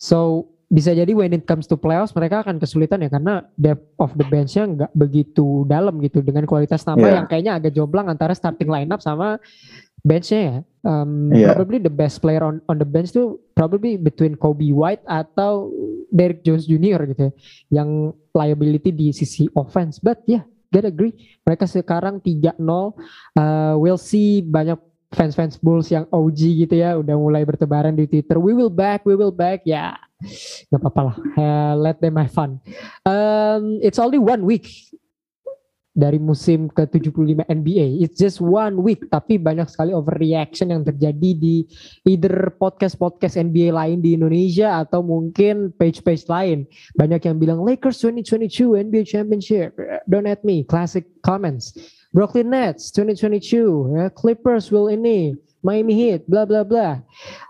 So 0.00 0.50
bisa 0.70 0.94
jadi 0.94 1.10
when 1.10 1.34
it 1.34 1.50
comes 1.50 1.66
to 1.66 1.74
playoffs 1.74 2.14
mereka 2.14 2.46
akan 2.46 2.62
kesulitan 2.62 3.02
ya 3.02 3.10
karena 3.10 3.42
depth 3.58 3.90
of 3.98 4.14
the 4.14 4.22
bench-nya 4.30 4.70
nggak 4.70 4.92
begitu 4.94 5.66
dalam 5.66 5.98
gitu 5.98 6.22
dengan 6.22 6.46
kualitas 6.46 6.86
nama 6.86 7.02
yeah. 7.02 7.14
yang 7.18 7.26
kayaknya 7.26 7.52
agak 7.58 7.74
jomplang 7.74 8.06
antara 8.06 8.38
starting 8.38 8.70
lineup 8.70 9.02
sama 9.02 9.42
benchnya 10.04 10.40
ya. 10.40 10.56
Um, 10.80 11.28
yeah. 11.32 11.52
Probably 11.52 11.76
the 11.76 11.92
best 11.92 12.24
player 12.24 12.40
on 12.40 12.64
on 12.64 12.80
the 12.80 12.88
bench 12.88 13.12
tuh 13.12 13.36
probably 13.52 14.00
between 14.00 14.32
Kobe 14.36 14.72
White 14.72 15.04
atau 15.04 15.68
Derek 16.08 16.40
Jones 16.40 16.64
Jr. 16.64 17.04
gitu 17.12 17.22
ya, 17.28 17.32
yang 17.80 18.16
liability 18.32 18.90
di 18.90 19.12
sisi 19.12 19.46
offense. 19.52 20.00
But 20.00 20.24
yeah, 20.24 20.48
get 20.72 20.88
agree. 20.88 21.12
Mereka 21.44 21.68
sekarang 21.68 22.24
3-0. 22.24 22.56
Uh, 22.64 22.92
we'll 23.76 24.00
see 24.00 24.40
banyak 24.40 24.80
fans-fans 25.10 25.58
Bulls 25.58 25.90
yang 25.90 26.06
OG 26.06 26.40
gitu 26.66 26.74
ya 26.78 26.94
udah 26.94 27.18
mulai 27.18 27.42
bertebaran 27.42 27.92
di 27.92 28.06
Twitter. 28.06 28.38
We 28.38 28.54
will 28.54 28.70
back, 28.70 29.02
we 29.02 29.18
will 29.18 29.34
back. 29.34 29.66
Ya, 29.66 29.98
nggak 30.70 30.80
apa-apa 30.80 31.00
lah. 31.02 31.16
Uh, 31.34 31.74
let 31.76 31.98
them 31.98 32.16
have 32.16 32.30
fun. 32.30 32.62
Um, 33.02 33.82
it's 33.82 33.98
only 33.98 34.22
one 34.22 34.46
week 34.46 34.70
dari 35.90 36.22
musim 36.22 36.70
ke-75 36.70 37.46
NBA. 37.50 38.02
It's 38.02 38.14
just 38.14 38.38
one 38.38 38.78
week, 38.78 39.10
tapi 39.10 39.36
banyak 39.42 39.66
sekali 39.66 39.90
overreaction 39.90 40.70
yang 40.70 40.86
terjadi 40.86 41.30
di 41.34 41.66
either 42.06 42.54
podcast-podcast 42.56 43.34
NBA 43.34 43.74
lain 43.74 43.98
di 43.98 44.14
Indonesia 44.14 44.86
atau 44.86 45.02
mungkin 45.02 45.74
page-page 45.74 46.30
lain. 46.30 46.64
Banyak 46.94 47.26
yang 47.26 47.36
bilang 47.42 47.60
Lakers 47.66 47.98
2022 48.06 48.86
NBA 48.86 49.04
Championship. 49.06 49.74
Don't 50.06 50.30
at 50.30 50.46
me. 50.46 50.62
Classic 50.62 51.02
comments. 51.26 51.74
Brooklyn 52.10 52.50
Nets 52.50 52.90
2022, 52.90 53.94
ya, 53.94 54.10
Clippers 54.10 54.74
will 54.74 54.90
ini, 54.90 55.38
Miami 55.60 55.92
Heat, 55.92 56.24
bla 56.24 56.48
bla 56.48 56.64
bla. 56.64 57.04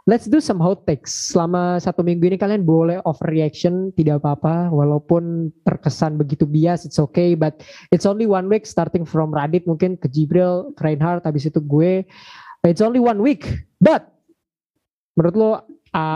Let's 0.07 0.27
do 0.27 0.43
some 0.43 0.59
hot 0.59 0.83
takes. 0.87 1.35
Selama 1.35 1.79
satu 1.79 2.03
minggu 2.03 2.27
ini 2.27 2.37
kalian 2.37 2.67
boleh 2.67 2.99
overreaction, 3.07 3.95
tidak 3.95 4.23
apa-apa. 4.23 4.71
Walaupun 4.75 5.55
terkesan 5.63 6.19
begitu 6.19 6.45
bias, 6.45 6.83
it's 6.83 6.99
okay. 6.99 7.39
But 7.39 7.63
it's 7.95 8.05
only 8.05 8.27
one 8.27 8.51
week 8.51 8.67
starting 8.67 9.07
from 9.07 9.31
Radit 9.31 9.65
mungkin 9.71 9.95
ke 9.95 10.11
Jibril, 10.11 10.75
ke 10.75 10.83
Reinhardt, 10.83 11.23
habis 11.23 11.47
itu 11.47 11.63
gue. 11.63 12.03
It's 12.67 12.83
only 12.83 12.99
one 12.99 13.23
week. 13.23 13.47
But 13.79 14.11
menurut 15.15 15.35
lo 15.39 15.51
uh, 15.51 15.59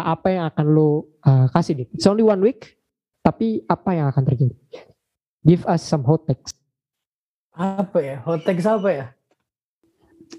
apa 0.07 0.29
yang 0.35 0.45
akan 0.51 0.67
lo 0.75 1.15
uh, 1.23 1.47
kasih 1.55 1.85
nih? 1.85 1.89
It's 1.95 2.11
only 2.11 2.27
one 2.27 2.43
week, 2.43 2.75
tapi 3.23 3.63
apa 3.71 3.95
yang 3.95 4.11
akan 4.11 4.23
terjadi? 4.27 4.57
Give 5.47 5.63
us 5.71 5.87
some 5.87 6.03
hot 6.03 6.27
takes 6.27 6.51
apa 7.55 7.99
ya 8.03 8.17
hot 8.27 8.43
takes 8.43 8.67
apa 8.67 8.89
ya 8.91 9.07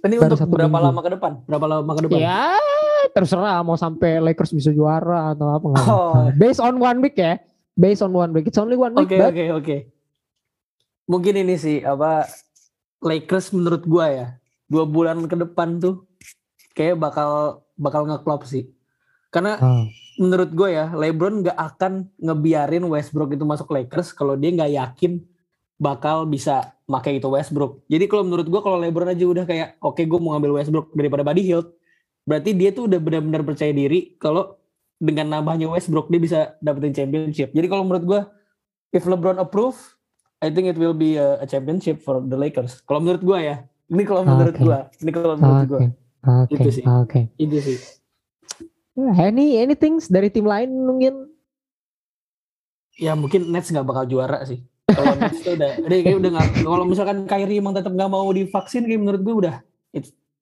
ini 0.05 0.15
Baru 0.19 0.35
untuk 0.37 0.49
berapa 0.51 0.69
minggu. 0.69 0.87
lama 0.89 0.99
ke 1.01 1.09
depan? 1.17 1.31
Berapa 1.45 1.65
lama 1.65 1.91
ke 1.95 2.01
depan? 2.05 2.19
Ya 2.19 2.57
terserah 3.13 3.61
mau 3.61 3.77
sampai 3.77 4.17
Lakers 4.19 4.51
bisa 4.51 4.69
juara 4.73 5.37
atau 5.37 5.47
apa 5.53 5.67
oh. 5.87 6.29
based 6.35 6.59
on 6.59 6.77
one 6.81 6.99
week 7.01 7.17
ya. 7.17 7.37
Based 7.75 8.01
on 8.01 8.15
one 8.15 8.31
week. 8.31 8.47
It's 8.47 8.57
only 8.57 8.79
one 8.79 8.95
week 8.95 9.11
oke 9.11 9.35
oke 9.35 9.43
oke. 9.61 9.77
Mungkin 11.05 11.33
ini 11.45 11.55
sih 11.59 11.83
apa 11.85 12.25
Lakers 13.03 13.53
menurut 13.53 13.83
gua 13.85 14.05
ya. 14.09 14.27
Dua 14.65 14.89
bulan 14.89 15.21
ke 15.29 15.35
depan 15.37 15.77
tuh 15.77 16.09
kayak 16.73 16.97
bakal 16.97 17.61
bakal 17.77 18.07
ngeklop 18.09 18.47
sih. 18.47 18.71
Karena 19.29 19.59
hmm. 19.59 19.85
menurut 20.23 20.49
gue 20.55 20.69
ya 20.71 20.95
LeBron 20.95 21.43
gak 21.43 21.59
akan 21.59 22.07
ngebiarin 22.15 22.87
Westbrook 22.87 23.35
itu 23.35 23.43
masuk 23.43 23.67
Lakers 23.67 24.15
kalau 24.15 24.39
dia 24.39 24.47
nggak 24.55 24.71
yakin 24.71 25.19
bakal 25.75 26.23
bisa 26.23 26.75
pakai 26.87 27.19
itu 27.19 27.27
Westbrook. 27.27 27.83
Jadi 27.91 28.05
kalau 28.07 28.23
menurut 28.23 28.47
gue 28.47 28.61
kalau 28.63 28.77
LeBron 28.79 29.11
aja 29.11 29.25
udah 29.27 29.43
kayak 29.43 29.75
oke 29.83 29.99
okay, 29.99 30.05
gue 30.07 30.19
mau 30.19 30.35
ngambil 30.35 30.61
Westbrook 30.61 30.95
daripada 30.95 31.25
Buddy 31.27 31.43
Hield, 31.43 31.67
berarti 32.23 32.55
dia 32.55 32.71
tuh 32.71 32.87
udah 32.87 32.99
benar-benar 33.01 33.41
percaya 33.43 33.75
diri 33.75 34.15
kalau 34.15 34.55
dengan 34.95 35.27
nambahnya 35.27 35.67
Westbrook 35.67 36.07
dia 36.07 36.21
bisa 36.21 36.39
dapetin 36.63 36.95
championship. 36.95 37.51
Jadi 37.51 37.67
kalau 37.67 37.83
menurut 37.83 38.03
gue 38.07 38.21
if 38.95 39.03
LeBron 39.03 39.41
approve, 39.41 39.75
I 40.39 40.47
think 40.47 40.71
it 40.71 40.79
will 40.79 40.95
be 40.95 41.19
a, 41.19 41.43
a 41.43 41.47
championship 41.47 41.99
for 41.99 42.23
the 42.23 42.37
Lakers. 42.39 42.79
Kalau 42.87 43.03
menurut 43.03 43.23
gue 43.25 43.39
ya. 43.43 43.57
Ini 43.85 44.01
kalau 44.01 44.25
menurut 44.25 44.55
okay. 44.55 44.65
gue. 44.65 44.79
Ini 45.05 45.11
kalau 45.13 45.35
menurut 45.37 45.59
okay. 45.61 45.69
gue. 45.69 45.79
Oke. 45.85 45.91
Okay. 46.25 46.55
Itu 46.55 46.69
sih. 46.71 46.83
Okay. 46.85 47.23
Itu 47.37 47.57
sih. 47.61 47.77
Any 48.95 49.59
anything 49.59 49.99
dari 50.07 50.31
tim 50.31 50.47
lain 50.47 50.71
mungkin? 50.71 51.35
Ya 52.95 53.11
mungkin 53.11 53.51
Nets 53.51 53.67
nggak 53.75 53.83
bakal 53.83 54.07
juara 54.07 54.39
sih 54.47 54.63
kalau 54.85 55.13
itu 55.17 55.49
udah 55.57 55.71
udah 55.81 55.97
kayak 56.05 56.17
udah 56.21 56.29
nggak 56.37 56.47
kalau 56.61 56.85
misalkan 56.85 57.17
Kyrie 57.25 57.57
emang 57.57 57.73
tetap 57.73 57.89
nggak 57.89 58.11
mau 58.11 58.29
divaksin 58.29 58.85
kayak 58.85 59.01
menurut 59.01 59.21
gue 59.25 59.35
udah 59.45 59.55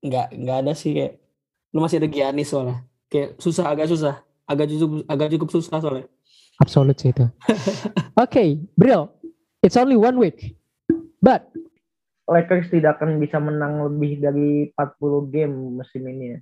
nggak 0.03 0.27
nggak 0.35 0.57
ada 0.67 0.73
sih 0.75 0.91
kayak 0.91 1.23
lu 1.73 1.79
masih 1.81 1.97
ada 2.03 2.09
Giannis 2.11 2.51
soalnya. 2.51 2.85
Kayak 3.09 3.39
susah 3.39 3.65
agak 3.71 3.87
susah. 3.89 4.15
Agak 4.43 4.67
cukup 4.69 5.07
agak 5.07 5.27
cukup 5.33 5.49
susah 5.49 5.77
soalnya. 5.79 6.05
Absolut 6.61 6.95
sih 6.99 7.09
itu. 7.09 7.25
Oke 7.25 7.57
okay, 8.29 8.49
Bril 8.77 9.09
it's 9.65 9.79
only 9.79 9.97
one 9.97 10.19
week. 10.19 10.53
But 11.23 11.49
Lakers 12.27 12.71
tidak 12.71 12.99
akan 12.99 13.19
bisa 13.19 13.39
menang 13.39 13.83
lebih 13.83 14.19
dari 14.23 14.71
40 14.75 15.33
game 15.33 15.55
musim 15.79 16.03
ini 16.07 16.37
ya. 16.37 16.39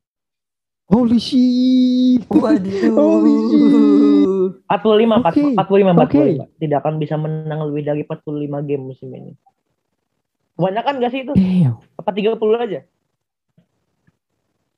Holy 0.91 1.17
shit. 1.17 2.21
Waduh. 2.27 2.91
Holy 2.91 3.35
shit. 3.47 4.19
45, 4.67 5.23
Oke, 5.23 5.41
45, 5.55 5.95
45. 5.95 6.03
oke. 6.03 6.21
Tidak 6.59 6.77
akan 6.79 6.93
bisa 6.99 7.15
menang 7.15 7.63
lebih 7.67 7.83
dari 7.87 8.01
45 8.03 8.67
game 8.67 8.83
musim 8.83 9.07
ini. 9.11 9.31
Kebanyakan 10.55 10.93
gak 10.99 11.11
sih 11.11 11.21
itu? 11.23 11.33
Damn. 11.33 11.79
Apa 11.95 12.11
30 12.11 12.35
aja? 12.59 12.79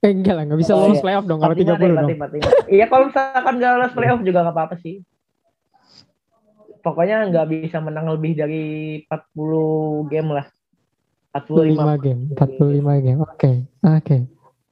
Eh, 0.04 0.12
enggak 0.12 0.36
lah, 0.36 0.44
nggak 0.44 0.60
bisa 0.60 0.76
Oh, 0.76 0.84
lolos 0.84 1.00
iya. 1.00 1.04
playoff 1.08 1.26
dong 1.26 1.40
kalau 1.40 1.56
45 1.56 1.64
deh, 1.64 1.88
30 1.88 1.96
dong. 1.96 2.10
45. 2.12 2.76
Iya 2.76 2.86
kalau 2.92 3.04
misalkan 3.08 3.54
gak 3.56 3.72
lolos 3.74 3.94
playoff 3.96 4.22
juga 4.22 4.40
gak 4.44 4.54
apa-apa 4.54 4.76
sih. 4.84 4.96
Pokoknya 6.84 7.18
nggak 7.32 7.48
bisa 7.48 7.78
menang 7.80 8.12
lebih 8.12 8.36
dari 8.36 8.64
40 9.08 10.12
game 10.12 10.30
lah. 10.36 10.46
45. 11.32 11.80
45 11.80 12.06
game, 12.06 12.22
45 12.36 13.00
game. 13.02 13.20
Oke, 13.24 13.52
oke. 13.82 14.18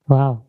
Wow. 0.06 0.44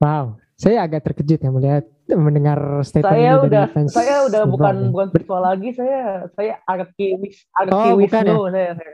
Wow. 0.00 0.40
Saya 0.56 0.84
agak 0.84 1.08
terkejut 1.08 1.40
ya 1.40 1.48
melihat 1.48 1.84
mendengar 2.10 2.58
statement 2.84 3.16
Saya 3.16 3.22
ini 3.22 3.36
dari 3.38 3.48
udah 3.48 3.64
fans 3.70 3.90
saya 3.94 4.16
udah 4.28 4.42
LeBron 4.44 4.52
bukan 4.52 4.74
ya. 4.76 4.88
bukan 4.92 5.08
siswa 5.14 5.38
lagi 5.40 5.68
saya 5.72 6.00
saya 6.34 6.54
Arki 6.66 7.06
Wis 7.16 7.36
Arki 7.54 7.70
Oh, 7.72 7.96
bukan 7.96 8.24
Wisnu 8.26 8.36
saya, 8.50 8.70
saya. 8.74 8.90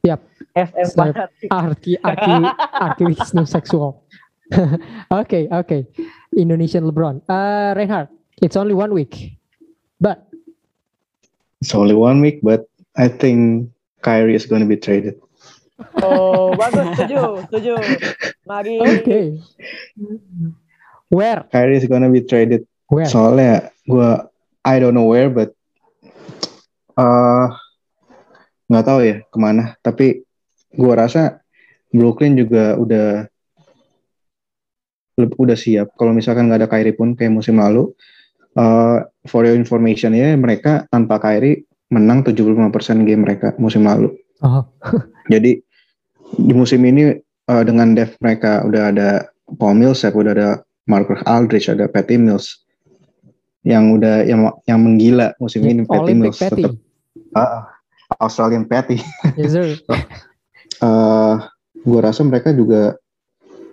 Siap. 0.00 0.20
SM. 0.54 0.86
Arki 1.50 1.92
Arki 2.00 2.32
Arki 2.72 3.02
Wisnu 3.10 3.42
seksual. 3.44 4.00
Oke, 5.20 5.46
oke. 5.46 5.86
Indonesian 6.34 6.82
LeBron. 6.82 7.22
Uh, 7.26 7.70
Reinhard, 7.70 8.10
it's 8.42 8.58
only 8.58 8.74
one 8.74 8.90
week. 8.90 9.38
But 10.00 10.26
It's 11.60 11.70
only 11.70 11.94
one 11.94 12.18
week, 12.18 12.40
but 12.42 12.66
I 12.96 13.06
think 13.06 13.68
Kyrie 14.00 14.34
is 14.34 14.48
going 14.48 14.64
to 14.64 14.66
be 14.66 14.74
traded. 14.74 15.20
Oh, 16.00 16.52
bagus 16.56 16.96
setuju, 16.96 17.44
setuju. 17.48 17.74
Mari. 18.48 18.80
okay. 18.80 19.26
Where? 21.10 21.46
Kyrie 21.50 21.80
is 21.80 21.86
going 21.90 22.06
to 22.06 22.12
be 22.12 22.22
traded. 22.22 22.64
Where? 22.86 23.08
Soalnya 23.08 23.74
gua 23.88 24.30
I 24.62 24.78
don't 24.78 24.94
know 24.94 25.08
where, 25.08 25.32
but 25.32 25.56
uh, 26.94 27.50
nggak 28.70 28.84
tahu 28.86 29.00
ya 29.02 29.16
ke 29.26 29.38
mana. 29.40 29.74
Tapi 29.82 30.22
gua 30.74 31.06
rasa 31.06 31.42
Brooklyn 31.90 32.38
juga 32.38 32.78
udah 32.78 33.26
udah 35.20 35.56
siap. 35.58 35.92
Kalau 35.98 36.14
misalkan 36.16 36.48
nggak 36.48 36.64
ada 36.64 36.70
Kyrie 36.70 36.96
pun 36.96 37.12
kayak 37.12 37.34
musim 37.34 37.60
lalu, 37.60 37.92
uh, 38.56 39.04
for 39.28 39.44
your 39.44 39.58
information 39.58 40.16
ya, 40.16 40.32
mereka 40.38 40.88
tanpa 40.88 41.20
Kyrie 41.20 41.66
menang 41.90 42.22
75% 42.22 42.70
game 43.04 43.26
mereka 43.26 43.52
musim 43.58 43.84
lalu. 43.84 44.14
Oh, 44.40 44.64
Jadi 45.32 45.60
di 46.38 46.52
musim 46.54 46.84
ini 46.86 47.18
uh, 47.50 47.62
dengan 47.66 47.96
depth 47.98 48.18
mereka 48.22 48.62
udah 48.66 48.94
ada 48.94 49.08
Paul 49.58 49.80
Millsap, 49.80 50.14
udah 50.14 50.32
ada 50.34 50.50
Marcus 50.86 51.18
Aldridge, 51.26 51.70
ada 51.70 51.90
Patty 51.90 52.18
Mills 52.18 52.62
yang 53.66 53.92
udah 53.92 54.24
yang 54.24 54.48
yang 54.64 54.80
menggila 54.80 55.36
musim 55.36 55.66
ini 55.68 55.84
Patty 55.84 56.14
Olympic 56.14 56.32
Mills 56.32 56.40
Patty. 56.40 56.62
tetap 56.64 56.74
ah, 57.36 57.68
Australian 58.22 58.64
Patty. 58.66 58.98
Yes, 59.38 59.54
sir. 59.54 59.66
Uh, 60.80 61.36
gue 61.84 62.00
rasa 62.00 62.24
mereka 62.24 62.56
juga 62.56 62.96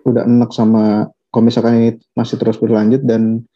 udah 0.03 0.27
enak 0.27 0.51
sama 0.51 1.07
kalau 1.31 1.43
misalkan 1.47 1.79
ini 1.79 1.89
masih 2.19 2.35
terus 2.35 2.59
berlanjut 2.59 2.99
dan 3.07 3.47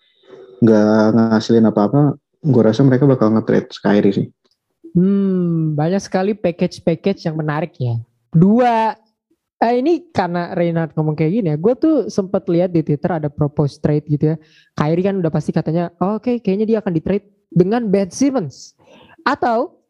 nggak 0.64 1.12
ngasilin 1.12 1.68
apa-apa, 1.68 2.16
gue 2.47 2.64
rasa 2.64 2.88
mereka 2.88 3.04
bakal 3.04 3.34
nge-trade 3.36 3.68
Kyrie 3.76 4.16
sih. 4.16 4.28
Hmm, 4.95 5.76
banyak 5.76 5.99
sekali 5.99 6.32
package-package 6.32 7.28
yang 7.28 7.36
menarik 7.39 7.76
ya. 7.76 7.99
Dua, 8.32 8.96
eh 9.60 9.74
ini 9.78 10.08
karena 10.10 10.56
Reinhard 10.56 10.96
ngomong 10.96 11.20
kayak 11.20 11.32
gini 11.36 11.48
ya, 11.52 11.58
gue 11.60 11.74
tuh 11.76 11.96
sempat 12.08 12.48
lihat 12.48 12.72
di 12.72 12.82
Twitter 12.82 13.12
ada 13.12 13.28
propose 13.28 13.78
trade 13.78 14.08
gitu 14.08 14.34
ya. 14.34 14.36
Kyrie 14.74 15.06
kan 15.06 15.20
udah 15.20 15.32
pasti 15.32 15.52
katanya, 15.52 15.92
"Oh, 16.00 16.18
oke 16.18 16.40
kayaknya 16.40 16.66
dia 16.66 16.78
akan 16.80 16.94
di 16.96 17.02
trade 17.04 17.28
dengan 17.52 17.92
Ben 17.92 18.08
Simmons 18.08 18.74
atau 19.28 19.84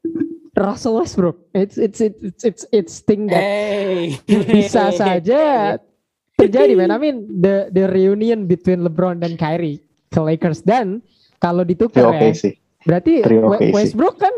Russell 0.58 1.00
Westbrook. 1.00 1.38
It's 1.56 1.80
it's 1.80 2.04
it's 2.04 2.20
it's 2.20 2.44
it's, 2.44 2.64
it's 2.74 2.94
thing 3.06 3.32
that 3.32 3.40
Hey. 3.40 4.20
bisa 4.58 4.92
saja 4.92 5.78
terjadi 6.40 6.76
man. 6.76 6.92
I 6.92 7.00
mean 7.00 7.30
the 7.30 7.72
the 7.72 7.88
reunion 7.88 8.50
between 8.50 8.84
LeBron 8.84 9.24
dan 9.24 9.40
Kyrie 9.40 9.80
ke 10.12 10.20
Lakers 10.20 10.66
dan 10.66 11.00
kalau 11.40 11.64
ditukar 11.64 12.04
Trio 12.04 12.12
oke 12.12 12.28
ya, 12.28 12.36
sih. 12.36 12.54
Berarti. 12.82 13.22
Westbrook 13.70 14.18
kan 14.18 14.34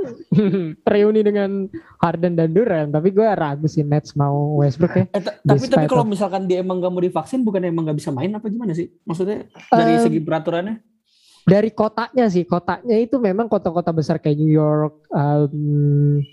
reuni 0.86 1.22
dengan 1.22 1.72
Harden 1.98 2.34
dan 2.34 2.52
Durant, 2.52 2.92
tapi 2.92 3.10
gue 3.10 3.24
ragu 3.24 3.66
sih 3.66 3.82
Nets 3.82 4.14
mau 4.14 4.60
Westbrook 4.60 4.94
ya. 4.94 5.06
Eh, 5.10 5.22
ta- 5.22 5.38
tapi 5.38 5.66
tapi 5.66 5.88
kalau 5.88 6.04
of- 6.04 6.12
misalkan 6.12 6.44
dia 6.44 6.60
emang 6.60 6.78
gak 6.78 6.90
mau 6.90 7.00
divaksin, 7.00 7.42
bukan 7.42 7.64
emang 7.64 7.86
gak 7.86 7.98
bisa 7.98 8.10
main 8.10 8.30
apa 8.30 8.48
gimana 8.48 8.72
sih? 8.72 8.92
Maksudnya 9.02 9.48
dari 9.70 9.94
Eh, 9.94 10.02
segi 10.02 10.20
peraturannya? 10.20 10.76
Dari 11.44 11.72
kotanya 11.72 12.28
sih, 12.28 12.44
kotanya 12.44 12.96
itu 12.96 13.16
memang 13.18 13.48
kota-kota 13.48 13.92
besar 13.92 14.16
kayak 14.18 14.36
New 14.38 14.48
York, 14.50 15.08
um, 15.10 16.24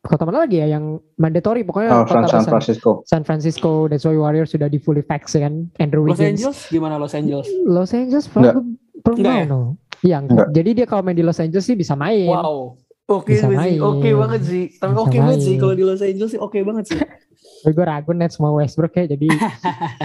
kota 0.00 0.22
mana 0.22 0.42
lagi 0.42 0.58
ya 0.58 0.66
yang 0.68 0.98
mandatory 1.14 1.62
pokoknya 1.62 1.90
Oh, 1.92 2.02
San, 2.04 2.22
kota 2.22 2.26
San 2.28 2.38
besar. 2.40 2.50
Francisco. 2.52 2.90
San 3.04 3.22
Francisco, 3.22 3.70
that's 3.86 4.02
why 4.02 4.14
Warriors 4.14 4.50
sudah 4.50 4.66
di 4.66 4.78
fully 4.78 5.02
vax 5.02 5.34
kan, 5.34 5.70
Andrew 5.76 6.02
Los 6.02 6.14
Wiggins. 6.14 6.42
Angeles 6.42 6.58
gimana 6.66 6.94
Los 6.94 7.10
Angeles? 7.12 7.46
Los 7.64 7.90
Angeles 7.92 8.26
probably, 8.26 8.74
probably 9.00 9.22
no. 9.44 9.78
Iya 10.04 10.16
enggak. 10.24 10.48
Jadi 10.52 10.70
dia 10.82 10.86
kalau 10.88 11.02
main 11.04 11.16
di 11.16 11.24
Los 11.24 11.40
Angeles 11.40 11.64
sih 11.64 11.76
bisa 11.76 11.96
main. 11.96 12.28
Wow. 12.28 12.76
Oke 13.06 13.38
Bisa 13.38 13.46
sih, 13.46 13.54
main. 13.54 13.78
oke 13.78 14.10
banget 14.18 14.42
sih. 14.42 14.64
Tapi 14.82 14.94
oke 14.98 15.14
banget 15.22 15.40
sih 15.46 15.54
kalau 15.62 15.74
di 15.78 15.84
Los 15.86 16.02
Angeles 16.02 16.30
sih 16.34 16.40
oke 16.42 16.58
banget 16.66 16.84
sih. 16.90 16.98
Tapi 17.62 17.72
gue 17.72 17.86
ragu 17.86 18.10
Nets 18.10 18.42
mau 18.42 18.58
Westbrook 18.58 18.94
ya 18.98 19.06
jadi. 19.14 19.30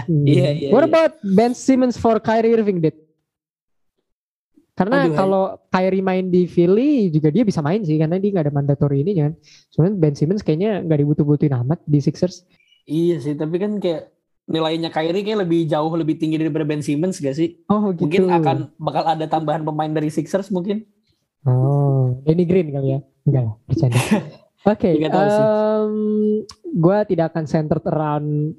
Hmm. 0.02 0.26
Iya, 0.26 0.50
iya, 0.58 0.70
What 0.74 0.86
iya. 0.86 0.90
about 0.90 1.14
Ben 1.22 1.54
Simmons 1.54 1.96
for 1.96 2.18
Kyrie 2.18 2.58
Irving, 2.58 2.82
Dit? 2.82 2.98
Karena 4.74 5.06
kalau 5.14 5.62
Kyrie 5.70 6.02
main 6.02 6.32
di 6.34 6.50
Philly 6.50 7.14
juga 7.14 7.30
dia 7.30 7.46
bisa 7.46 7.62
main 7.62 7.86
sih 7.86 8.02
karena 8.02 8.18
dia 8.18 8.34
nggak 8.34 8.46
ada 8.50 8.54
mandatory 8.56 9.06
ini 9.06 9.14
kan. 9.14 9.32
Cuman 9.78 9.98
Ben 10.02 10.18
Simmons 10.18 10.42
kayaknya 10.42 10.82
nggak 10.82 11.00
dibutuh-butuhin 11.06 11.54
amat 11.64 11.80
di 11.86 12.02
Sixers. 12.02 12.44
Iya 12.90 13.22
sih, 13.22 13.38
tapi 13.38 13.62
kan 13.62 13.78
kayak 13.78 14.10
nilainya 14.50 14.90
Kyrie 14.90 15.22
kayak 15.22 15.46
lebih 15.48 15.70
jauh 15.70 15.92
lebih 15.94 16.18
tinggi 16.18 16.38
daripada 16.42 16.66
Ben 16.66 16.82
Simmons 16.82 17.22
gak 17.22 17.36
sih? 17.38 17.62
Oh 17.70 17.94
gitu. 17.94 18.08
Mungkin 18.08 18.22
akan 18.30 18.58
bakal 18.78 19.04
ada 19.06 19.26
tambahan 19.28 19.62
pemain 19.62 19.92
dari 19.92 20.10
Sixers 20.10 20.50
mungkin. 20.50 20.86
Oh, 21.42 22.22
Danny 22.22 22.46
Green 22.46 22.70
kali 22.70 22.98
ya? 22.98 23.00
Enggak 23.26 23.44
lah, 23.50 23.56
bercanda. 23.66 23.98
Oke, 24.72 24.90
tahu 24.94 25.26
sih. 25.26 25.46
gue 26.70 26.98
tidak 27.10 27.34
akan 27.34 27.44
centered 27.50 27.86
around 27.90 28.54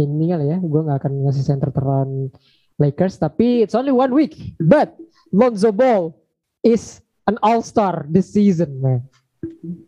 ini 0.00 0.32
kali 0.32 0.48
ya. 0.48 0.58
Gue 0.60 0.80
nggak 0.80 0.98
akan 1.04 1.12
ngasih 1.28 1.44
centered 1.44 1.76
around 1.76 2.32
Lakers, 2.80 3.20
tapi 3.20 3.60
it's 3.60 3.76
only 3.76 3.92
one 3.92 4.16
week. 4.16 4.56
But 4.56 4.96
Lonzo 5.28 5.68
Ball 5.68 6.16
is 6.64 7.04
an 7.28 7.36
all-star 7.44 8.08
this 8.08 8.32
season, 8.32 8.80
man. 8.80 9.04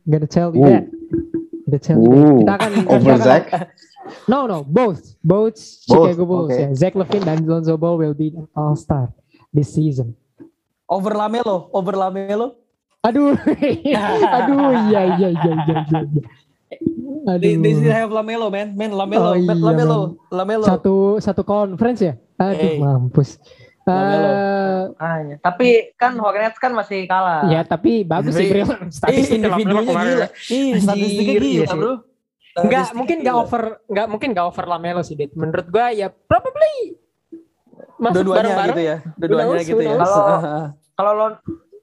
Gonna 0.05 0.29
tell 0.29 0.53
you 0.53 0.69
Ooh. 0.69 0.69
that. 0.69 0.85
Gonna 1.65 1.81
tell 1.81 1.97
you 1.97 2.09
that. 2.13 2.21
Ooh. 2.29 2.39
Kita 2.45 2.53
akan 2.61 2.71
Over 2.85 3.01
kita 3.01 3.15
akan- 3.17 3.25
Zach? 3.25 3.45
No, 4.25 4.45
no, 4.45 4.63
both, 4.63 5.17
both 5.19 5.57
Both, 5.83 6.09
Chicago 6.11 6.25
Bulls. 6.25 6.51
okay. 6.51 6.69
ya. 6.69 6.75
Zach 6.75 6.95
Levine 6.95 7.25
dan 7.25 7.39
Lonzo 7.43 7.75
Ball 7.75 7.97
will 7.97 8.13
be 8.13 8.31
an 8.31 8.47
all-star 8.53 9.09
this 9.51 9.71
season. 9.71 10.13
Over 10.85 11.13
Lamelo, 11.13 11.73
over 11.73 11.93
Lamelo. 11.93 12.61
Aduh, 13.01 13.33
aduh, 14.37 14.61
iya, 14.89 15.01
iya, 15.15 15.29
iya, 15.29 15.29
iya, 15.31 15.53
iya. 15.59 15.79
iya. 15.87 16.23
Aduh. 17.27 17.41
They, 17.41 17.57
they 17.57 17.73
still 17.75 17.93
have 17.95 18.11
Lamelo, 18.11 18.49
man. 18.49 18.73
Man, 18.73 18.93
Lamelo, 18.93 19.33
Oh, 19.33 19.35
man, 19.35 19.57
iya, 19.57 19.65
Lamelo, 19.65 19.99
Lamelo. 20.29 20.65
satu 20.65 20.95
satu 21.19 21.41
conference 21.41 22.01
ya? 22.03 22.15
Aduh, 22.37 22.57
Hey. 22.59 22.77
mampus. 22.77 23.41
Lamelo. 23.85 24.29
Eh, 24.29 24.83
Makanya. 24.91 25.37
Tapi 25.41 25.69
kan 25.95 26.13
Hornets 26.17 26.57
kan 26.57 26.73
masih 26.73 27.05
kalah. 27.05 27.45
ya 27.47 27.61
tapi 27.63 28.01
bagus 28.03 28.33
sih, 28.33 28.49
Tapi- 28.49 28.53
Bril. 28.55 28.69
Ih, 28.69 28.91
Statistiknya 28.91 29.49
individunya 29.53 29.83
gila. 29.85 30.27
Ih, 30.51 30.71
statistiknya 30.79 31.35
iya 31.37 31.65
gila, 31.65 31.75
bro. 31.75 31.93
Enggak, 32.57 32.87
mungkin 32.93 33.17
enggak 33.19 33.35
gila. 33.35 33.45
over 33.45 33.63
enggak 33.85 34.07
mungkin 34.07 34.29
enggak 34.31 34.47
over 34.47 34.65
Lamelo 34.65 35.01
sih, 35.01 35.15
Dit. 35.15 35.35
Menurut 35.35 35.67
gua 35.67 35.91
ya 35.91 36.07
probably 36.09 36.95
masuk 37.97 38.23
Dua-duanya 38.23 38.39
bareng-bareng. 38.39 38.69
gitu 38.71 38.83
ya. 38.83 38.97
Dua-duanya 39.17 39.63
gitu 39.63 39.83
ya. 39.83 39.95
Kalau- 39.97 40.41
Kalau 40.95 41.13
Lon 41.13 41.33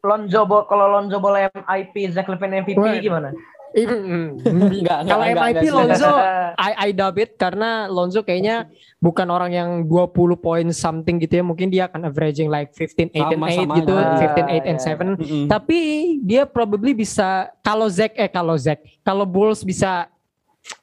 Lonzo 0.01 0.41
Ball 0.45 0.63
kalau 0.65 0.86
Lonzo 0.89 1.17
Ball 1.17 1.36
MIP, 1.51 1.93
Zach 2.09 2.26
Levine 2.26 2.63
MVP 2.63 2.80
Wah. 2.80 2.95
gimana? 2.97 3.30
Mm, 3.72 4.39
Enggak, 4.80 4.99
Kalau 5.05 5.24
MIP. 5.26 5.63
Lonzo 5.69 6.09
I, 6.67 6.72
I 6.78 6.89
dub 6.91 7.15
it 7.15 7.36
karena 7.36 7.86
Lonzo 7.86 8.19
kayaknya 8.22 8.67
bukan 8.97 9.28
orang 9.28 9.51
yang 9.51 9.69
20 9.84 10.11
poin 10.38 10.63
something 10.72 11.15
gitu 11.17 11.39
ya. 11.39 11.43
Mungkin 11.43 11.67
dia 11.67 11.86
akan 11.86 12.07
averaging 12.07 12.47
like 12.47 12.72
15 12.72 13.11
8 13.11 13.11
and 13.11 13.24
8 13.28 13.36
Sama-sama 13.36 13.74
gitu, 13.78 13.93
aja. 13.93 14.15
15 14.32 14.47
8 14.47 14.63
and 14.63 14.80
Ya, 14.80 14.95
7. 14.95 15.19
Mm-mm. 15.19 15.45
Tapi 15.47 15.80
dia 16.22 16.43
probably 16.45 16.91
bisa 16.93 17.30
kalau 17.59 17.88
Zack 17.88 18.15
eh 18.15 18.28
kalau 18.28 18.55
Zack, 18.55 18.80
kalau 19.01 19.24
Bulls 19.24 19.61
bisa 19.61 20.07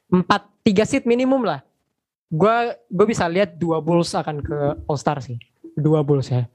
4 0.09 0.25
3 0.65 0.89
seat 0.89 1.03
minimum 1.05 1.45
lah. 1.45 1.61
Gua 2.29 2.73
gue 2.85 3.05
bisa 3.05 3.25
lihat 3.25 3.57
dua 3.57 3.81
Bulls 3.81 4.13
akan 4.13 4.41
ke 4.41 4.57
All 4.85 4.97
Star 4.97 5.17
sih. 5.17 5.37
Dua 5.73 6.01
Bulls 6.01 6.29
ya. 6.29 6.45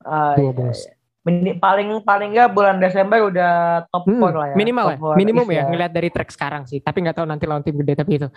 Ah, 0.00 0.38
Dua 0.38 0.50
iya, 0.50 0.52
Bulls. 0.52 0.80
iya. 0.82 0.92
Mini, 1.24 1.56
paling 1.56 2.04
paling 2.04 2.36
nggak 2.36 2.52
bulan 2.52 2.76
Desember 2.76 3.16
udah 3.24 3.52
top 3.88 4.04
Hmm, 4.04 4.20
4 4.20 4.36
lah 4.36 4.46
ya. 4.52 4.54
minimal 4.54 4.86
ya, 4.92 4.96
minimum 5.16 5.46
ya, 5.48 5.62
ngeliat 5.64 5.88
dari 5.88 6.12
track 6.12 6.28
sekarang 6.28 6.68
sih. 6.68 6.78
Tapi 6.78 7.00
nggak 7.00 7.16
tahu 7.16 7.24
nanti 7.24 7.48
lawan 7.48 7.64
tim 7.64 7.80
gede 7.80 7.96
tapi 7.96 8.20
itu. 8.20 8.28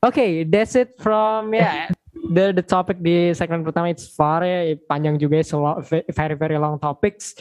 Oke, 0.00 0.48
that's 0.48 0.72
it 0.72 0.96
from 0.96 1.52
ya 1.52 1.88
the 2.32 2.56
the 2.56 2.64
topic 2.64 2.96
di 3.00 3.32
segmen 3.32 3.60
pertama 3.60 3.92
it's 3.92 4.08
far 4.08 4.40
ya 4.40 4.72
panjang 4.84 5.20
juga 5.20 5.40
ya, 5.40 5.44
so 5.44 5.60
very 6.08 6.32
very 6.32 6.56
long 6.56 6.80
topics. 6.80 7.36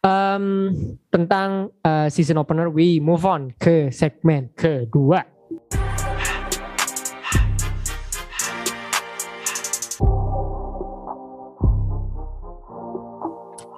Um, 0.00 0.96
tentang 1.12 1.76
uh, 1.84 2.08
season 2.08 2.40
opener, 2.40 2.72
we 2.72 2.96
move 3.04 3.28
on 3.28 3.52
ke 3.60 3.92
segmen 3.92 4.48
kedua. 4.56 5.28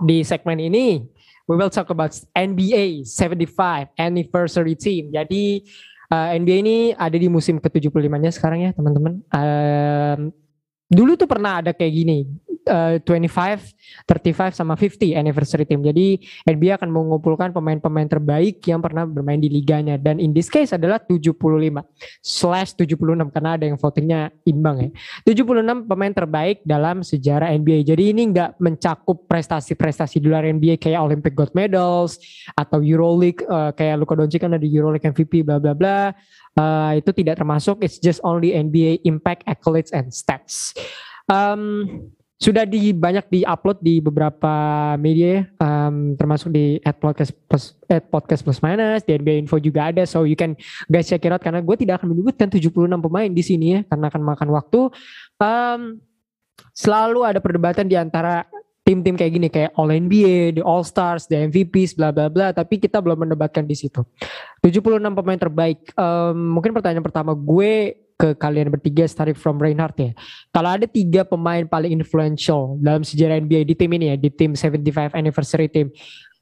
Di 0.06 0.22
segmen 0.22 0.62
ini, 0.62 1.02
we 1.50 1.54
will 1.58 1.74
talk 1.74 1.90
about 1.90 2.14
NBA 2.38 3.02
75 3.02 3.90
anniversary 3.98 4.78
team. 4.78 5.10
Jadi 5.10 5.66
uh, 6.06 6.38
NBA 6.38 6.56
ini 6.62 6.78
ada 6.94 7.18
di 7.18 7.26
musim 7.26 7.58
ke-75-nya 7.58 8.30
sekarang 8.30 8.62
ya, 8.62 8.70
teman-teman. 8.70 9.26
Um, 9.26 10.30
dulu 10.86 11.18
tuh 11.18 11.26
pernah 11.26 11.58
ada 11.58 11.74
kayak 11.74 11.90
gini. 11.98 12.30
Uh, 12.68 12.96
25, 13.02 14.06
35 14.06 14.58
sama 14.58 14.74
50 14.78 15.18
anniversary 15.18 15.64
team. 15.66 15.82
Jadi 15.82 16.20
NBA 16.46 16.78
akan 16.78 16.90
mengumpulkan 16.90 17.50
pemain-pemain 17.50 18.08
terbaik 18.08 18.62
yang 18.66 18.78
pernah 18.78 19.06
bermain 19.06 19.38
di 19.38 19.50
liganya 19.50 19.98
dan 19.98 20.18
in 20.22 20.30
this 20.30 20.50
case 20.50 20.70
adalah 20.74 20.98
75 21.02 21.34
slash 22.22 22.74
76 22.78 23.32
karena 23.32 23.50
ada 23.58 23.64
yang 23.66 23.78
votingnya 23.78 24.30
imbang 24.46 24.90
ya. 24.90 24.90
76 25.34 25.88
pemain 25.88 26.12
terbaik 26.12 26.62
dalam 26.62 27.02
sejarah 27.02 27.50
NBA. 27.54 27.86
Jadi 27.86 28.14
ini 28.14 28.22
nggak 28.30 28.58
mencakup 28.62 29.26
prestasi-prestasi 29.26 30.22
di 30.22 30.26
luar 30.30 30.46
NBA 30.46 30.78
kayak 30.78 31.00
Olympic 31.02 31.34
gold 31.34 31.54
medals 31.54 32.18
atau 32.54 32.82
EuroLeague 32.82 33.46
uh, 33.46 33.70
kayak 33.74 34.02
Luka 34.02 34.14
Doncic 34.14 34.42
kan 34.42 34.54
ada 34.54 34.66
EuroLeague 34.66 35.06
MVP 35.10 35.46
bla 35.46 35.58
bla 35.58 35.74
bla. 35.74 36.14
Uh, 36.52 37.00
itu 37.00 37.10
tidak 37.16 37.40
termasuk. 37.40 37.80
It's 37.80 37.96
just 37.96 38.20
only 38.20 38.52
NBA 38.52 39.08
impact 39.08 39.48
accolades 39.48 39.88
and 39.90 40.12
stats. 40.12 40.76
Um, 41.30 41.88
sudah 42.42 42.66
di 42.66 42.90
banyak 42.90 43.30
di-upload 43.30 43.78
di 43.78 44.02
beberapa 44.02 44.54
media 44.98 45.46
um, 45.62 46.18
termasuk 46.18 46.50
di 46.50 46.82
at 46.82 46.98
podcast 46.98 47.30
plus 47.46 47.78
at 47.86 48.10
podcast 48.10 48.42
plus 48.42 48.58
minus 48.58 49.06
di 49.06 49.14
NBA 49.14 49.46
info 49.46 49.62
juga 49.62 49.94
ada 49.94 50.02
so 50.02 50.26
you 50.26 50.34
can 50.34 50.58
guys 50.90 51.06
check 51.06 51.22
it 51.22 51.30
out 51.30 51.38
karena 51.38 51.62
gue 51.62 51.76
tidak 51.78 52.02
akan 52.02 52.10
menyebutkan 52.10 52.50
76 52.50 52.74
pemain 52.98 53.30
di 53.30 53.42
sini 53.46 53.66
ya 53.78 53.80
karena 53.86 54.10
akan 54.10 54.22
makan 54.26 54.48
waktu 54.58 54.80
um, 55.38 56.02
selalu 56.74 57.22
ada 57.22 57.38
perdebatan 57.38 57.86
di 57.86 57.94
antara 57.94 58.42
tim-tim 58.82 59.14
kayak 59.14 59.32
gini 59.32 59.46
kayak 59.46 59.70
All 59.78 59.94
NBA, 59.94 60.58
the 60.58 60.64
All 60.66 60.82
Stars, 60.82 61.30
the 61.30 61.38
MVPs, 61.46 61.94
bla 61.94 62.10
bla 62.10 62.26
bla. 62.26 62.50
Tapi 62.50 62.82
kita 62.82 62.98
belum 62.98 63.22
mendebatkan 63.22 63.62
di 63.62 63.78
situ. 63.78 64.02
76 64.58 64.98
pemain 64.98 65.38
terbaik. 65.38 65.94
Um, 65.94 66.58
mungkin 66.58 66.74
pertanyaan 66.74 67.06
pertama 67.06 67.30
gue 67.30 68.01
ke 68.22 68.38
kalian 68.38 68.70
bertiga 68.70 69.02
starting 69.10 69.34
from 69.34 69.58
Reinhardt 69.58 69.98
ya. 69.98 70.14
Kalau 70.54 70.70
ada 70.70 70.86
tiga 70.86 71.26
pemain 71.26 71.66
paling 71.66 71.90
influential 71.90 72.78
dalam 72.78 73.02
sejarah 73.02 73.42
NBA 73.42 73.66
di 73.66 73.74
tim 73.74 73.90
ini 73.90 74.14
ya, 74.14 74.16
di 74.16 74.30
tim 74.30 74.54
75 74.54 75.10
anniversary 75.18 75.66
team. 75.66 75.90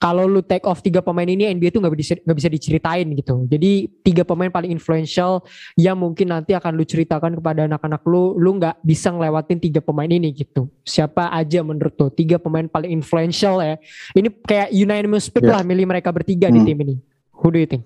Kalau 0.01 0.25
lu 0.25 0.41
take 0.41 0.65
off 0.65 0.81
tiga 0.81 1.05
pemain 1.05 1.29
ini 1.29 1.45
NBA 1.45 1.77
tuh 1.77 1.81
nggak 1.85 1.93
bisa 1.93 2.17
nggak 2.25 2.37
bisa 2.41 2.49
diceritain 2.49 3.05
gitu. 3.17 3.45
Jadi 3.45 3.85
tiga 4.01 4.25
pemain 4.25 4.49
paling 4.49 4.73
influential 4.73 5.45
yang 5.77 5.97
mungkin 6.01 6.33
nanti 6.33 6.57
akan 6.57 6.73
lu 6.73 6.89
ceritakan 6.89 7.37
kepada 7.37 7.69
anak-anak 7.69 8.01
lu, 8.09 8.33
lu 8.41 8.57
nggak 8.57 8.81
bisa 8.81 9.13
ngelewatin 9.13 9.61
tiga 9.61 9.85
pemain 9.85 10.09
ini 10.09 10.33
gitu. 10.33 10.73
Siapa 10.89 11.29
aja 11.33 11.61
menurut 11.61 11.93
lu 12.01 12.09
tiga 12.09 12.41
pemain 12.41 12.65
paling 12.65 12.97
influential 12.97 13.61
ya? 13.61 13.77
Ini 14.17 14.29
kayak 14.45 14.69
unanimous 14.73 15.29
pick 15.29 15.45
Yeah. 15.45 15.61
lah 15.61 15.63
milih 15.69 15.85
mereka 15.85 16.09
bertiga 16.13 16.49
di 16.49 16.65
Hmm. 16.65 16.69
tim 16.69 16.81
ini. 16.81 16.97
Who 17.41 17.53
do 17.53 17.61
you 17.61 17.69
think? 17.69 17.85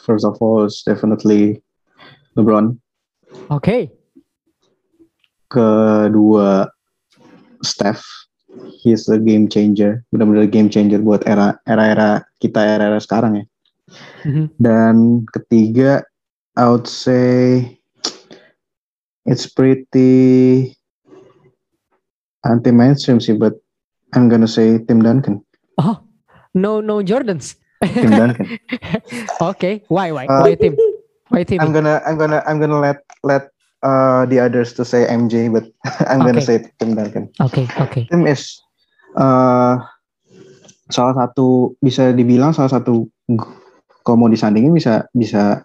First 0.00 0.24
of 0.24 0.40
all, 0.40 0.64
it's 0.64 0.80
definitely 0.80 1.65
LeBron. 2.36 2.76
Oke. 3.50 3.90
Kedua, 5.50 6.68
Steph. 7.62 8.04
He's 8.80 9.08
a 9.08 9.18
game 9.20 9.48
changer. 9.48 10.04
Benar-benar 10.12 10.48
game 10.48 10.72
changer 10.72 11.00
buat 11.02 11.26
era 11.28 11.60
era-era 11.68 12.24
kita 12.40 12.60
era-era 12.62 12.96
sekarang 13.02 13.42
ya. 13.42 13.44
Mhm. 14.24 14.46
Dan 14.56 14.94
ketiga, 15.28 16.02
I 16.56 16.64
would 16.72 16.88
say 16.88 17.68
it's 19.28 19.44
pretty 19.44 20.72
anti-mainstream 22.48 23.20
sih, 23.20 23.36
but 23.36 23.60
I'm 24.16 24.32
gonna 24.32 24.48
say 24.48 24.80
Tim 24.80 25.04
Duncan. 25.04 25.44
No 26.56 26.80
no 26.80 27.04
Jordans. 27.04 27.60
Tim 27.84 28.08
Duncan. 28.16 28.56
Oke. 29.44 29.84
Why 29.92 30.08
why 30.08 30.24
Uh, 30.24 30.40
why 30.40 30.56
tim? 30.56 30.72
Why 31.36 31.44
tim? 31.44 31.60
I'm 31.60 31.68
gonna 31.76 32.00
I'm 32.08 32.16
gonna 32.16 32.40
I'm 32.48 32.56
gonna 32.56 32.80
let 32.80 33.04
let 33.20 33.52
uh, 33.84 34.24
the 34.24 34.40
others 34.40 34.72
to 34.80 34.88
say 34.88 35.04
MJ, 35.04 35.52
but 35.52 35.68
I'm 36.08 36.24
gonna 36.24 36.40
Okay. 36.40 36.64
say 36.64 36.72
Tim 36.80 36.96
Duncan. 36.96 37.28
Oke 37.44 37.68
oke. 37.76 38.08
Tim 38.08 38.24
is 38.24 38.56
uh, 39.20 39.76
salah 40.88 41.14
satu 41.20 41.76
bisa 41.84 42.16
dibilang 42.16 42.56
salah 42.56 42.72
satu 42.72 43.04
kalau 44.00 44.16
mau 44.24 44.32
disandingin 44.32 44.72
bisa 44.72 45.04
bisa 45.12 45.60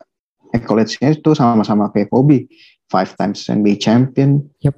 accolades-nya 0.51 1.15
itu 1.15 1.31
sama-sama 1.31 1.87
kayak 1.95 2.11
Kobe, 2.11 2.51
five 2.91 3.15
times 3.15 3.47
NBA 3.47 3.79
champion. 3.79 4.43
Yep. 4.59 4.75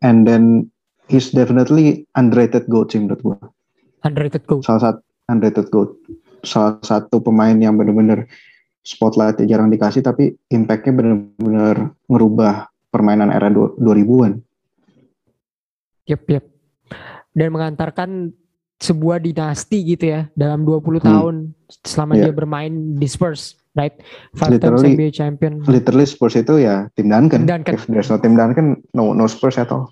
And 0.00 0.24
then 0.24 0.72
he's 1.12 1.36
definitely 1.36 2.08
underrated 2.16 2.64
GOAT 2.72 2.96
sih 2.96 3.04
menurut 3.04 3.20
gua. 3.20 3.36
Underrated 4.08 4.48
goal. 4.48 4.64
Salah 4.64 4.80
satu 4.80 5.00
underrated 5.28 5.68
GOAT. 5.68 5.92
Salah 6.48 6.80
satu 6.80 7.20
pemain 7.20 7.60
yang 7.60 7.76
benar-benar 7.76 8.24
spotlight 8.86 9.42
jarang 9.42 9.66
dikasih 9.66 9.98
tapi 10.00 10.30
impact-nya 10.46 10.92
benar-benar 10.94 11.76
ngerubah 12.06 12.54
permainan 12.86 13.28
era 13.28 13.50
du- 13.50 13.74
2000-an. 13.76 14.38
Yep 16.06 16.22
yep. 16.30 16.44
Dan 17.34 17.50
mengantarkan 17.50 18.30
sebuah 18.78 19.18
dinasti 19.18 19.82
gitu 19.82 20.04
ya 20.06 20.30
dalam 20.32 20.62
20 20.62 21.00
Hmm. 21.00 21.02
tahun 21.02 21.34
selama 21.82 22.12
Iya. 22.14 22.22
dia 22.22 22.32
bermain 22.32 22.72
di 22.94 23.08
Spurs, 23.08 23.56
right? 23.72 23.96
Five 24.32 24.60
times 24.60 24.84
Literally- 24.84 24.94
NBA 24.94 25.10
champion. 25.10 25.52
literally 25.66 26.06
Spurs 26.06 26.36
itu 26.36 26.60
ya 26.60 26.86
tim 26.94 27.08
Duncan. 27.08 27.42
Duncan. 27.44 27.74
If 27.74 27.88
there's 27.88 28.06
no 28.06 28.16
tim 28.16 28.36
Duncan, 28.36 28.84
no 28.92 29.10
no 29.10 29.26
Spurs 29.26 29.56
at 29.56 29.68
all. 29.68 29.90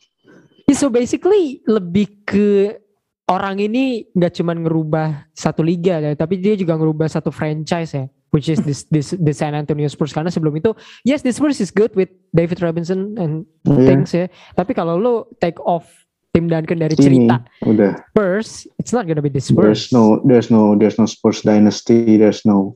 Yeah, 0.65 0.79
so 0.79 0.89
basically 0.89 1.61
lebih 1.67 2.25
ke 2.25 2.79
orang 3.25 3.57
ini 3.59 4.05
nggak 4.11 4.33
cuma 4.35 4.53
ngerubah 4.53 5.29
satu 5.33 5.61
liga 5.61 5.97
ya, 5.99 6.13
tapi 6.13 6.37
dia 6.37 6.53
juga 6.55 6.77
ngerubah 6.77 7.09
satu 7.09 7.29
franchise 7.29 7.93
ya, 7.93 8.05
which 8.35 8.51
is 8.51 8.59
this, 8.67 8.83
this 8.91 9.15
the 9.15 9.31
San 9.31 9.55
Antonio 9.55 9.87
Spurs. 9.87 10.11
Karena 10.11 10.29
sebelum 10.29 10.59
itu 10.59 10.75
yes 11.07 11.23
the 11.23 11.31
Spurs 11.31 11.63
is 11.63 11.71
good 11.71 11.95
with 11.95 12.11
David 12.35 12.59
Robinson 12.59 13.15
and 13.15 13.47
Iya. 13.65 13.87
things 13.87 14.11
ya, 14.13 14.27
tapi 14.53 14.75
kalau 14.75 14.99
lo 14.99 15.31
take 15.39 15.57
off 15.63 15.89
Tim 16.35 16.51
Duncan 16.51 16.83
dari 16.83 16.93
Ini 16.93 17.01
cerita 17.01 17.37
udah. 17.63 17.95
Spurs, 18.11 18.67
it's 18.77 18.91
not 18.91 19.07
gonna 19.07 19.23
be 19.23 19.31
the 19.31 19.39
there's 19.39 19.87
Spurs. 19.87 19.95
no 19.95 20.19
there's 20.27 20.51
no 20.51 20.75
there's 20.75 20.99
no 20.99 21.07
Spurs 21.07 21.41
dynasty, 21.41 22.19
there's 22.19 22.43
no 22.43 22.75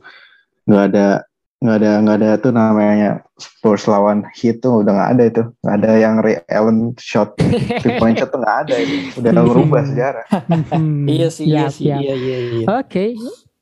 nggak 0.64 0.94
ada 0.94 1.06
nggak 1.58 1.76
ada 1.82 1.90
nggak 2.06 2.16
ada 2.22 2.30
tuh 2.38 2.52
namanya 2.54 3.18
Spurs 3.34 3.90
lawan 3.90 4.22
Heat 4.30 4.62
tuh 4.62 4.86
udah 4.86 4.94
nggak 4.94 5.10
ada 5.10 5.22
itu. 5.26 5.42
Nggak 5.66 5.74
ada 5.74 5.90
yang 5.98 6.14
Ray 6.22 6.38
Allen 6.46 6.94
shot 7.02 7.34
three 7.82 7.98
point 7.98 8.14
shot 8.14 8.30
tuh 8.30 8.38
nggak 8.38 8.58
ada 8.64 8.74
itu. 8.78 8.94
Udah 9.18 9.32
merubah 9.42 9.82
sejarah. 9.82 10.24
Iya 11.04 11.28
sih, 11.28 11.44
iya 11.50 11.66
sih, 11.66 11.90
iya 11.90 12.14
iya 12.14 12.38
iya. 12.62 12.66
Oke, 12.78 13.18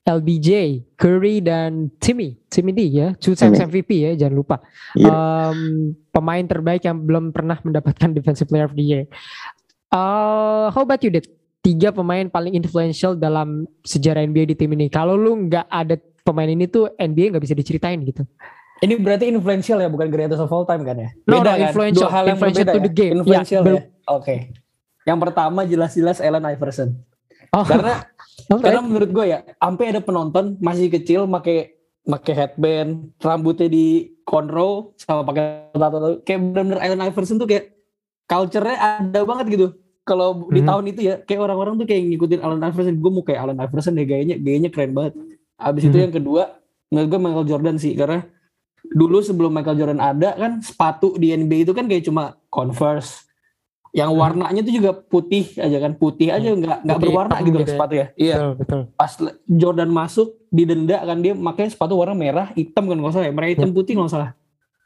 LBJ, 0.07 0.81
Curry 0.95 1.43
dan 1.43 1.91
Timmy, 1.99 2.39
Timmy 2.47 2.71
D 2.71 2.87
ya, 2.87 3.11
two 3.19 3.35
times. 3.35 3.59
MVP 3.59 3.91
ya, 4.07 4.15
jangan 4.15 4.35
lupa. 4.39 4.57
Iya. 4.95 5.11
Um, 5.11 5.59
pemain 6.15 6.47
terbaik 6.47 6.87
yang 6.87 7.03
belum 7.03 7.35
pernah 7.35 7.59
mendapatkan 7.59 8.15
Defensive 8.15 8.47
Player 8.47 8.71
of 8.71 8.79
the 8.79 8.87
Year. 8.87 9.03
Uh, 9.91 10.71
how 10.71 10.87
about 10.87 11.03
you, 11.03 11.11
Dit? 11.11 11.27
Tiga 11.59 11.91
pemain 11.91 12.31
paling 12.31 12.55
influential 12.55 13.19
dalam 13.19 13.67
sejarah 13.83 14.23
NBA 14.23 14.55
di 14.55 14.57
tim 14.57 14.71
ini. 14.79 14.87
Kalau 14.87 15.19
lu 15.19 15.51
nggak 15.51 15.67
ada 15.67 15.99
pemain 16.23 16.47
ini 16.47 16.71
tuh 16.71 16.87
NBA 16.95 17.35
nggak 17.35 17.43
bisa 17.43 17.59
diceritain 17.59 17.99
gitu. 18.07 18.23
Ini 18.87 18.95
berarti 19.03 19.27
influential 19.27 19.83
ya, 19.83 19.91
bukan 19.91 20.07
greatest 20.07 20.39
of 20.39 20.53
all 20.55 20.63
time 20.63 20.87
kan 20.87 21.03
ya? 21.03 21.11
No, 21.27 21.43
no, 21.43 21.51
kan? 21.51 21.67
influential. 21.67 22.07
Dua 22.07 22.15
hal 22.15 22.25
yang 22.31 22.39
Influential 22.39 22.67
to 22.71 22.79
the 22.79 22.93
ya? 22.93 22.95
game. 22.95 23.15
Influential 23.19 23.63
Ya, 23.67 23.73
ya. 23.75 23.83
Oke. 24.07 24.37
Yang 25.03 25.19
pertama 25.19 25.61
jelas-jelas 25.67 26.23
Allen 26.23 26.45
Iverson. 26.47 26.89
Oh, 27.51 27.65
Karena 27.67 28.05
oke. 28.49 28.63
karena 28.63 28.81
menurut 28.85 29.11
gue 29.11 29.25
ya, 29.27 29.39
sampai 29.57 29.85
ada 29.93 30.01
penonton 30.01 30.57
masih 30.61 30.93
kecil 30.93 31.25
make 31.27 31.77
make 32.07 32.31
headband, 32.31 33.11
rambutnya 33.19 33.67
di 33.67 34.15
cornrow 34.23 34.95
sama 34.95 35.27
pakai 35.27 35.75
tato 35.75 36.23
kayak 36.23 36.39
benar-benar 36.55 36.81
Allen 36.83 37.03
Iverson 37.03 37.39
tuh 37.39 37.51
kayak 37.51 37.75
culture-nya 38.27 39.03
ada 39.03 39.21
banget 39.27 39.47
gitu. 39.51 39.67
Kalau 40.07 40.47
di 40.55 40.63
Mhm. 40.63 40.69
tahun 40.71 40.85
itu 40.87 41.01
ya, 41.03 41.15
kayak 41.19 41.41
orang-orang 41.43 41.83
tuh 41.83 41.87
kayak 41.91 42.07
ngikutin 42.07 42.39
Allen 42.39 42.63
Iverson. 42.63 42.95
Gue 43.03 43.11
mau 43.11 43.27
kayak 43.27 43.41
Allen 43.43 43.59
Iverson 43.59 43.99
deh 43.99 44.07
gayanya, 44.07 44.39
gayanya 44.39 44.71
keren 44.71 44.95
banget. 44.95 45.19
Abis 45.59 45.83
itu 45.91 45.99
Mhm. 45.99 46.05
yang 46.07 46.15
kedua, 46.15 46.43
menurut 46.95 47.09
gue 47.11 47.21
Michael 47.27 47.47
Jordan 47.51 47.77
sih 47.77 47.99
karena 47.99 48.23
dulu 48.87 49.19
sebelum 49.19 49.51
Michael 49.51 49.79
Jordan 49.83 49.99
ada 49.99 50.39
kan 50.39 50.63
sepatu 50.63 51.19
di 51.19 51.35
NBA 51.35 51.67
itu 51.67 51.75
kan 51.75 51.91
kayak 51.91 52.07
cuma 52.07 52.39
Converse, 52.47 53.26
yang 53.97 54.13
warnanya 54.13 54.61
tuh 54.61 54.75
juga 54.77 54.93
putih 54.93 55.57
aja 55.57 55.81
kan 55.81 55.97
putih 55.97 56.29
aja 56.29 56.53
nggak 56.53 56.85
nggak 56.85 56.99
Putih 57.01 57.09
berwarna 57.09 57.37
gitu 57.41 57.57
loh 57.57 57.65
ya. 57.65 57.73
sepatu 57.73 57.95
ya 57.97 58.07
iya. 58.21 58.35
Betul, 58.37 58.53
betul. 58.61 58.81
pas 58.93 59.13
Jordan 59.49 59.89
masuk 59.89 60.29
didenda 60.53 61.01
kan 61.01 61.17
dia 61.25 61.33
makanya 61.33 61.71
sepatu 61.73 61.97
warna 61.97 62.13
merah 62.13 62.53
hitam 62.53 62.85
kan 62.85 62.97
nggak 63.01 63.13
salah 63.17 63.27
ya 63.27 63.33
merah 63.33 63.49
hitam 63.49 63.73
putih 63.73 63.97
nggak 63.97 64.13
salah. 64.13 64.31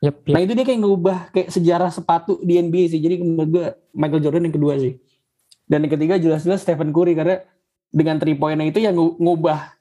Yep, 0.00 0.14
yep. 0.24 0.32
nah 0.32 0.40
itu 0.40 0.52
dia 0.56 0.64
kayak 0.64 0.80
ngubah 0.80 1.18
kayak 1.28 1.48
sejarah 1.52 1.90
sepatu 1.90 2.38
di 2.40 2.56
NBA 2.56 2.88
sih. 2.88 3.00
Jadi 3.02 3.20
menurut 3.20 3.50
gue 3.50 3.66
Michael 3.92 4.22
Jordan 4.24 4.46
yang 4.48 4.54
kedua 4.56 4.74
sih. 4.80 4.96
Dan 5.68 5.84
yang 5.84 5.92
ketiga 5.92 6.14
jelas-jelas 6.16 6.64
Stephen 6.64 6.88
Curry 6.88 7.12
karena 7.12 7.44
dengan 7.92 8.16
three 8.16 8.32
pointnya 8.32 8.64
itu 8.64 8.80
yang 8.80 8.96
ngu- 8.96 9.20
ngubah 9.20 9.74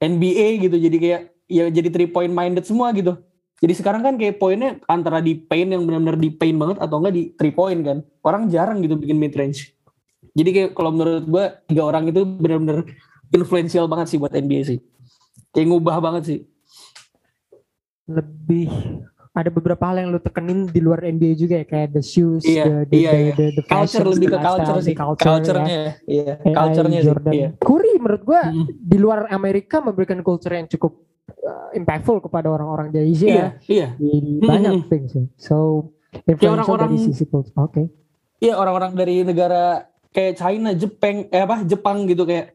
NBA 0.00 0.64
gitu. 0.64 0.76
Jadi 0.80 0.96
kayak 0.96 1.20
ya 1.44 1.68
jadi 1.68 1.88
three 1.92 2.08
point 2.08 2.32
minded 2.32 2.64
semua 2.64 2.88
gitu 2.94 3.20
jadi 3.56 3.72
sekarang 3.72 4.02
kan 4.02 4.14
kayak 4.16 4.36
poinnya 4.36 4.76
antara 4.84 5.18
di 5.18 5.32
paint 5.34 5.72
yang 5.72 5.82
benar-benar 5.82 6.16
di 6.16 6.28
paint 6.28 6.56
banget 6.56 6.76
atau 6.78 7.00
enggak 7.00 7.14
di 7.14 7.22
three 7.34 7.50
point 7.50 7.80
kan 7.80 7.98
orang 8.22 8.48
jarang 8.48 8.78
gitu 8.80 8.94
bikin 8.94 9.16
mid 9.16 9.32
range 9.32 9.72
jadi 10.36 10.50
kayak 10.52 10.70
kalau 10.72 10.92
menurut 10.92 11.24
gue 11.24 11.44
tiga 11.66 11.82
orang 11.84 12.04
itu 12.06 12.20
benar-benar 12.22 12.84
influential 13.30 13.88
banget 13.88 14.12
sih 14.12 14.18
buat 14.18 14.30
NBA 14.30 14.62
sih 14.66 14.78
kayak 15.50 15.66
ngubah 15.66 15.96
banget 15.98 16.22
sih 16.26 16.38
lebih 18.06 18.70
ada 19.32 19.52
beberapa 19.52 19.84
hal 19.84 20.00
yang 20.00 20.08
lu 20.08 20.20
tekenin 20.22 20.64
di 20.64 20.80
luar 20.80 21.04
NBA 21.04 21.36
juga 21.36 21.60
ya 21.60 21.66
kayak 21.68 21.92
the 21.92 22.00
shoes, 22.00 22.40
Iya, 22.40 22.64
the, 22.64 22.72
the, 22.88 22.96
iya, 22.96 23.10
the, 23.12 23.20
iya. 23.20 23.32
the, 23.36 23.46
the 23.52 23.64
culture 23.68 24.00
fashion, 24.00 24.04
lebih 24.08 24.26
the 24.26 24.32
ke 24.32 24.38
culture 24.40 24.56
lifestyle, 24.64 24.80
sih 24.80 24.88
the 24.88 24.96
culture, 24.96 25.26
culture-nya 25.28 25.76
ya. 25.76 25.92
iya 26.08 26.32
AI, 26.40 26.54
culture-nya 26.56 26.98
sih 26.98 27.08
Jordan. 27.12 27.32
iya 27.36 27.48
Curry 27.60 27.92
menurut 28.00 28.22
gua 28.24 28.40
Mm. 28.46 28.64
di 28.72 28.96
luar 28.96 29.18
Amerika 29.28 29.76
memberikan 29.80 30.20
culture 30.20 30.54
yang 30.54 30.64
cukup 30.66 30.92
uh, 31.46 31.70
impactful 31.72 32.18
kepada 32.20 32.50
orang-orang 32.50 32.90
di 32.90 32.98
Asia 33.06 33.26
iya 33.26 33.46
iya 33.64 33.88
di 33.94 34.36
Mm. 34.36 34.44
banyak 34.44 34.72
things 34.86 35.12
ya. 35.12 35.24
So 35.36 35.56
influential 36.22 36.52
orang-orang- 36.74 36.90
dari 36.92 37.06
sisi. 37.06 37.24
Oke. 37.56 37.82
Iya 38.36 38.54
orang-orang 38.54 38.92
dari 38.92 39.22
negara 39.22 39.86
kayak 40.10 40.34
China, 40.34 40.72
Jepang, 40.72 41.24
eh 41.26 41.40
apa 41.40 41.62
Jepang 41.62 42.04
gitu 42.04 42.24
kayak 42.24 42.52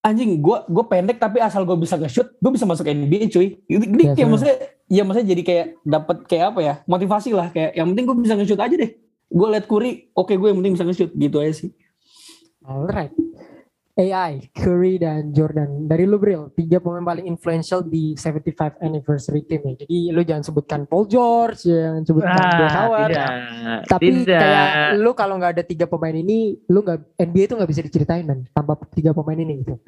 anjing 0.00 0.38
gue 0.38 0.58
gue 0.66 0.84
pendek 0.84 1.16
tapi 1.16 1.38
asal 1.38 1.62
gue 1.62 1.74
bisa 1.74 1.94
nge-shoot 1.94 2.36
gue 2.36 2.50
bisa 2.50 2.62
masuk 2.62 2.84
NBA 2.84 3.26
cuy. 3.26 3.58
Jadi 3.60 3.84
jadi 3.86 4.02
Biasa. 4.04 4.14
kayak 4.14 4.28
maksudnya 4.28 4.56
ya 4.86 5.02
maksudnya 5.02 5.28
jadi 5.28 5.42
kayak 5.42 5.66
dapat 5.82 6.16
kayak 6.24 6.44
apa 6.48 6.60
ya 6.60 6.74
motivasi 6.84 7.30
lah 7.30 7.48
kayak 7.48 7.74
yang 7.74 7.90
penting 7.90 8.04
gue 8.04 8.16
bisa 8.20 8.34
nge-shoot 8.34 8.60
aja 8.60 8.74
deh. 8.76 8.90
Gue 9.26 9.46
liat 9.50 9.66
Curry, 9.66 9.92
oke 10.12 10.32
gue 10.32 10.46
yang 10.46 10.58
penting 10.60 10.74
bisa 10.74 10.84
nge-shoot 10.84 11.10
gitu 11.12 11.36
aja 11.38 11.52
sih. 11.56 11.70
Alright. 12.62 13.10
AI, 13.96 14.52
Curry 14.52 15.00
dan 15.00 15.32
Jordan. 15.32 15.88
Dari 15.88 16.04
lu 16.04 16.20
Bril, 16.20 16.52
tiga 16.52 16.76
pemain 16.78 17.00
paling 17.02 17.24
influential 17.24 17.80
di 17.80 18.12
75 18.12 18.76
anniversary 18.78 19.40
team 19.42 19.64
ya. 19.64 19.88
Jadi 19.88 20.12
lu 20.12 20.20
jangan 20.20 20.44
sebutkan 20.44 20.84
Paul 20.84 21.08
George, 21.08 21.64
jangan 21.64 22.04
sebutkan 22.04 22.36
Dwight 22.36 22.60
Ah, 22.60 22.76
Howard. 22.76 23.08
tidak. 23.08 23.28
Tapi 23.88 24.06
tidak. 24.20 24.36
kayak 24.36 24.68
lu 25.00 25.10
kalau 25.16 25.40
nggak 25.40 25.52
ada 25.56 25.64
tiga 25.64 25.88
pemain 25.88 26.12
ini, 26.12 26.60
lu 26.68 26.84
nggak 26.84 27.16
NBA 27.16 27.48
itu 27.48 27.54
nggak 27.56 27.70
bisa 27.72 27.80
diceritain 27.80 28.28
man, 28.28 28.44
tanpa 28.52 28.76
tiga 28.92 29.16
pemain 29.16 29.40
ini 29.40 29.64
gitu. 29.64 29.80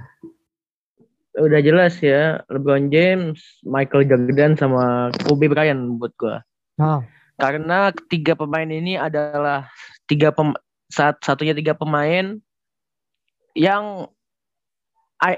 udah 1.39 1.61
jelas 1.63 1.95
ya 2.03 2.43
LeBron 2.51 2.91
James, 2.91 3.39
Michael 3.63 4.09
Jordan 4.09 4.57
sama 4.57 5.13
Kobe 5.23 5.47
Bryant 5.47 6.01
buat 6.01 6.11
gua. 6.17 6.43
Oh, 6.81 7.05
Karena 7.37 7.95
tiga 8.09 8.35
pemain 8.35 8.67
ini 8.67 8.99
adalah 8.99 9.71
tiga 10.09 10.35
pem, 10.35 10.51
saat 10.89 11.21
satunya 11.23 11.55
tiga 11.55 11.77
pemain 11.77 12.41
yang 13.59 14.07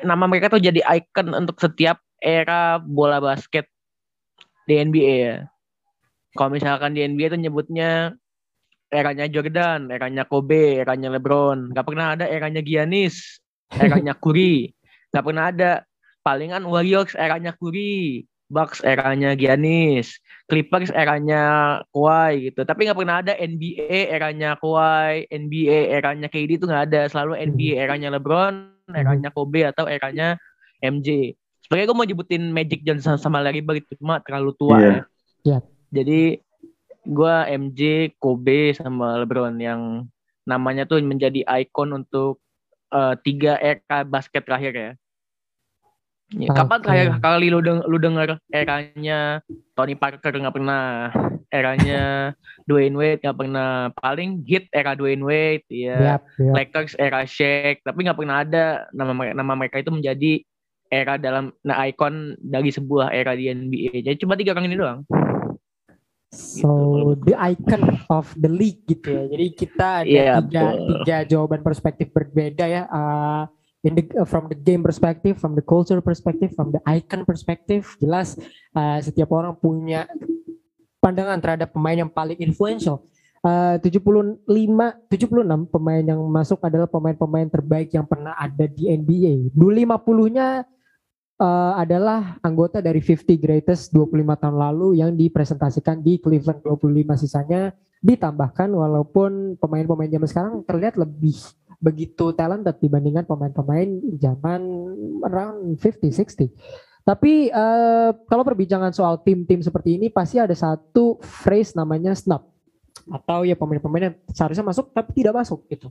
nama 0.05 0.25
mereka 0.29 0.53
tuh 0.53 0.61
jadi 0.61 0.85
icon 1.01 1.33
untuk 1.33 1.57
setiap 1.57 2.05
era 2.21 2.77
bola 2.77 3.17
basket 3.17 3.65
di 4.69 4.77
NBA 4.77 5.15
ya. 5.17 5.37
Kalau 6.37 6.53
misalkan 6.53 6.93
di 6.93 7.03
NBA 7.03 7.33
tuh 7.33 7.41
nyebutnya 7.41 8.15
eranya 8.93 9.27
Jordan, 9.27 9.89
eranya 9.89 10.29
Kobe, 10.29 10.85
eranya 10.85 11.11
LeBron. 11.17 11.73
Gak 11.73 11.87
pernah 11.89 12.15
ada 12.15 12.29
eranya 12.29 12.61
Giannis, 12.61 13.41
eranya 13.83 14.13
Curry. 14.15 14.71
Gak 15.11 15.25
pernah 15.25 15.49
ada. 15.49 15.73
Palingan 16.21 16.69
Warriors 16.69 17.17
eranya 17.17 17.57
Curry, 17.57 18.29
Bucks 18.51 18.83
eranya 18.83 19.39
Giannis, 19.39 20.19
Clippers 20.51 20.91
eranya 20.91 21.79
Kawhi 21.95 22.51
gitu. 22.51 22.67
Tapi 22.67 22.91
nggak 22.91 22.99
pernah 22.99 23.23
ada 23.23 23.39
NBA 23.39 24.11
eranya 24.11 24.59
Kawhi, 24.59 25.31
NBA 25.31 25.95
eranya 25.95 26.27
KD 26.27 26.59
itu 26.59 26.67
nggak 26.67 26.91
ada. 26.91 27.07
Selalu 27.07 27.39
NBA 27.55 27.79
eranya 27.79 28.11
LeBron, 28.19 28.75
eranya 28.91 29.31
Kobe 29.31 29.63
atau 29.71 29.87
eranya 29.87 30.35
MJ. 30.83 31.39
Sebenarnya 31.65 31.87
gue 31.87 31.97
mau 31.97 32.09
nyebutin 32.11 32.45
Magic 32.51 32.83
Johnson 32.83 33.15
sama 33.15 33.39
Larry 33.39 33.63
Bird 33.63 33.87
cuma 33.95 34.19
terlalu 34.27 34.51
tua 34.59 34.77
Iya. 34.77 34.91
ya. 34.91 35.01
Iya. 35.47 35.59
Jadi 35.91 36.23
gua 37.07 37.47
MJ, 37.49 38.13
Kobe 38.21 38.75
sama 38.77 39.19
LeBron 39.23 39.57
yang 39.59 40.07
namanya 40.45 40.85
tuh 40.85 41.01
menjadi 41.01 41.47
ikon 41.47 41.95
untuk 41.95 42.43
eh, 42.91 43.15
tiga 43.23 43.55
era 43.59 44.03
basket 44.03 44.43
terakhir 44.43 44.73
ya. 44.75 44.91
Ya, 46.31 46.55
Kapan 46.55 46.79
terakhir 46.79 47.09
kali 47.19 47.51
lu 47.51 47.59
deng 47.59 47.83
lu 47.91 47.99
denger 47.99 48.39
eranya 48.55 49.43
Tony 49.75 49.99
Parker 49.99 50.31
nggak 50.31 50.55
pernah, 50.55 51.11
eranya 51.51 52.31
Dwayne 52.71 52.95
Wade 52.95 53.27
nggak 53.27 53.35
pernah, 53.35 53.91
paling 53.99 54.47
hit 54.47 54.71
era 54.71 54.95
Dwayne 54.95 55.27
Wade, 55.27 55.67
ya 55.67 55.99
yap, 55.99 56.23
yap. 56.39 56.55
Lakers 56.55 56.95
era 57.03 57.27
Shaq, 57.27 57.83
tapi 57.83 58.07
nggak 58.07 58.15
pernah 58.15 58.47
ada 58.47 58.87
nama 58.95 59.11
nama 59.35 59.53
mereka 59.59 59.83
itu 59.83 59.91
menjadi 59.91 60.47
era 60.87 61.19
dalam 61.19 61.51
nah 61.67 61.83
ikon 61.87 62.39
dari 62.39 62.71
sebuah 62.71 63.11
era 63.11 63.35
di 63.35 63.51
NBA. 63.51 64.07
Jadi 64.07 64.17
cuma 64.23 64.39
tiga 64.39 64.55
orang 64.55 64.71
ini 64.71 64.79
doang. 64.79 65.03
So 66.31 67.19
the 67.27 67.35
icon 67.35 68.07
of 68.07 68.31
the 68.39 68.47
league 68.47 68.87
gitu 68.87 69.19
ya. 69.19 69.25
Jadi 69.35 69.47
kita 69.51 69.87
ada 70.03 70.07
Iya, 70.07 70.33
tiga, 70.47 70.63
betul. 70.63 70.87
tiga 70.87 71.17
jawaban 71.27 71.61
perspektif 71.67 72.07
berbeda 72.15 72.71
ya. 72.71 72.87
Uh, 72.87 73.51
in 73.85 73.97
the, 73.97 74.05
uh, 74.21 74.29
from 74.29 74.49
the 74.49 74.59
game 74.59 74.85
perspective, 74.85 75.41
from 75.41 75.57
the 75.57 75.65
culture 75.65 76.01
perspective, 76.05 76.53
from 76.53 76.73
the 76.73 76.81
icon 76.85 77.25
perspective, 77.25 77.89
jelas 78.01 78.37
uh, 78.77 79.01
setiap 79.01 79.33
orang 79.33 79.57
punya 79.57 80.05
pandangan 81.01 81.41
terhadap 81.41 81.73
pemain 81.73 82.05
yang 82.05 82.13
paling 82.13 82.37
influential. 82.41 83.09
Uh, 83.41 83.81
75, 83.81 84.45
76 84.45 85.73
pemain 85.73 86.05
yang 86.05 86.21
masuk 86.29 86.61
adalah 86.61 86.85
pemain-pemain 86.85 87.49
terbaik 87.49 87.89
yang 87.97 88.05
pernah 88.05 88.37
ada 88.37 88.69
di 88.69 88.85
NBA. 88.85 89.57
Dulu 89.57 89.73
50-nya 89.73 90.69
uh, 91.41 91.73
adalah 91.81 92.37
anggota 92.45 92.85
dari 92.85 93.01
50 93.01 93.41
greatest 93.41 93.97
25 93.97 94.13
tahun 94.45 94.57
lalu 94.61 95.01
yang 95.01 95.17
dipresentasikan 95.17 96.05
di 96.05 96.21
Cleveland 96.21 96.61
25 96.61 97.17
sisanya 97.17 97.73
ditambahkan 98.05 98.69
walaupun 98.69 99.57
pemain-pemain 99.57 100.13
zaman 100.13 100.29
sekarang 100.29 100.55
terlihat 100.69 101.01
lebih 101.01 101.37
begitu 101.81 102.37
talented 102.37 102.77
dibandingkan 102.77 103.25
pemain-pemain 103.25 103.89
zaman 104.21 104.61
around 105.25 105.81
50 105.81 106.13
60. 106.13 106.53
Tapi 107.01 107.49
uh, 107.51 108.13
kalau 108.29 108.45
perbincangan 108.45 108.93
soal 108.93 109.19
tim-tim 109.25 109.65
seperti 109.65 109.97
ini 109.97 110.13
pasti 110.13 110.37
ada 110.37 110.53
satu 110.53 111.17
phrase 111.25 111.73
namanya 111.73 112.13
snub 112.13 112.45
atau 113.09 113.43
ya 113.43 113.57
pemain-pemain 113.57 114.13
yang 114.13 114.17
seharusnya 114.31 114.63
masuk 114.63 114.93
tapi 114.93 115.11
tidak 115.17 115.41
masuk 115.41 115.65
gitu. 115.73 115.89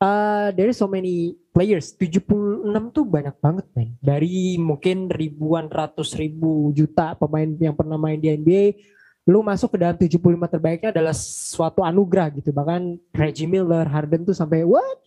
Uh, 0.00 0.48
there 0.56 0.72
is 0.72 0.80
so 0.80 0.88
many 0.88 1.36
players 1.52 1.92
76 1.92 2.64
tuh 2.88 3.04
banyak 3.04 3.36
banget 3.36 3.68
men 3.76 3.92
dari 4.00 4.56
mungkin 4.56 5.12
ribuan 5.12 5.68
ratus 5.68 6.16
ribu 6.16 6.72
juta 6.72 7.12
pemain 7.20 7.44
yang 7.60 7.76
pernah 7.76 8.00
main 8.00 8.16
di 8.16 8.32
NBA 8.32 8.80
lu 9.28 9.44
masuk 9.44 9.76
ke 9.76 9.78
dalam 9.80 9.96
75 9.96 10.16
terbaiknya 10.48 10.90
adalah 10.94 11.14
suatu 11.16 11.84
anugerah 11.84 12.32
gitu. 12.40 12.50
Bahkan 12.50 13.12
Reggie 13.12 13.50
Miller 13.50 13.84
Harden 13.84 14.24
tuh 14.24 14.36
sampai 14.36 14.64
what? 14.64 15.00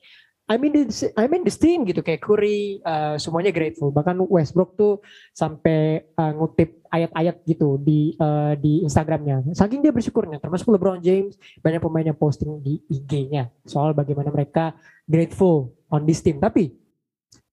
I 0.44 0.60
mean 0.60 0.76
this 0.76 1.08
I 1.16 1.32
mean 1.32 1.48
this 1.48 1.56
team 1.56 1.88
gitu. 1.88 2.04
Kayak 2.04 2.28
Curry 2.28 2.84
uh, 2.84 3.16
semuanya 3.16 3.56
grateful. 3.56 3.96
Bahkan 3.96 4.20
Westbrook 4.28 4.76
tuh 4.76 5.00
sampai 5.32 6.04
uh, 6.20 6.32
ngutip 6.36 6.84
ayat-ayat 6.92 7.42
gitu 7.48 7.80
di 7.80 8.14
uh, 8.20 8.54
di 8.60 8.84
Instagramnya. 8.84 9.56
Saking 9.56 9.80
dia 9.80 9.96
bersyukurnya 9.96 10.44
termasuk 10.44 10.68
LeBron 10.76 11.00
James 11.00 11.40
banyak 11.64 11.80
pemain 11.80 12.06
yang 12.12 12.20
posting 12.20 12.60
di 12.60 12.84
IG-nya 12.92 13.50
soal 13.64 13.96
bagaimana 13.96 14.30
mereka 14.30 14.76
grateful 15.08 15.72
on 15.88 16.04
this 16.04 16.20
team. 16.20 16.44
Tapi 16.44 16.76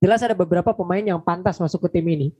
jelas 0.02 0.26
ada 0.26 0.34
beberapa 0.34 0.74
pemain 0.74 1.02
yang 1.02 1.22
pantas 1.22 1.62
masuk 1.62 1.86
ke 1.86 1.98
tim 1.98 2.06
ini. 2.10 2.34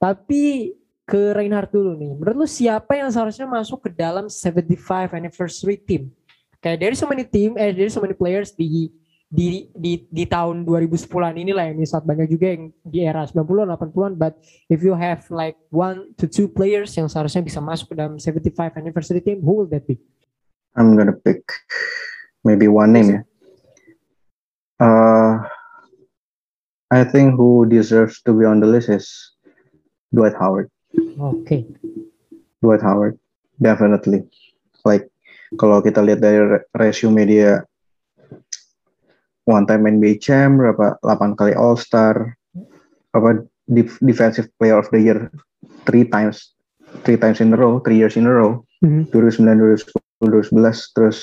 Tapi 0.00 0.72
ke 1.04 1.36
Reinhardt 1.36 1.68
dulu 1.72 1.92
nih 1.96 2.16
menurut 2.16 2.36
lu 2.44 2.48
siapa 2.48 2.96
yang 2.96 3.12
seharusnya 3.12 3.44
masuk 3.44 3.88
ke 3.88 3.90
dalam 3.92 4.32
75 4.32 5.12
anniversary 5.12 5.76
team 5.76 6.08
kayak 6.64 6.80
dari 6.80 6.96
so 6.96 7.04
many 7.04 7.28
team 7.28 7.60
eh 7.60 7.76
dari 7.76 7.92
so 7.92 8.00
many 8.00 8.16
players 8.16 8.56
di 8.56 8.88
di 9.28 9.66
di 9.74 10.06
di 10.08 10.24
tahun 10.24 10.62
2010-an 10.62 11.34
inilah 11.34 11.66
yang 11.68 11.82
saat 11.84 12.06
banyak 12.06 12.30
juga 12.30 12.54
yang 12.54 12.70
di 12.86 13.02
era 13.02 13.26
90-an 13.26 13.74
80-an 13.74 14.12
but 14.14 14.38
if 14.70 14.80
you 14.80 14.94
have 14.94 15.26
like 15.28 15.58
one 15.74 16.14
to 16.14 16.30
two 16.30 16.46
players 16.46 16.94
yang 16.94 17.10
seharusnya 17.10 17.42
bisa 17.42 17.58
masuk 17.58 17.92
ke 17.92 17.94
dalam 17.98 18.16
75 18.16 18.78
anniversary 18.78 19.20
team 19.20 19.42
who 19.42 19.60
will 19.60 19.68
that 19.68 19.84
be? 19.84 19.98
I'm 20.78 20.94
gonna 20.94 21.16
pick 21.16 21.44
maybe 22.46 22.70
one 22.70 22.94
name 22.94 23.08
ya. 23.10 23.20
Uh, 24.78 25.42
I 26.94 27.02
think 27.02 27.34
who 27.34 27.66
deserves 27.66 28.22
to 28.24 28.32
be 28.32 28.46
on 28.46 28.62
the 28.62 28.70
list 28.70 28.86
is 28.86 29.10
Dwight 30.14 30.38
Howard. 30.38 30.70
Oke. 31.18 31.64
Dwight 32.64 32.82
Howard, 32.82 33.20
definitely. 33.60 34.24
Like 34.84 35.08
kalau 35.60 35.84
kita 35.84 36.02
lihat 36.02 36.20
dari 36.24 36.40
re- 36.40 36.64
resume 36.74 37.22
dia 37.28 37.62
one 39.44 39.68
time 39.68 39.84
NBA 39.84 40.24
champ, 40.24 40.56
berapa 40.58 40.96
8 41.04 41.38
kali 41.38 41.52
All 41.52 41.76
Star, 41.76 42.34
apa 43.14 43.44
defensive 44.00 44.50
player 44.58 44.80
of 44.80 44.88
the 44.90 45.00
year 45.00 45.30
three 45.86 46.08
times 46.08 46.52
three 47.02 47.18
times 47.18 47.40
in 47.40 47.52
a 47.52 47.58
row, 47.58 47.80
three 47.82 47.98
years 47.98 48.14
in 48.14 48.26
a 48.26 48.32
row, 48.32 48.62
mm 48.84 48.88
-hmm. 48.88 49.02
2009, 49.10 49.58
2010, 50.22 50.54
2011, 50.54 50.94
terus 50.94 51.18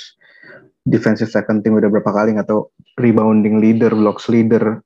defensive 0.83 1.29
second 1.29 1.61
team 1.63 1.77
udah 1.77 1.87
berapa 1.87 2.11
kali 2.11 2.35
atau 2.35 2.73
rebounding 2.99 3.61
leader, 3.61 3.93
blocks 3.93 4.27
leader. 4.27 4.81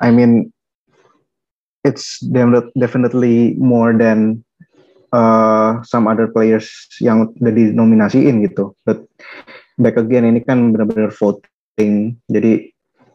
I 0.00 0.12
mean, 0.14 0.52
it's 1.84 2.20
definitely 2.76 3.56
more 3.56 3.96
than 3.96 4.44
uh, 5.12 5.82
some 5.82 6.06
other 6.06 6.28
players 6.28 6.68
yang 7.00 7.30
udah 7.40 7.52
dinominasiin 7.52 8.44
gitu. 8.46 8.74
But 8.84 9.04
back 9.80 9.96
again 9.96 10.28
ini 10.28 10.44
kan 10.44 10.74
benar-benar 10.74 11.10
voting, 11.14 12.20
jadi 12.28 12.68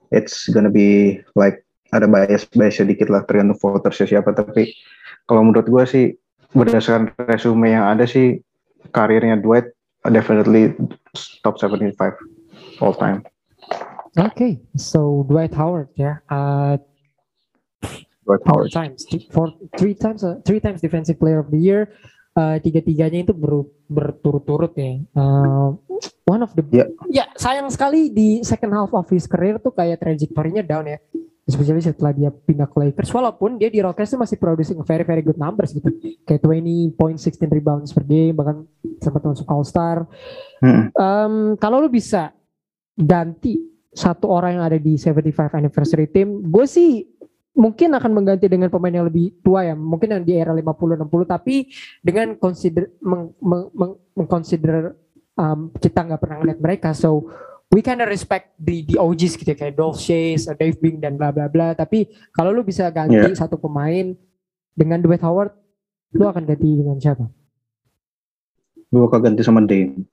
it's 0.09 0.49
gonna 0.49 0.72
be 0.72 1.20
like 1.38 1.61
ada 1.93 2.09
bias 2.09 2.49
bias 2.51 2.82
sedikit 2.82 3.07
lah 3.07 3.24
tergantung 3.24 3.59
votersnya 3.59 4.20
siapa. 4.20 4.34
Tapi 4.34 4.74
kalau 5.30 5.45
menurut 5.45 5.68
gue 5.70 5.84
sih 5.86 6.05
berdasarkan 6.55 7.11
resume 7.28 7.76
yang 7.76 7.86
ada 7.86 8.07
sih 8.07 8.39
karirnya 8.95 9.39
Dwight 9.41 9.70
definitely 10.07 10.74
top 11.41 11.57
75 11.57 11.97
all 12.80 12.93
time. 12.93 13.26
Okay, 14.16 14.63
so 14.80 15.28
Dwight 15.28 15.51
Howard 15.59 15.91
ya, 15.99 16.16
yeah. 16.16 16.16
uh, 16.32 16.80
Howard 18.26 18.73
times, 18.73 19.05
four, 19.30 19.53
three 19.78 19.93
times, 19.93 20.26
uh, 20.26 20.41
three 20.41 20.59
times 20.59 20.82
defensive 20.82 21.21
player 21.21 21.39
of 21.39 21.53
the 21.53 21.61
year. 21.61 21.93
Uh, 22.36 22.59
tiga-tiganya 22.59 23.23
itu 23.23 23.32
ber, 23.32 23.63
berturut-turut 23.88 24.76
ya. 24.76 24.99
Uh, 25.15 25.80
one 26.28 26.43
of 26.43 26.51
the, 26.57 26.63
yeah. 26.73 26.89
ya 27.07 27.26
sayang 27.39 27.71
sekali 27.71 28.11
di 28.11 28.43
second 28.43 28.76
half 28.76 28.91
of 28.91 29.07
his 29.07 29.23
career 29.23 29.55
tuh 29.61 29.71
kayak 29.71 30.03
trajectory-nya 30.03 30.65
down 30.65 30.89
ya 30.89 30.99
especially 31.45 31.78
setelah 31.78 32.09
dia 32.09 32.34
pindah 32.34 32.65
ke 32.65 32.78
Lakers 32.82 33.13
walaupun 33.13 33.61
dia 33.61 33.69
di 33.69 33.78
Rockets 33.78 34.09
itu 34.09 34.17
masih 34.17 34.38
producing 34.41 34.82
very 34.82 35.05
very 35.05 35.21
good 35.21 35.38
numbers 35.38 35.78
gitu 35.78 35.93
kayak 36.26 36.41
20 36.41 36.97
point 36.97 37.21
16 37.21 37.38
rebounds 37.53 37.93
per 37.93 38.01
game 38.01 38.34
bahkan 38.34 38.65
sempat 38.97 39.21
masuk 39.21 39.45
All 39.45 39.61
Star 39.61 40.09
hmm. 40.65 40.89
um, 40.97 41.34
kalau 41.61 41.86
lu 41.86 41.89
bisa 41.93 42.34
ganti 42.97 43.61
satu 43.93 44.28
orang 44.34 44.57
yang 44.57 44.65
ada 44.65 44.82
di 44.82 44.97
75 44.97 45.53
anniversary 45.53 46.09
team 46.09 46.49
gue 46.49 46.65
sih 46.65 47.05
mungkin 47.55 47.95
akan 47.95 48.11
mengganti 48.11 48.51
dengan 48.51 48.67
pemain 48.67 48.91
yang 48.91 49.07
lebih 49.07 49.39
tua 49.39 49.63
ya 49.63 49.73
mungkin 49.73 50.11
yang 50.11 50.23
di 50.27 50.35
era 50.35 50.51
50 50.51 51.07
60 51.07 51.07
tapi 51.23 51.71
dengan 52.03 52.35
consider 52.35 52.91
meng, 52.99 53.31
meng, 53.39 53.71
meng, 53.71 53.91
um, 55.39 55.59
kita 55.79 55.99
nggak 56.03 56.19
pernah 56.19 56.37
ngeliat 56.43 56.59
mereka 56.59 56.91
so 56.91 57.31
we 57.71 57.81
kind 57.81 58.03
of 58.03 58.07
respect 58.11 58.53
the 58.59 58.85
the 58.85 58.95
OGs 58.99 59.35
gitu 59.39 59.51
ya, 59.51 59.57
kayak 59.57 59.75
Dolph 59.75 59.99
Chase, 59.99 60.47
Dave 60.55 60.77
Bing 60.79 61.01
dan 61.01 61.17
bla 61.17 61.35
bla 61.35 61.49
bla. 61.49 61.73
Tapi 61.73 62.07
kalau 62.31 62.55
lu 62.55 62.61
bisa 62.61 62.87
ganti 62.93 63.17
yeah. 63.19 63.35
satu 63.35 63.57
pemain 63.57 64.13
dengan 64.75 65.01
Dwight 65.01 65.23
Howard, 65.23 65.51
lu 66.15 66.23
akan 66.23 66.47
ganti 66.47 66.69
dengan 66.69 66.95
siapa? 66.99 67.25
Gue 68.87 69.03
akan 69.03 69.19
ganti 69.31 69.41
sama 69.43 69.63
Dame. 69.67 70.07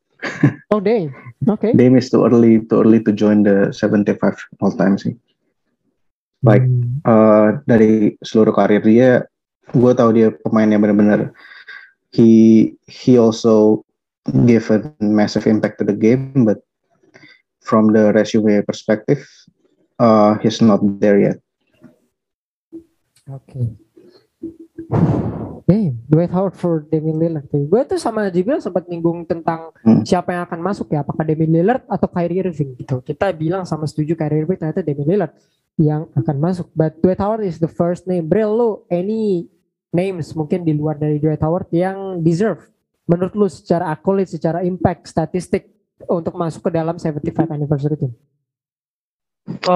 oh 0.71 0.81
Dame, 0.83 1.11
oke. 1.47 1.59
Okay. 1.63 1.71
Dame 1.75 1.99
is 1.99 2.11
too 2.11 2.23
early, 2.23 2.63
too 2.67 2.83
early 2.83 3.03
to 3.03 3.11
join 3.15 3.43
the 3.43 3.71
75 3.75 4.19
all 4.63 4.75
time 4.75 4.99
sih. 4.99 5.15
Like 6.43 6.67
hmm. 6.67 7.03
uh, 7.07 7.63
dari 7.65 8.19
seluruh 8.23 8.55
karir 8.55 8.83
dia, 8.83 9.27
gue 9.71 9.93
tahu 9.95 10.11
dia 10.15 10.29
pemain 10.43 10.69
yang 10.69 10.83
benar-benar 10.83 11.31
he 12.13 12.73
he 12.87 13.17
also 13.17 13.85
gave 14.47 14.71
a 14.71 14.85
massive 15.01 15.49
impact 15.49 15.81
to 15.81 15.85
the 15.85 15.97
game, 15.97 16.45
but 16.45 16.61
from 17.65 17.91
the 17.91 18.13
resume 18.13 18.63
perspective, 18.63 19.27
uh, 19.99 20.39
he's 20.39 20.61
not 20.63 20.79
there 21.01 21.19
yet. 21.19 21.39
Oke. 23.27 23.43
Okay. 23.49 23.67
Hey, 25.67 25.82
Dwight 26.13 26.29
Howard 26.37 26.53
for 26.61 26.85
Damian 26.93 27.17
Lillard. 27.17 27.49
Gue 27.49 27.89
tuh 27.89 27.97
sama 27.97 28.29
juga 28.29 28.61
sempat 28.61 28.85
nyinggung 28.85 29.25
tentang 29.25 29.73
hmm. 29.81 30.05
siapa 30.05 30.37
yang 30.37 30.45
akan 30.45 30.61
masuk 30.61 30.93
ya, 30.93 31.01
apakah 31.01 31.25
Damian 31.25 31.49
Lillard 31.49 31.89
atau 31.89 32.05
Kyrie 32.05 32.45
Irving 32.45 32.77
gitu. 32.77 33.01
Kita 33.01 33.33
bilang 33.33 33.65
sama 33.65 33.89
setuju 33.89 34.13
Kyrie 34.13 34.45
Irving 34.45 34.61
ternyata 34.61 34.85
Damian 34.85 35.09
Lillard 35.09 35.33
yang 35.81 36.13
akan 36.13 36.37
masuk. 36.37 36.69
But 36.77 37.01
Dwight 37.01 37.17
Howard 37.17 37.49
is 37.49 37.57
the 37.57 37.73
first 37.73 38.05
name. 38.05 38.29
Bril, 38.29 38.53
lu 38.53 38.85
any 38.93 39.49
names 39.89 40.37
mungkin 40.37 40.69
di 40.69 40.77
luar 40.77 41.01
dari 41.01 41.17
Dwight 41.17 41.41
Howard 41.41 41.73
yang 41.73 42.21
deserve 42.21 42.69
menurut 43.09 43.33
lu 43.33 43.49
secara 43.49 43.89
accolade, 43.89 44.29
secara 44.29 44.61
impact, 44.69 45.09
statistik 45.09 45.73
untuk 46.13 46.37
masuk 46.37 46.69
ke 46.69 46.77
dalam 46.77 47.01
75 47.01 47.49
anniversary 47.49 47.97
team? 47.97 48.13
Oh, 49.65 49.73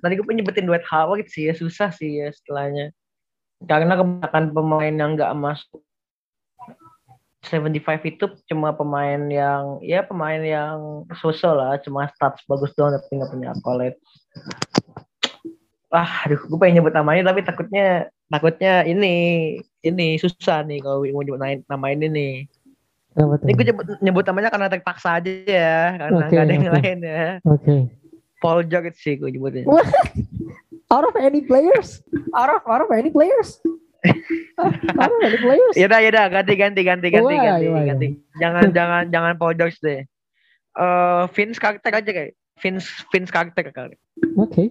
tadi 0.00 0.12
gue 0.18 0.24
penyebutin 0.26 0.64
Dwight 0.64 0.88
Howard 0.88 1.28
sih 1.28 1.52
ya 1.52 1.54
susah 1.54 1.92
sih 1.92 2.24
ya 2.24 2.32
setelahnya. 2.32 2.96
Karena 3.64 3.96
kebanyakan 3.96 4.44
pemain 4.52 4.94
yang 4.94 5.10
nggak 5.16 5.32
masuk 5.32 5.80
75 7.46 8.10
itu 8.10 8.24
cuma 8.50 8.74
pemain 8.74 9.22
yang 9.30 9.78
ya 9.78 10.02
pemain 10.02 10.42
yang 10.42 11.06
sosial 11.22 11.54
lah, 11.54 11.78
cuma 11.78 12.10
stats 12.10 12.42
bagus 12.50 12.74
doang 12.74 12.90
tapi 12.98 13.22
nggak 13.22 13.30
punya 13.30 13.48
accolade. 13.54 13.98
Ah, 15.94 16.26
aduh, 16.26 16.42
gue 16.42 16.58
pengen 16.58 16.82
nyebut 16.82 16.92
namanya 16.92 17.30
tapi 17.30 17.46
takutnya 17.46 18.10
takutnya 18.26 18.82
ini 18.82 19.14
ini 19.86 20.18
susah 20.18 20.66
nih 20.66 20.82
kalau 20.82 21.06
mau 21.14 21.22
nyebut 21.22 21.40
nama 21.70 21.86
ini 21.94 22.06
nih. 22.10 22.34
Ini 23.16 23.52
gue 23.56 23.66
nyebut, 23.72 23.86
nyebut 24.04 24.24
namanya 24.28 24.52
karena 24.52 24.68
terpaksa 24.68 25.16
aja 25.16 25.32
ya, 25.48 25.96
karena 25.96 26.20
okay, 26.20 26.36
gak 26.36 26.44
ada 26.44 26.52
yang 26.52 26.64
okay. 26.68 26.74
lain 26.76 26.98
ya. 27.00 27.24
Oke. 27.48 27.62
Okay. 27.64 27.80
Paul 28.44 28.60
George 28.68 28.92
sih 29.00 29.16
gue 29.16 29.32
nyebutnya. 29.32 29.64
Out 30.90 31.04
of 31.06 31.14
any 31.18 31.42
players? 31.42 32.02
Out 32.34 32.50
of 32.50 32.60
out 32.66 32.82
of 32.84 32.90
any 32.92 33.10
players? 33.10 33.58
out 35.00 35.10
of 35.10 35.20
any 35.22 35.38
players? 35.38 35.74
Ya 35.74 35.90
udah 35.90 36.00
ya 36.02 36.08
udah 36.14 36.26
ganti 36.30 36.54
ganti 36.54 36.82
ganti 36.86 37.08
ganti 37.10 37.34
ganti 37.34 37.66
ganti. 37.66 38.08
Jangan 38.38 38.70
jangan 38.70 39.02
jangan 39.10 39.32
Paul 39.38 39.54
George 39.58 39.78
deh. 39.82 40.06
Uh, 40.76 41.24
Vince 41.32 41.56
karakter 41.56 41.92
aja 41.92 42.10
kayak 42.12 42.32
Vince 42.60 42.86
Vince 43.10 43.32
karakter 43.32 43.64
kali. 43.72 43.96
Oke. 44.36 44.52
Okay. 44.52 44.66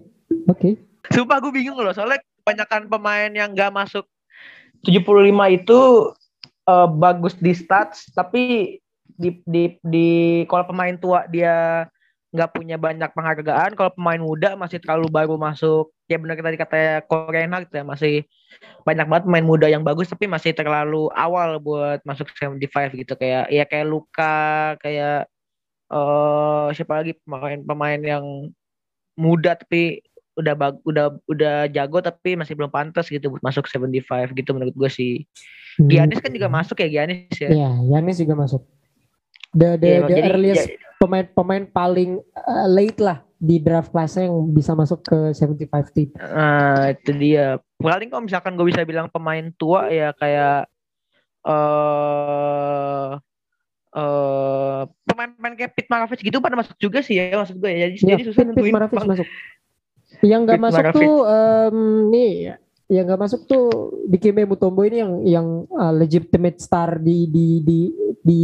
Oke. 0.46 0.58
Okay. 0.58 0.72
Sumpah 1.14 1.38
gue 1.38 1.54
bingung 1.54 1.78
loh 1.78 1.94
soalnya 1.94 2.18
kebanyakan 2.42 2.90
pemain 2.90 3.30
yang 3.30 3.54
gak 3.54 3.70
masuk 3.70 4.06
75 4.82 5.02
itu 5.54 5.78
uh, 6.66 6.88
bagus 6.90 7.34
di 7.38 7.54
stats 7.54 8.10
tapi 8.10 8.78
di 9.16 9.42
di 9.46 9.78
di 9.82 10.08
kalau 10.50 10.66
pemain 10.66 10.94
tua 10.98 11.24
dia 11.30 11.86
nggak 12.36 12.52
punya 12.52 12.76
banyak 12.76 13.08
penghargaan 13.16 13.72
kalau 13.72 13.90
pemain 13.96 14.20
muda 14.20 14.52
masih 14.54 14.76
terlalu 14.76 15.08
baru 15.08 15.40
masuk 15.40 15.88
ya 16.04 16.20
benar 16.20 16.36
tadi 16.36 16.60
kata 16.60 17.02
Korea 17.08 17.48
gitu 17.64 17.74
ya 17.80 17.84
masih 17.88 18.14
banyak 18.84 19.06
banget 19.08 19.24
pemain 19.24 19.46
muda 19.46 19.66
yang 19.66 19.82
bagus 19.82 20.12
tapi 20.12 20.28
masih 20.28 20.52
terlalu 20.52 21.08
awal 21.16 21.56
buat 21.58 22.04
masuk 22.04 22.28
75 22.36 23.00
gitu 23.00 23.16
kayak 23.16 23.48
ya 23.48 23.64
kayak 23.64 23.86
Luka 23.88 24.76
kayak 24.84 25.26
uh, 25.90 26.68
siapa 26.76 27.02
lagi 27.02 27.16
pemain-pemain 27.24 28.00
yang 28.04 28.24
muda 29.16 29.56
tapi 29.56 30.04
udah 30.36 30.52
bag, 30.52 30.74
udah 30.84 31.16
udah 31.32 31.56
jago 31.72 31.98
tapi 32.04 32.36
masih 32.36 32.52
belum 32.52 32.68
pantas 32.68 33.08
gitu 33.08 33.32
buat 33.32 33.40
masuk 33.40 33.64
75 33.72 34.36
gitu 34.36 34.50
menurut 34.52 34.76
gue 34.76 34.90
sih. 34.92 35.12
Hmm. 35.80 35.88
Giannis 35.88 36.20
kan 36.20 36.32
juga 36.32 36.48
masuk 36.52 36.76
ya 36.84 36.88
Giannis 36.92 37.36
ya. 37.40 37.48
Iya, 37.48 37.70
Giannis 37.88 38.16
juga 38.20 38.34
masuk. 38.36 38.62
The 39.56 39.80
the, 39.80 39.88
yeah, 39.88 40.04
the 40.04 40.16
jadi, 40.20 40.28
earliest 40.36 40.66
ya, 40.68 40.76
pemain-pemain 41.00 41.64
paling 41.72 42.20
uh, 42.36 42.68
late 42.68 43.00
lah 43.00 43.24
di 43.36 43.56
draft 43.60 43.92
class 43.92 44.16
yang 44.16 44.32
bisa 44.52 44.72
masuk 44.72 45.00
ke 45.04 45.32
75 45.32 45.96
team. 45.96 46.08
Uh, 46.20 46.92
itu 46.92 47.12
dia. 47.16 47.60
Paling 47.80 48.08
kalau 48.08 48.24
misalkan 48.24 48.56
gue 48.56 48.66
bisa 48.68 48.84
bilang 48.84 49.08
pemain 49.08 49.48
tua 49.56 49.88
ya 49.92 50.12
kayak 50.16 50.68
uh, 51.44 53.16
uh, 53.96 54.80
pemain-pemain 55.04 55.54
kayak 55.56 55.72
Pete 55.76 55.88
Maravich 55.88 56.24
gitu 56.24 56.40
pada 56.40 56.56
masuk 56.56 56.76
juga 56.76 57.00
sih 57.00 57.16
ya 57.16 57.36
maksud 57.36 57.56
gue 57.56 57.70
ya. 57.72 57.88
Jadi, 57.92 57.96
ya, 58.04 58.16
jadi 58.16 58.24
susah 58.28 58.42
Pete 58.52 58.72
Maravich 58.72 59.04
masuk. 59.04 59.28
Yang 60.24 60.40
nggak 60.48 60.60
masuk 60.60 60.84
tuh 60.96 61.16
um, 61.28 61.78
nih 62.08 62.56
yang 62.86 63.04
nggak 63.10 63.20
masuk 63.20 63.40
tuh 63.50 63.66
di 64.06 64.16
Kime 64.22 64.46
Mutombo 64.46 64.86
ini 64.86 65.02
yang 65.02 65.12
yang 65.26 65.46
uh, 65.74 65.90
legitimate 65.90 66.62
star 66.62 67.02
di 67.02 67.26
di 67.26 67.58
di 67.66 67.80
di 68.22 68.42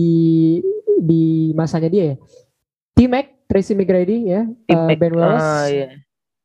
di 0.59 0.82
masanya 1.55 1.89
dia 1.89 2.05
ya. 2.15 2.17
T-Mac, 2.93 3.49
Tracy 3.49 3.73
McGrady 3.73 4.29
ya, 4.29 4.45
uh, 4.49 4.93
Ben 4.97 5.13
Wallace, 5.17 5.49
uh, 5.49 5.67
yeah. 5.69 5.91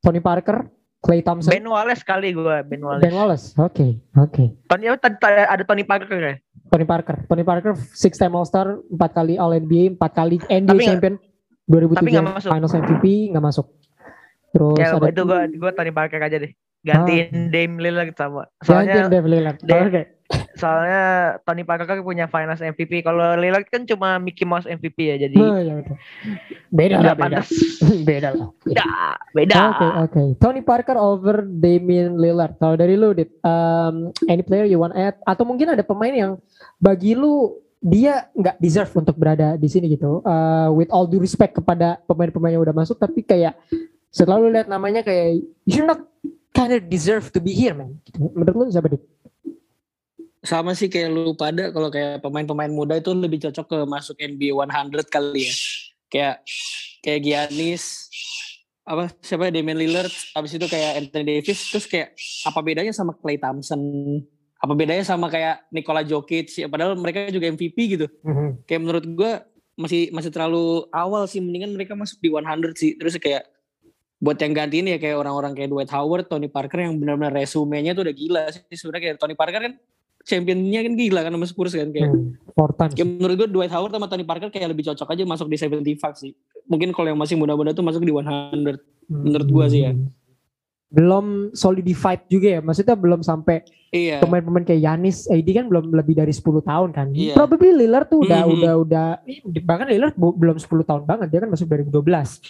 Tony 0.00 0.20
Parker, 0.20 0.68
Clay 1.04 1.20
Thompson. 1.20 1.52
Ben 1.52 1.64
Wallace 1.68 2.00
kali 2.00 2.32
gue, 2.32 2.56
Ben 2.64 2.80
Wallace. 2.80 3.04
Ben 3.04 3.14
Wallace, 3.14 3.46
oke, 3.60 3.72
okay, 3.76 3.90
oke. 4.16 4.32
Okay. 4.32 4.46
Tony 4.68 4.88
ada 4.88 5.62
Tony 5.64 5.84
Parker 5.84 6.18
ya? 6.18 6.34
Tony 6.68 6.84
Parker, 6.84 7.16
Tony 7.28 7.44
Parker 7.44 7.72
six 7.96 8.16
time 8.16 8.36
All 8.36 8.48
Star, 8.48 8.80
empat 8.92 9.12
kali 9.16 9.40
All 9.40 9.56
NBA, 9.56 9.96
empat 9.96 10.12
kali 10.16 10.40
NBA 10.48 10.68
tapi 10.68 10.84
Champion, 10.84 11.14
2003 11.68 12.48
Finals 12.48 12.74
MVP 12.76 13.04
nggak 13.32 13.44
masuk. 13.44 13.66
Terus 14.52 14.80
ya, 14.80 14.96
ada 14.96 15.12
itu 15.12 15.22
gue 15.24 15.40
gue 15.60 15.70
Tony 15.76 15.92
Parker 15.92 16.20
aja 16.24 16.36
deh. 16.40 16.52
Gantiin 16.84 17.28
ah. 17.34 17.48
Dame 17.52 17.74
Lillard 17.82 18.14
sama. 18.16 18.48
Soalnya 18.64 19.04
Gantiin 19.04 19.12
Dame 19.12 19.28
Lillard. 19.28 19.58
Dame, 19.60 19.88
okay. 19.92 20.04
Soalnya 20.60 21.36
Tony 21.46 21.64
Parker 21.64 21.88
kan 21.88 21.98
punya 22.04 22.28
Finals 22.28 22.60
MVP. 22.60 23.00
Kalau 23.00 23.38
Lillard 23.38 23.64
kan 23.70 23.88
cuma 23.88 24.20
Mickey 24.20 24.44
Mouse 24.44 24.68
MVP 24.68 24.98
ya, 24.98 25.16
jadi 25.16 25.38
Oh, 25.40 25.56
ya 25.56 25.74
udah. 25.80 25.96
Beda 26.68 26.96
lah, 27.00 27.14
beda. 27.16 27.40
beda 28.08 28.28
lah. 28.36 28.48
Beda, 28.66 28.86
beda. 29.32 29.56
Oke, 29.72 29.86
oke. 30.04 30.22
Tony 30.42 30.60
Parker 30.60 30.98
over 31.00 31.46
Damian 31.46 32.20
Lillard. 32.20 32.60
Kalau 32.60 32.76
dari 32.76 32.98
lu, 32.98 33.16
Dit, 33.16 33.32
um, 33.40 34.12
any 34.28 34.44
player 34.44 34.68
you 34.68 34.76
want 34.76 34.92
add? 34.92 35.16
Atau 35.24 35.48
mungkin 35.48 35.72
ada 35.72 35.80
pemain 35.80 36.12
yang 36.12 36.32
bagi 36.76 37.16
lu 37.16 37.56
dia 37.78 38.26
nggak 38.34 38.58
deserve 38.58 38.90
untuk 38.98 39.14
berada 39.14 39.54
di 39.54 39.68
sini 39.70 39.88
gitu. 39.94 40.20
Uh, 40.26 40.68
with 40.74 40.90
all 40.90 41.06
due 41.06 41.22
respect 41.22 41.56
kepada 41.56 42.02
pemain-pemain 42.04 42.58
yang 42.58 42.64
udah 42.66 42.76
masuk, 42.76 42.98
tapi 42.98 43.24
kayak 43.24 43.56
setelah 44.10 44.42
lu 44.42 44.50
lihat 44.50 44.66
namanya 44.66 45.00
kayak 45.00 45.40
you're 45.64 45.86
not 45.86 46.02
kind 46.58 46.74
of 46.74 46.82
deserve 46.90 47.30
to 47.30 47.38
be 47.38 47.54
here, 47.54 47.72
man. 47.72 47.94
Gitu. 48.02 48.18
Menurut 48.18 48.54
lu 48.66 48.74
siapa, 48.74 48.90
Dit? 48.90 49.02
Sama 50.42 50.72
sih 50.74 50.86
kayak 50.86 51.10
lu 51.10 51.34
pada 51.34 51.74
kalau 51.74 51.90
kayak 51.90 52.22
pemain-pemain 52.22 52.70
muda 52.70 52.94
itu 52.98 53.10
lebih 53.10 53.42
cocok 53.42 53.66
ke 53.66 53.78
masuk 53.86 54.16
NBA 54.18 54.54
100 54.54 55.06
kali 55.10 55.50
ya. 55.50 55.54
Kayak 56.08 56.36
kayak 57.02 57.20
Giannis 57.24 57.84
apa 58.88 59.12
siapa 59.20 59.52
ya, 59.52 59.60
Damian 59.60 59.76
Lillard 59.76 60.14
habis 60.32 60.56
itu 60.56 60.64
kayak 60.64 61.04
Anthony 61.04 61.24
Davis 61.44 61.60
terus 61.68 61.84
kayak 61.84 62.16
apa 62.48 62.58
bedanya 62.64 62.92
sama 62.96 63.12
Klay 63.12 63.36
Thompson? 63.36 63.80
Apa 64.58 64.72
bedanya 64.72 65.04
sama 65.04 65.28
kayak 65.28 65.68
Nikola 65.68 66.00
Jokic? 66.00 66.48
Ya 66.56 66.66
padahal 66.72 66.96
mereka 66.96 67.28
juga 67.28 67.52
MVP 67.52 67.76
gitu. 67.98 68.06
Mhm. 68.24 68.64
kayak 68.64 68.80
menurut 68.80 69.04
gua 69.12 69.32
masih 69.78 70.10
masih 70.10 70.34
terlalu 70.34 70.88
awal 70.90 71.28
sih 71.30 71.38
mendingan 71.38 71.70
mereka 71.76 71.94
masuk 71.94 72.18
di 72.18 72.32
100 72.32 72.74
sih. 72.74 72.96
Terus 72.96 73.20
kayak 73.20 73.44
buat 74.18 74.34
yang 74.42 74.50
gantiin 74.50 74.90
ya 74.90 74.98
kayak 74.98 75.14
orang-orang 75.14 75.54
kayak 75.54 75.70
Dwight 75.70 75.92
Howard, 75.94 76.26
Tony 76.26 76.50
Parker 76.50 76.82
yang 76.82 76.98
benar-benar 76.98 77.30
resumenya 77.30 77.94
tuh 77.94 78.02
udah 78.08 78.14
gila 78.16 78.42
sih. 78.50 78.64
Sebenarnya 78.74 79.02
kayak 79.04 79.16
Tony 79.20 79.38
Parker 79.38 79.60
kan 79.62 79.74
championnya 80.28 80.84
kan 80.84 80.92
gila 80.92 81.20
kan 81.24 81.32
sama 81.32 81.46
Spurs 81.48 81.72
kan 81.72 81.88
kayak 81.88 82.12
Hmm, 82.12 82.36
four 82.52 82.76
times. 82.76 82.92
Ya 82.92 83.02
menurut 83.02 83.34
gue 83.34 83.48
Dwight 83.48 83.72
Howard 83.72 83.90
sama 83.90 84.06
Tony 84.06 84.22
Parker 84.22 84.52
kayak 84.52 84.68
lebih 84.68 84.84
cocok 84.84 85.08
aja 85.08 85.24
masuk 85.24 85.48
di 85.48 85.56
75 85.56 86.12
sih. 86.14 86.36
Mungkin 86.68 86.92
kalau 86.92 87.08
yang 87.08 87.16
masih 87.16 87.34
muda-muda 87.34 87.72
tuh 87.72 87.80
masuk 87.80 88.04
di 88.04 88.12
100. 88.12 88.76
menurut 89.08 89.48
gua 89.48 89.64
sih 89.66 89.88
ya. 89.88 89.96
Hmm. 89.96 90.12
Belum 90.88 91.26
solidified 91.52 92.28
juga 92.28 92.48
ya. 92.48 92.60
Maksudnya 92.60 92.92
belum 92.92 93.20
sampai 93.20 93.64
Iya. 93.88 94.20
pemain-pemain 94.20 94.64
kayak 94.64 94.84
Yanis, 94.84 95.24
AD 95.26 95.48
kan 95.48 95.64
belum 95.64 95.92
lebih 95.92 96.12
dari 96.12 96.28
10 96.28 96.60
tahun 96.60 96.92
kan. 96.92 97.08
Iya. 97.12 97.32
Probably 97.32 97.72
Lillard 97.72 98.08
tuh 98.08 98.20
udah 98.20 98.44
Mhm. 98.44 98.52
udah 98.52 98.72
udah 98.78 99.06
ih, 99.24 99.40
bahkan 99.64 99.88
Lillard 99.88 100.12
belum 100.12 100.60
10 100.60 100.84
tahun 100.84 101.04
banget. 101.04 101.32
Dia 101.32 101.40
kan 101.40 101.48
masuk 101.48 101.66
2012. 101.66 102.40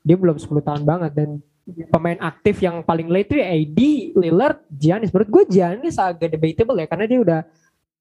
Dia 0.00 0.16
belum 0.16 0.36
10 0.40 0.64
tahun 0.64 0.82
banget 0.84 1.12
dan 1.12 1.28
pemain 1.66 2.18
aktif 2.22 2.62
yang 2.62 2.80
paling 2.80 3.10
late 3.10 3.26
tuh 3.26 3.38
ya 3.38 3.46
AD, 3.48 3.80
Lillard, 4.14 4.58
Giannis. 4.70 5.10
Menurut 5.10 5.30
gue 5.30 5.44
Giannis 5.50 5.98
agak 5.98 6.30
debatable 6.30 6.78
ya 6.78 6.86
karena 6.86 7.04
dia 7.04 7.18
udah 7.18 7.40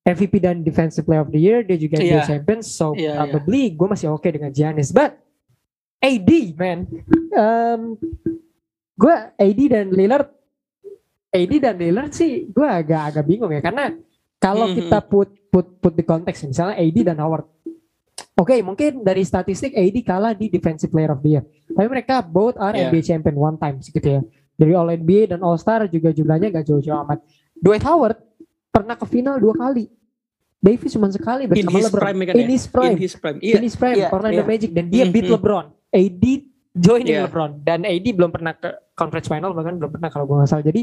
MVP 0.06 0.38
dan 0.38 0.62
Defensive 0.62 1.02
Player 1.02 1.26
of 1.26 1.34
the 1.34 1.42
Year, 1.42 1.66
dia 1.66 1.74
juga 1.76 1.98
NBA 1.98 2.14
Iya. 2.14 2.28
champion, 2.30 2.62
so 2.62 2.94
Iya, 2.94 3.02
iya. 3.02 3.14
probably 3.18 3.74
gue 3.74 3.88
masih 3.90 4.08
oke 4.08 4.30
dengan 4.30 4.54
Giannis. 4.54 4.94
But 4.94 5.18
AD 5.98 6.30
man, 6.54 6.86
um, 7.34 7.82
gue 8.94 9.16
AD 9.34 9.60
dan 9.66 9.90
Lillard, 9.90 10.30
AD 11.34 11.54
dan 11.58 11.76
Lillard 11.76 12.14
sih 12.14 12.46
gue 12.46 12.64
agak-agak 12.64 13.26
bingung 13.26 13.50
ya 13.50 13.60
karena 13.60 13.98
kalau 14.38 14.70
Mhm. 14.70 14.76
kita 14.78 15.00
put 15.02 15.34
put 15.50 15.68
put 15.82 15.92
di 15.92 16.06
konteks 16.06 16.46
misalnya 16.46 16.78
AD 16.78 16.98
dan 17.02 17.18
Howard, 17.18 17.50
oke 18.36 18.56
mungkin 18.62 19.02
dari 19.02 19.22
statistik 19.22 19.72
AD 19.72 19.98
kalah 20.02 20.32
di 20.32 20.48
Defensive 20.48 20.88
Player 20.88 21.10
of 21.10 21.20
the 21.20 21.30
Year, 21.32 21.44
tapi 21.68 21.88
mereka 21.88 22.20
both 22.22 22.56
are 22.56 22.74
Iya. 22.74 22.88
NBA 22.90 23.02
champion 23.02 23.36
one 23.36 23.56
time 23.56 23.80
gitu 23.80 24.00
ya. 24.02 24.22
Dari 24.54 24.72
All 24.72 24.88
NBA 24.90 25.30
dan 25.30 25.40
All 25.40 25.56
Star 25.56 25.84
juga 25.86 26.10
jumlahnya 26.10 26.48
gak 26.50 26.66
jauh-jauh 26.66 27.04
amat. 27.04 27.20
Dwight 27.54 27.84
Howard 27.84 28.16
pernah 28.70 28.94
ke 28.94 29.04
final 29.06 29.36
dua 29.36 29.52
kali. 29.54 29.92
Davis 30.58 30.92
cuma 30.92 31.08
sekali 31.08 31.46
In 31.46 31.52
bersama 31.52 31.76
his 31.76 31.86
LeBron. 31.86 32.02
prime 32.02 32.20
kan 32.22 32.34
In 32.34 32.42
ya? 32.42 32.50
his 32.50 32.66
prime 32.66 32.92
In 32.92 32.98
his 32.98 33.14
prime. 33.14 33.38
Iya. 33.40 33.54
in 33.54 33.64
his 33.64 33.76
prime 33.76 33.98
iya, 33.98 34.08
Orlando 34.10 34.40
iya. 34.40 34.48
Magic 34.48 34.72
dan 34.72 34.86
dia 34.88 35.06
beat 35.06 35.28
Mhm. 35.28 35.34
LeBron. 35.34 35.66
AD 35.92 36.24
joining 36.74 37.14
Iya. 37.14 37.24
LeBron 37.28 37.52
dan 37.62 37.80
AD 37.84 38.08
belum 38.10 38.32
pernah 38.32 38.54
ke 38.54 38.68
conference 38.94 39.28
final 39.28 39.52
bahkan 39.52 39.76
belum 39.76 39.92
pernah 39.92 40.10
kalau 40.10 40.26
gue 40.26 40.36
nggak 40.38 40.50
salah. 40.50 40.66
Jadi 40.66 40.82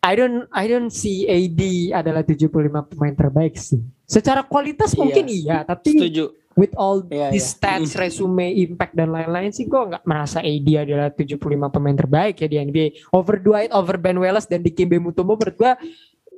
I 0.00 0.12
don't 0.12 0.44
I 0.50 0.64
don't 0.64 0.88
see 0.88 1.24
AD 1.24 1.60
adalah 1.94 2.22
75 2.22 2.50
pemain 2.86 3.12
terbaik 3.12 3.54
sih. 3.54 3.80
Secara 4.02 4.42
kualitas 4.42 4.90
Iya. 4.90 4.98
mungkin 4.98 5.24
iya, 5.26 5.58
tapi 5.62 5.94
Setuju. 5.94 6.24
With 6.52 6.74
all 6.74 7.02
Iya, 7.04 7.30
the 7.30 7.38
iya. 7.38 7.42
stats, 7.42 7.94
resume, 7.94 8.50
impact 8.50 8.92
dan 8.92 9.08
lain-lain 9.08 9.50
sih 9.50 9.64
gue 9.64 9.78
nggak 9.78 10.02
merasa 10.02 10.38
AD 10.38 10.68
adalah 10.78 11.08
75 11.08 11.38
pemain 11.68 11.94
terbaik 11.94 12.34
ya 12.36 12.46
di 12.46 12.56
NBA. 12.58 12.86
Over 13.10 13.38
Dwight, 13.38 13.70
over 13.70 13.96
Ben 13.96 14.14
Wallace 14.14 14.46
dan 14.46 14.60
Dikembe 14.60 14.98
Mutombo 14.98 15.34
menurut 15.34 15.54
gue 15.54 15.72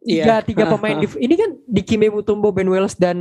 tiga 0.02 0.34
Iya. 0.34 0.42
tiga 0.42 0.64
pemain 0.66 0.98
dif- 1.02 1.16
ini 1.16 1.34
kan 1.34 1.50
Dikembe 1.62 2.10
Mutombo, 2.10 2.50
Ben 2.50 2.66
Wallace 2.66 2.94
dan 2.94 3.16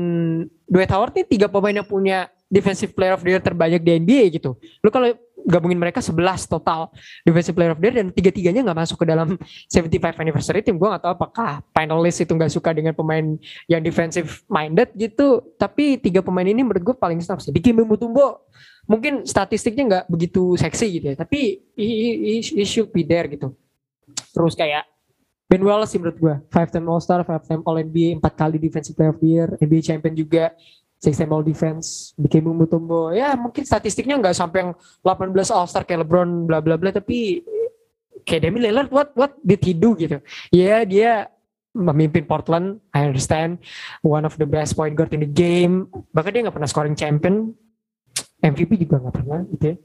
Dwight 0.66 0.90
Howard 0.90 1.14
nih 1.14 1.26
tiga 1.28 1.46
pemain 1.46 1.74
yang 1.74 1.86
punya 1.86 2.26
defensive 2.48 2.92
player 2.92 3.14
of 3.14 3.22
the 3.22 3.32
year 3.32 3.40
terbanyak 3.40 3.80
di 3.80 3.92
NBA 3.96 4.24
gitu. 4.36 4.58
Lu 4.80 4.90
kalau 4.90 5.16
gabungin 5.48 5.78
mereka 5.78 6.00
11 6.00 6.48
total 6.48 6.90
defensive 7.24 7.56
player 7.56 7.74
of 7.74 7.80
the 7.80 7.88
year 7.88 7.96
dan 7.98 8.08
tiga-tiganya 8.10 8.62
nggak 8.66 8.80
masuk 8.84 9.02
ke 9.02 9.06
dalam 9.10 9.36
75 9.70 10.22
anniversary 10.22 10.62
team. 10.62 10.78
Gue 10.78 10.90
nggak 10.90 11.04
tahu 11.04 11.14
apakah 11.18 11.66
finalist 11.72 12.22
itu 12.22 12.32
nggak 12.34 12.52
suka 12.52 12.72
dengan 12.72 12.94
pemain 12.94 13.38
yang 13.66 13.82
defensive 13.82 14.44
minded 14.48 14.92
gitu. 14.96 15.42
Tapi 15.58 15.98
tiga 16.02 16.22
pemain 16.22 16.46
ini 16.46 16.62
menurut 16.62 16.94
gue 16.94 16.96
paling 16.96 17.20
snap 17.22 17.42
sih. 17.42 17.54
Dikembe 17.54 17.86
Mutombo 17.86 18.48
mungkin 18.90 19.24
statistiknya 19.24 19.84
nggak 19.88 20.06
begitu 20.10 20.58
seksi 20.58 20.86
gitu 21.00 21.06
ya. 21.12 21.16
Tapi 21.16 21.62
he- 21.78 22.42
he 22.42 22.66
should 22.66 22.90
be 22.90 23.06
there 23.06 23.30
gitu. 23.30 23.54
Terus 24.32 24.56
kayak 24.56 24.88
Ben 25.52 25.60
Wallace 25.68 25.92
sih 25.92 26.00
menurut 26.00 26.16
gue. 26.16 26.36
Five 26.48 26.72
time 26.72 26.88
All 26.88 27.04
Star, 27.04 27.28
five 27.28 27.44
time 27.44 27.60
All 27.68 27.76
NBA, 27.76 28.16
empat 28.16 28.40
kali 28.40 28.56
Defensive 28.56 28.96
Player 28.96 29.12
of 29.12 29.20
the 29.20 29.28
Year, 29.28 29.50
NBA 29.60 29.84
Champion 29.84 30.16
juga, 30.16 30.56
six 31.02 31.18
time 31.18 31.34
All 31.34 31.42
Defense, 31.42 32.14
bikin 32.14 32.46
Mutombo. 32.46 33.10
Ya 33.10 33.34
mungkin 33.34 33.66
statistiknya 33.66 34.22
nggak 34.22 34.38
sampai 34.38 34.70
yang 34.70 34.72
18 35.02 35.34
All 35.50 35.66
Star 35.66 35.82
kayak 35.82 36.06
LeBron 36.06 36.46
bla 36.46 36.62
bla 36.62 36.78
bla, 36.78 36.94
tapi 36.94 37.42
kayak 38.22 38.46
Damian 38.46 38.70
Lillard 38.70 38.94
what 38.94 39.10
what 39.18 39.34
did 39.42 39.66
he 39.66 39.74
do 39.74 39.98
gitu? 39.98 40.22
Ya 40.54 40.86
dia 40.86 41.26
memimpin 41.74 42.28
Portland, 42.30 42.84
I 42.94 43.10
understand, 43.10 43.58
one 44.06 44.28
of 44.28 44.38
the 44.38 44.46
best 44.46 44.78
point 44.78 44.94
guard 44.94 45.10
in 45.18 45.26
the 45.26 45.32
game. 45.32 45.90
Bahkan 46.14 46.30
dia 46.30 46.42
nggak 46.46 46.56
pernah 46.56 46.70
scoring 46.70 46.94
champion, 46.94 47.50
MVP 48.46 48.86
juga 48.86 49.02
nggak 49.02 49.16
pernah 49.18 49.42
gitu. 49.58 49.82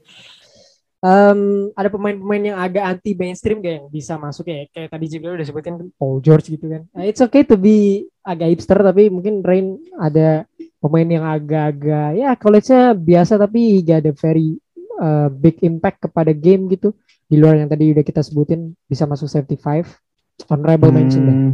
Em, 0.97 1.69
ada 1.77 1.93
pemain-pemain 1.93 2.41
yang 2.41 2.57
agak 2.57 2.83
anti 2.83 3.13
mainstream 3.13 3.61
kayak 3.61 3.85
yang 3.85 3.87
bisa 3.93 4.17
masuk 4.17 4.49
ya 4.49 4.65
kayak 4.73 4.89
tadi 4.89 5.05
juga 5.05 5.37
udah 5.37 5.45
sebutin 5.45 5.77
kan 5.77 5.87
Paul 5.93 6.17
George 6.25 6.49
gitu 6.49 6.65
kan 6.65 6.89
Nah, 6.89 7.05
it's 7.05 7.21
okay 7.21 7.45
to 7.45 7.53
be 7.53 8.09
agak 8.25 8.57
hipster 8.57 8.81
tapi 8.81 9.13
mungkin 9.13 9.45
Rain 9.45 9.77
ada 9.93 10.49
pemain 10.77 11.09
yang 11.09 11.25
agak-agak 11.25 12.09
ya 12.17 12.29
college-nya 12.37 12.93
biasa 12.93 13.41
tapi 13.41 13.81
gak 13.81 14.05
ada 14.05 14.11
very 14.13 14.57
uh, 15.01 15.29
big 15.29 15.57
impact 15.65 16.09
kepada 16.09 16.31
game 16.33 16.69
gitu 16.69 16.93
di 17.27 17.35
luar 17.35 17.59
yang 17.59 17.67
tadi 17.67 17.91
udah 17.91 18.05
kita 18.05 18.21
sebutin 18.23 18.77
bisa 18.87 19.03
masuk 19.09 19.27
75 19.27 20.47
honorable 20.47 20.93
mention 20.93 21.21
deh. 21.25 21.35
Hmm, 21.35 21.51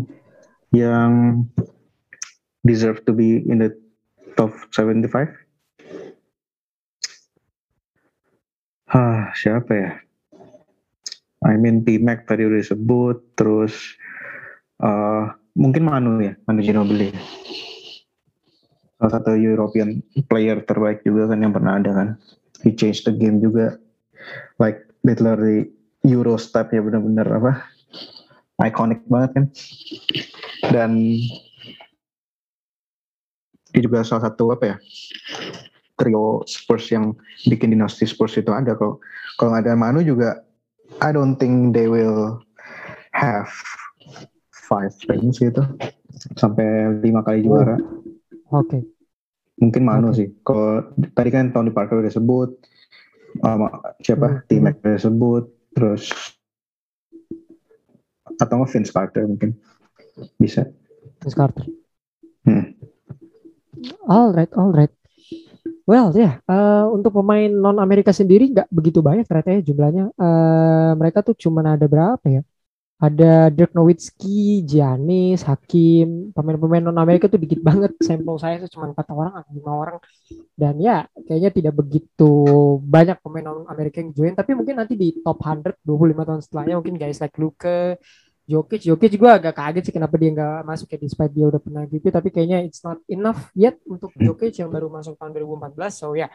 yang 0.76 1.12
deserve 2.68 3.02
to 3.08 3.16
be 3.16 3.42
in 3.48 3.64
the 3.64 3.72
top 4.36 4.52
75 4.72 5.44
Hah, 8.94 9.34
siapa 9.34 9.72
ya? 9.74 9.92
I 11.42 11.58
mean 11.58 11.82
T-Mac 11.82 12.30
tadi 12.30 12.46
udah 12.46 12.62
disebut, 12.62 13.34
terus 13.34 13.98
uh, 14.78 15.34
mungkin 15.58 15.82
Manu 15.82 16.22
ya, 16.22 16.38
Manu 16.46 16.62
Ginobili. 16.62 17.10
Salah 19.04 19.20
satu 19.20 19.36
European 19.36 20.00
player 20.32 20.64
terbaik 20.64 21.04
juga 21.04 21.36
kan 21.36 21.44
yang 21.44 21.52
pernah 21.52 21.76
ada 21.76 21.92
kan. 21.92 22.08
He 22.64 22.72
changed 22.72 23.04
the 23.04 23.12
game 23.12 23.44
juga. 23.44 23.76
Like 24.56 24.88
literally 25.04 25.76
Euro 26.08 26.40
step 26.40 26.72
ya 26.72 26.80
benar-benar 26.80 27.28
apa? 27.28 27.68
Iconic 28.64 29.04
banget 29.12 29.36
kan. 29.36 29.46
Dan 30.72 31.20
dia 33.76 33.82
juga 33.84 34.08
salah 34.08 34.32
satu 34.32 34.56
apa 34.56 34.72
ya? 34.72 34.76
trio 35.98 36.42
Spurs 36.50 36.90
yang 36.90 37.14
bikin 37.46 37.74
dinasti 37.74 38.10
Spurs 38.10 38.34
itu 38.38 38.50
ada 38.50 38.74
kalau 38.74 38.98
kalau 39.38 39.54
nggak 39.54 39.70
ada 39.70 39.78
Manu 39.78 40.02
juga 40.02 40.42
I 41.02 41.14
don't 41.14 41.38
think 41.38 41.74
they 41.74 41.86
will 41.86 42.42
have 43.14 43.50
five 44.52 44.94
rings 45.10 45.38
gitu 45.38 45.62
sampai 46.38 46.98
lima 47.02 47.22
kali 47.22 47.46
juara 47.46 47.78
Oke. 48.54 48.80
mungkin 49.54 49.82
Manu 49.86 50.10
Oke. 50.10 50.18
sih 50.18 50.28
kalau 50.42 50.82
tadi 51.14 51.30
kan 51.30 51.54
Tony 51.54 51.70
Parker 51.70 52.02
udah 52.02 52.14
sebut 52.14 52.58
sama 53.38 53.70
siapa 54.02 54.28
Hmm. 54.30 54.42
T-Mac 54.50 54.76
udah 54.82 54.98
sebut 54.98 55.44
terus 55.74 56.10
atau 58.34 58.54
nggak 58.58 58.72
Vince 58.74 58.94
Carter 58.94 59.26
mungkin 59.26 59.54
bisa 60.38 60.70
Vince 61.22 61.38
Carter. 61.38 61.66
Hmm. 62.46 62.74
Alright, 64.06 64.52
alright. 64.54 64.94
Well 65.84 66.16
ya, 66.16 66.40
eh, 66.40 66.86
untuk 66.88 67.12
pemain 67.12 67.52
non 67.52 67.76
Amerika 67.82 68.16
sendiri 68.16 68.48
nggak 68.52 68.72
begitu 68.72 69.04
banyak 69.04 69.28
ternyata 69.28 69.50
ya 69.60 69.62
jumlahnya. 69.64 70.04
Eh, 70.16 70.92
mereka 70.96 71.20
tuh 71.26 71.36
cuma 71.36 71.60
ada 71.66 71.84
berapa 71.88 72.24
ya? 72.26 72.42
Ada 73.04 73.52
Dirk 73.52 73.76
Nowitzki, 73.76 74.64
Giannis, 74.64 75.44
Hakim, 75.44 76.32
pemain-pemain 76.32 76.80
non 76.80 76.96
Amerika 76.96 77.28
tuh 77.28 77.36
dikit 77.36 77.60
banget. 77.60 77.92
Sampel 78.00 78.40
saya 78.40 78.64
cuma 78.72 78.96
empat 78.96 79.12
orang 79.12 79.44
atau 79.44 79.52
lima 79.52 79.72
orang. 79.76 79.98
Dan 80.56 80.80
ya 80.80 81.04
kayaknya 81.28 81.52
tidak 81.52 81.74
begitu 81.84 82.32
banyak 82.80 83.20
pemain 83.20 83.44
non 83.52 83.68
Amerika 83.68 84.00
yang 84.00 84.16
join. 84.16 84.34
Tapi 84.40 84.56
mungkin 84.56 84.80
nanti 84.80 84.96
di 84.96 85.20
top 85.20 85.44
100 85.44 85.84
25 85.84 86.28
tahun 86.28 86.40
setelahnya 86.48 86.76
mungkin 86.80 86.96
guys 86.96 87.20
like 87.20 87.36
Luka, 87.36 88.00
Jokic, 88.48 88.88
Jokic 88.88 89.12
juga 89.20 89.40
agak 89.40 89.56
kaget 89.56 89.84
sih 89.88 89.96
kenapa 89.96 90.16
dia 90.20 90.32
nggak 90.36 90.68
masuk 90.68 90.88
ya 90.92 91.00
despite 91.00 91.32
dia 91.32 91.48
udah 91.48 91.64
pernah 91.64 91.84
gitu 91.88 92.08
tapi 92.12 92.28
kayaknya 92.28 92.60
it's 92.68 92.84
not 92.84 93.00
enough 93.08 93.48
yet 93.56 93.80
untuk 93.88 94.12
Jokic 94.20 94.52
yang 94.60 94.68
baru 94.68 94.92
masuk 94.92 95.16
tahun 95.16 95.32
2014 95.32 95.80
so 95.96 96.12
ya 96.12 96.28
yeah, 96.28 96.30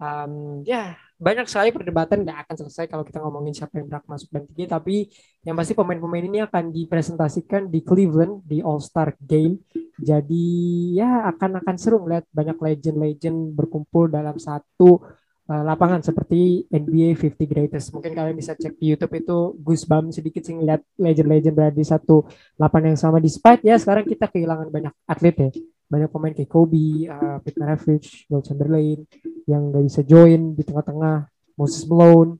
um, 0.00 0.64
ya 0.64 0.96
banyak 1.20 1.44
sekali 1.52 1.68
perdebatan 1.68 2.24
nggak 2.24 2.48
akan 2.48 2.56
selesai 2.64 2.88
kalau 2.88 3.04
kita 3.04 3.20
ngomongin 3.20 3.52
siapa 3.52 3.76
yang 3.76 3.92
berhak 3.92 4.08
masuk 4.08 4.32
dan 4.32 4.48
tinggi 4.48 4.64
tapi 4.64 4.96
yang 5.44 5.52
pasti 5.52 5.76
pemain-pemain 5.76 6.24
ini 6.24 6.40
akan 6.40 6.72
dipresentasikan 6.72 7.68
di 7.68 7.84
Cleveland 7.84 8.40
di 8.48 8.64
All 8.64 8.80
Star 8.80 9.12
Game. 9.20 9.60
Jadi 10.00 10.96
ya 10.96 11.28
akan 11.28 11.60
akan 11.60 11.76
seru 11.76 12.00
ngeliat 12.00 12.24
banyak 12.32 12.56
legend-legend 12.56 13.52
berkumpul 13.52 14.08
dalam 14.08 14.40
satu 14.40 15.04
uh, 15.52 15.62
lapangan 15.68 16.00
seperti 16.00 16.64
NBA 16.72 17.20
50 17.20 17.36
Greatest. 17.52 17.92
Mungkin 17.92 18.16
kalian 18.16 18.32
bisa 18.32 18.56
cek 18.56 18.80
di 18.80 18.96
YouTube 18.96 19.12
itu 19.20 19.60
goosebumps 19.60 20.16
sedikit 20.16 20.40
sih 20.40 20.56
ngeliat 20.56 20.80
legend-legend 20.96 21.52
berada 21.52 21.76
di 21.76 21.84
satu 21.84 22.24
lapangan 22.56 22.96
yang 22.96 23.00
sama. 23.00 23.20
Despite 23.20 23.60
ya 23.60 23.76
sekarang 23.76 24.08
kita 24.08 24.24
kehilangan 24.24 24.72
banyak 24.72 24.94
atlet 25.04 25.36
ya 25.36 25.50
banyak 25.90 26.08
pemain 26.08 26.30
kayak 26.30 26.46
Kobe, 26.46 27.10
uh, 27.10 27.42
Pete 27.42 27.58
Maravich, 27.58 28.30
Will 28.30 28.46
Chamberlain 28.46 29.02
yang 29.50 29.74
gak 29.74 29.84
bisa 29.84 30.00
join 30.06 30.54
di 30.54 30.62
tengah-tengah, 30.62 31.26
Moses 31.58 31.82
Malone, 31.90 32.38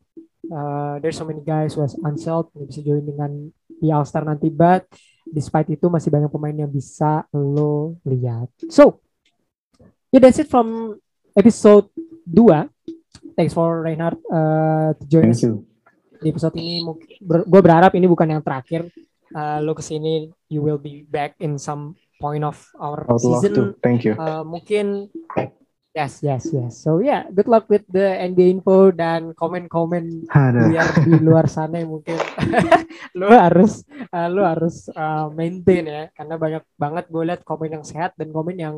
uh, 0.50 0.96
there's 1.02 1.18
so 1.18 1.26
many 1.26 1.40
guys 1.42 1.74
who 1.74 1.82
has 1.82 1.98
unself 2.02 2.50
nggak 2.54 2.68
bisa 2.68 2.80
join 2.80 3.04
dengan 3.04 3.30
di 3.80 3.88
All 3.88 4.04
Star 4.04 4.26
nanti, 4.26 4.48
but 4.48 4.84
despite 5.24 5.70
itu 5.72 5.88
masih 5.88 6.12
banyak 6.12 6.28
pemain 6.28 6.54
yang 6.54 6.70
bisa 6.70 7.24
lo 7.32 7.96
lihat. 8.04 8.50
So, 8.68 9.00
yeah 10.12 10.20
that's 10.20 10.42
it 10.42 10.50
from 10.50 10.98
episode 11.32 11.88
2. 12.28 12.68
Thanks 13.38 13.56
for 13.56 13.80
Reinhard 13.80 14.20
uh, 14.28 14.92
to 14.94 15.04
join 15.08 15.32
us. 15.32 15.40
Di 16.20 16.28
episode 16.28 16.52
ini, 16.60 16.84
ber 17.24 17.48
gue 17.48 17.60
berharap 17.64 17.96
ini 17.96 18.04
bukan 18.04 18.28
yang 18.28 18.44
terakhir. 18.44 18.92
Uh, 19.30 19.62
lo 19.64 19.72
ke 19.72 19.80
sini, 19.80 20.28
you 20.52 20.60
will 20.60 20.76
be 20.76 21.06
back 21.08 21.38
in 21.40 21.56
some 21.56 21.96
point 22.20 22.44
of 22.44 22.60
our 22.76 23.08
I 23.08 23.16
would 23.16 23.24
season. 23.24 23.52
love 23.56 23.56
to. 23.56 23.64
Thank 23.80 24.04
you. 24.04 24.14
Uh, 24.20 24.44
mungkin 24.44 25.08
yes 25.96 26.20
yes 26.20 26.52
yes. 26.52 26.76
So 26.78 27.00
yeah, 27.00 27.26
good 27.32 27.48
luck 27.48 27.66
with 27.72 27.88
the 27.88 28.20
NBA 28.20 28.60
info 28.60 28.92
dan 28.92 29.32
komen-komen 29.32 30.28
biar 30.70 30.86
di 31.02 31.16
luar 31.18 31.48
sana 31.48 31.80
yang 31.80 31.96
mungkin 31.96 32.20
lu 33.18 33.26
harus 33.32 33.82
uh, 34.12 34.28
lu 34.28 34.44
harus 34.44 34.86
uh, 34.92 35.32
maintain 35.32 35.88
ya 35.88 36.02
karena 36.12 36.34
banyak 36.36 36.64
banget 36.76 37.04
gue 37.08 37.22
lihat 37.24 37.40
komen 37.42 37.80
yang 37.80 37.84
sehat 37.88 38.12
dan 38.20 38.28
komen 38.30 38.58
yang 38.60 38.76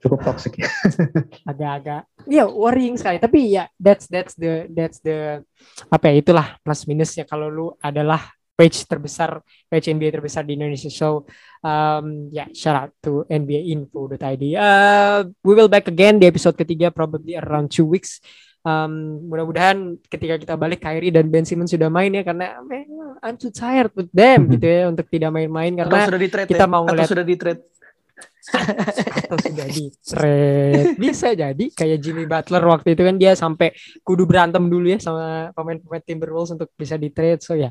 Cukup 0.00 0.24
toxic 0.24 0.64
ya. 0.64 0.70
agak-agak 1.52 2.08
ya 2.24 2.48
worrying 2.48 2.96
sekali 2.96 3.20
tapi 3.20 3.52
ya 3.52 3.68
that's 3.76 4.08
that's 4.08 4.32
the 4.32 4.64
that's 4.72 4.96
the 5.04 5.44
apa 5.92 6.08
ya 6.08 6.24
itulah 6.24 6.56
plus 6.64 6.88
minusnya 6.88 7.28
kalau 7.28 7.52
lu 7.52 7.66
adalah 7.84 8.32
page 8.60 8.84
terbesar 8.84 9.40
page 9.72 9.88
NBA 9.88 10.12
terbesar 10.12 10.44
di 10.44 10.60
Indonesia. 10.60 10.92
So 10.92 11.24
um, 11.64 12.28
yeah 12.28 12.52
shout 12.52 12.76
out 12.76 12.92
to 13.00 13.24
nbainfo.id 13.24 14.44
uh, 14.52 15.24
we 15.40 15.52
will 15.56 15.72
back 15.72 15.88
again 15.88 16.20
di 16.20 16.28
episode 16.28 16.60
ketiga 16.60 16.92
probably 16.92 17.40
around 17.40 17.72
two 17.72 17.88
weeks. 17.88 18.20
Um, 18.60 19.24
mudah-mudahan 19.32 19.96
ketika 20.12 20.36
kita 20.36 20.52
balik 20.60 20.84
Kyrie 20.84 21.08
dan 21.08 21.32
Ben 21.32 21.48
Simmons 21.48 21.72
sudah 21.72 21.88
main 21.88 22.12
ya 22.12 22.20
karena 22.20 22.60
man, 22.60 22.84
I'm 23.24 23.40
too 23.40 23.48
tired 23.48 23.88
with 23.96 24.12
them 24.12 24.52
gitu 24.52 24.68
ya 24.68 24.84
untuk 24.92 25.08
tidak 25.08 25.32
main-main 25.32 25.80
Atau 25.80 25.88
karena 25.88 26.04
sudah 26.12 26.20
di 26.20 26.28
trade 26.28 26.48
kita 26.52 26.64
ya? 26.64 26.68
mau 26.68 26.84
ngeliat- 26.84 27.08
Atau 27.08 27.16
sudah 27.16 27.24
di 27.24 27.36
trade. 27.40 27.62
atau 29.24 29.36
sudah 29.36 29.68
di 29.68 29.84
trade 30.00 30.96
bisa 30.96 31.28
jadi 31.32 31.64
kayak 31.72 31.98
Jimmy 32.00 32.24
Butler 32.24 32.64
waktu 32.68 32.96
itu 32.96 33.02
kan 33.04 33.16
dia 33.20 33.32
sampai 33.36 33.72
kudu 34.00 34.24
berantem 34.24 34.64
dulu 34.64 34.92
ya 34.92 34.98
sama 35.00 35.52
pemain-pemain 35.52 36.00
Timberwolves 36.04 36.56
untuk 36.56 36.68
bisa 36.76 36.96
di 36.96 37.12
trade 37.12 37.40
so 37.44 37.52
ya 37.52 37.68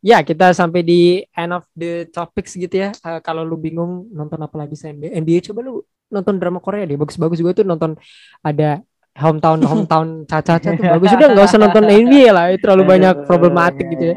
ya 0.00 0.24
kita 0.24 0.56
sampai 0.56 0.80
di 0.80 1.20
end 1.36 1.52
of 1.52 1.64
the 1.76 2.08
topics 2.08 2.56
gitu 2.56 2.88
ya. 2.88 2.90
Eh, 2.92 3.20
kalau 3.20 3.44
lu 3.44 3.60
bingung 3.60 4.08
nonton 4.10 4.40
apa 4.40 4.56
lagi 4.56 4.74
sih? 4.76 4.90
NBA, 4.90 5.12
NBA 5.20 5.38
coba 5.52 5.60
lu 5.64 5.84
nonton 6.10 6.34
drama 6.40 6.58
Korea 6.58 6.88
deh 6.88 6.98
bagus-bagus. 6.98 7.38
Gue 7.44 7.52
tuh 7.54 7.66
nonton 7.68 7.94
ada 8.40 8.80
hometown 9.18 9.60
hometown 9.62 10.08
caca-caca 10.30 10.74
tuh 10.74 10.84
bagus. 10.98 11.08
Udah 11.14 11.28
nggak 11.30 11.46
usah 11.46 11.60
nonton 11.60 11.84
NBA 11.86 12.28
lah 12.32 12.44
itu 12.50 12.60
terlalu 12.64 12.84
banyak 12.88 13.14
problematik 13.28 13.86
gitu 13.94 14.16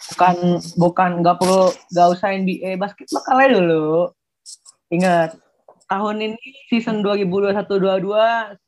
bukan 0.00 0.36
bukan 0.80 1.10
nggak 1.20 1.36
perlu 1.36 1.70
nggak 1.92 2.08
usah 2.08 2.32
NBA 2.32 2.80
basket 2.80 3.08
lokal 3.12 3.36
aja 3.40 3.50
dulu. 3.56 4.10
Ingat 4.90 5.38
tahun 5.90 6.16
ini 6.22 6.38
season 6.70 7.02
2021-22 7.02 8.06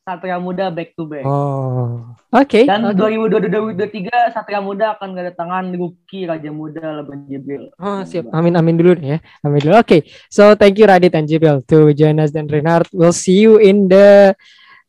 Satria 0.03 0.37
Muda 0.43 0.67
back 0.67 0.91
to 0.99 1.07
back 1.07 1.23
oh 1.23 2.03
oke 2.35 2.59
dan 2.67 2.83
oke. 2.83 2.99
2022-2023 2.99 4.35
Satria 4.35 4.59
Muda 4.59 4.99
akan 4.99 5.15
kedatangan 5.15 5.71
rookie 5.79 6.27
Raja 6.27 6.51
Muda 6.51 6.99
Lebron 6.99 7.23
Jibril 7.31 7.71
Oh 7.79 8.03
siap, 8.03 8.27
amin 8.35 8.59
amin 8.59 8.75
dulu 8.75 8.91
deh 8.99 9.15
ya, 9.15 9.19
amin 9.47 9.59
dulu. 9.63 9.79
Oke, 9.79 10.03
so 10.27 10.51
thank 10.59 10.75
you 10.75 10.83
Radit 10.83 11.15
and 11.15 11.31
Jibril 11.31 11.63
to 11.71 11.95
join 11.95 12.19
us 12.19 12.35
dan 12.35 12.51
Reinhard. 12.51 12.91
We'll 12.91 13.15
see 13.15 13.39
you 13.39 13.55
in 13.57 13.87
the 13.87 14.35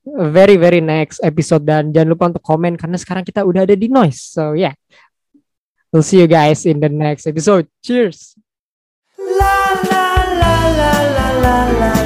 very 0.05 0.59
very 0.59 0.83
next 0.83 1.23
episode 1.23 1.65
dan 1.65 1.95
jangan 1.95 2.09
lupa 2.13 2.35
untuk 2.35 2.45
komen 2.45 2.75
karena 2.75 2.99
sekarang 2.99 3.23
kita 3.23 3.47
udah 3.47 3.63
ada 3.65 3.79
di 3.79 3.87
noise. 3.87 4.21
So 4.21 4.59
yeah, 4.59 4.75
we'll 5.95 6.05
see 6.07 6.19
you 6.19 6.27
guys 6.27 6.67
in 6.67 6.83
the 6.83 6.91
next 6.91 7.31
episode. 7.31 7.71
Cheers. 7.81 8.35
la 9.19 9.55
la 9.89 10.07
la 10.41 10.55
la 10.77 10.93
la 11.17 11.27
la 11.41 11.57
la 11.81 12.04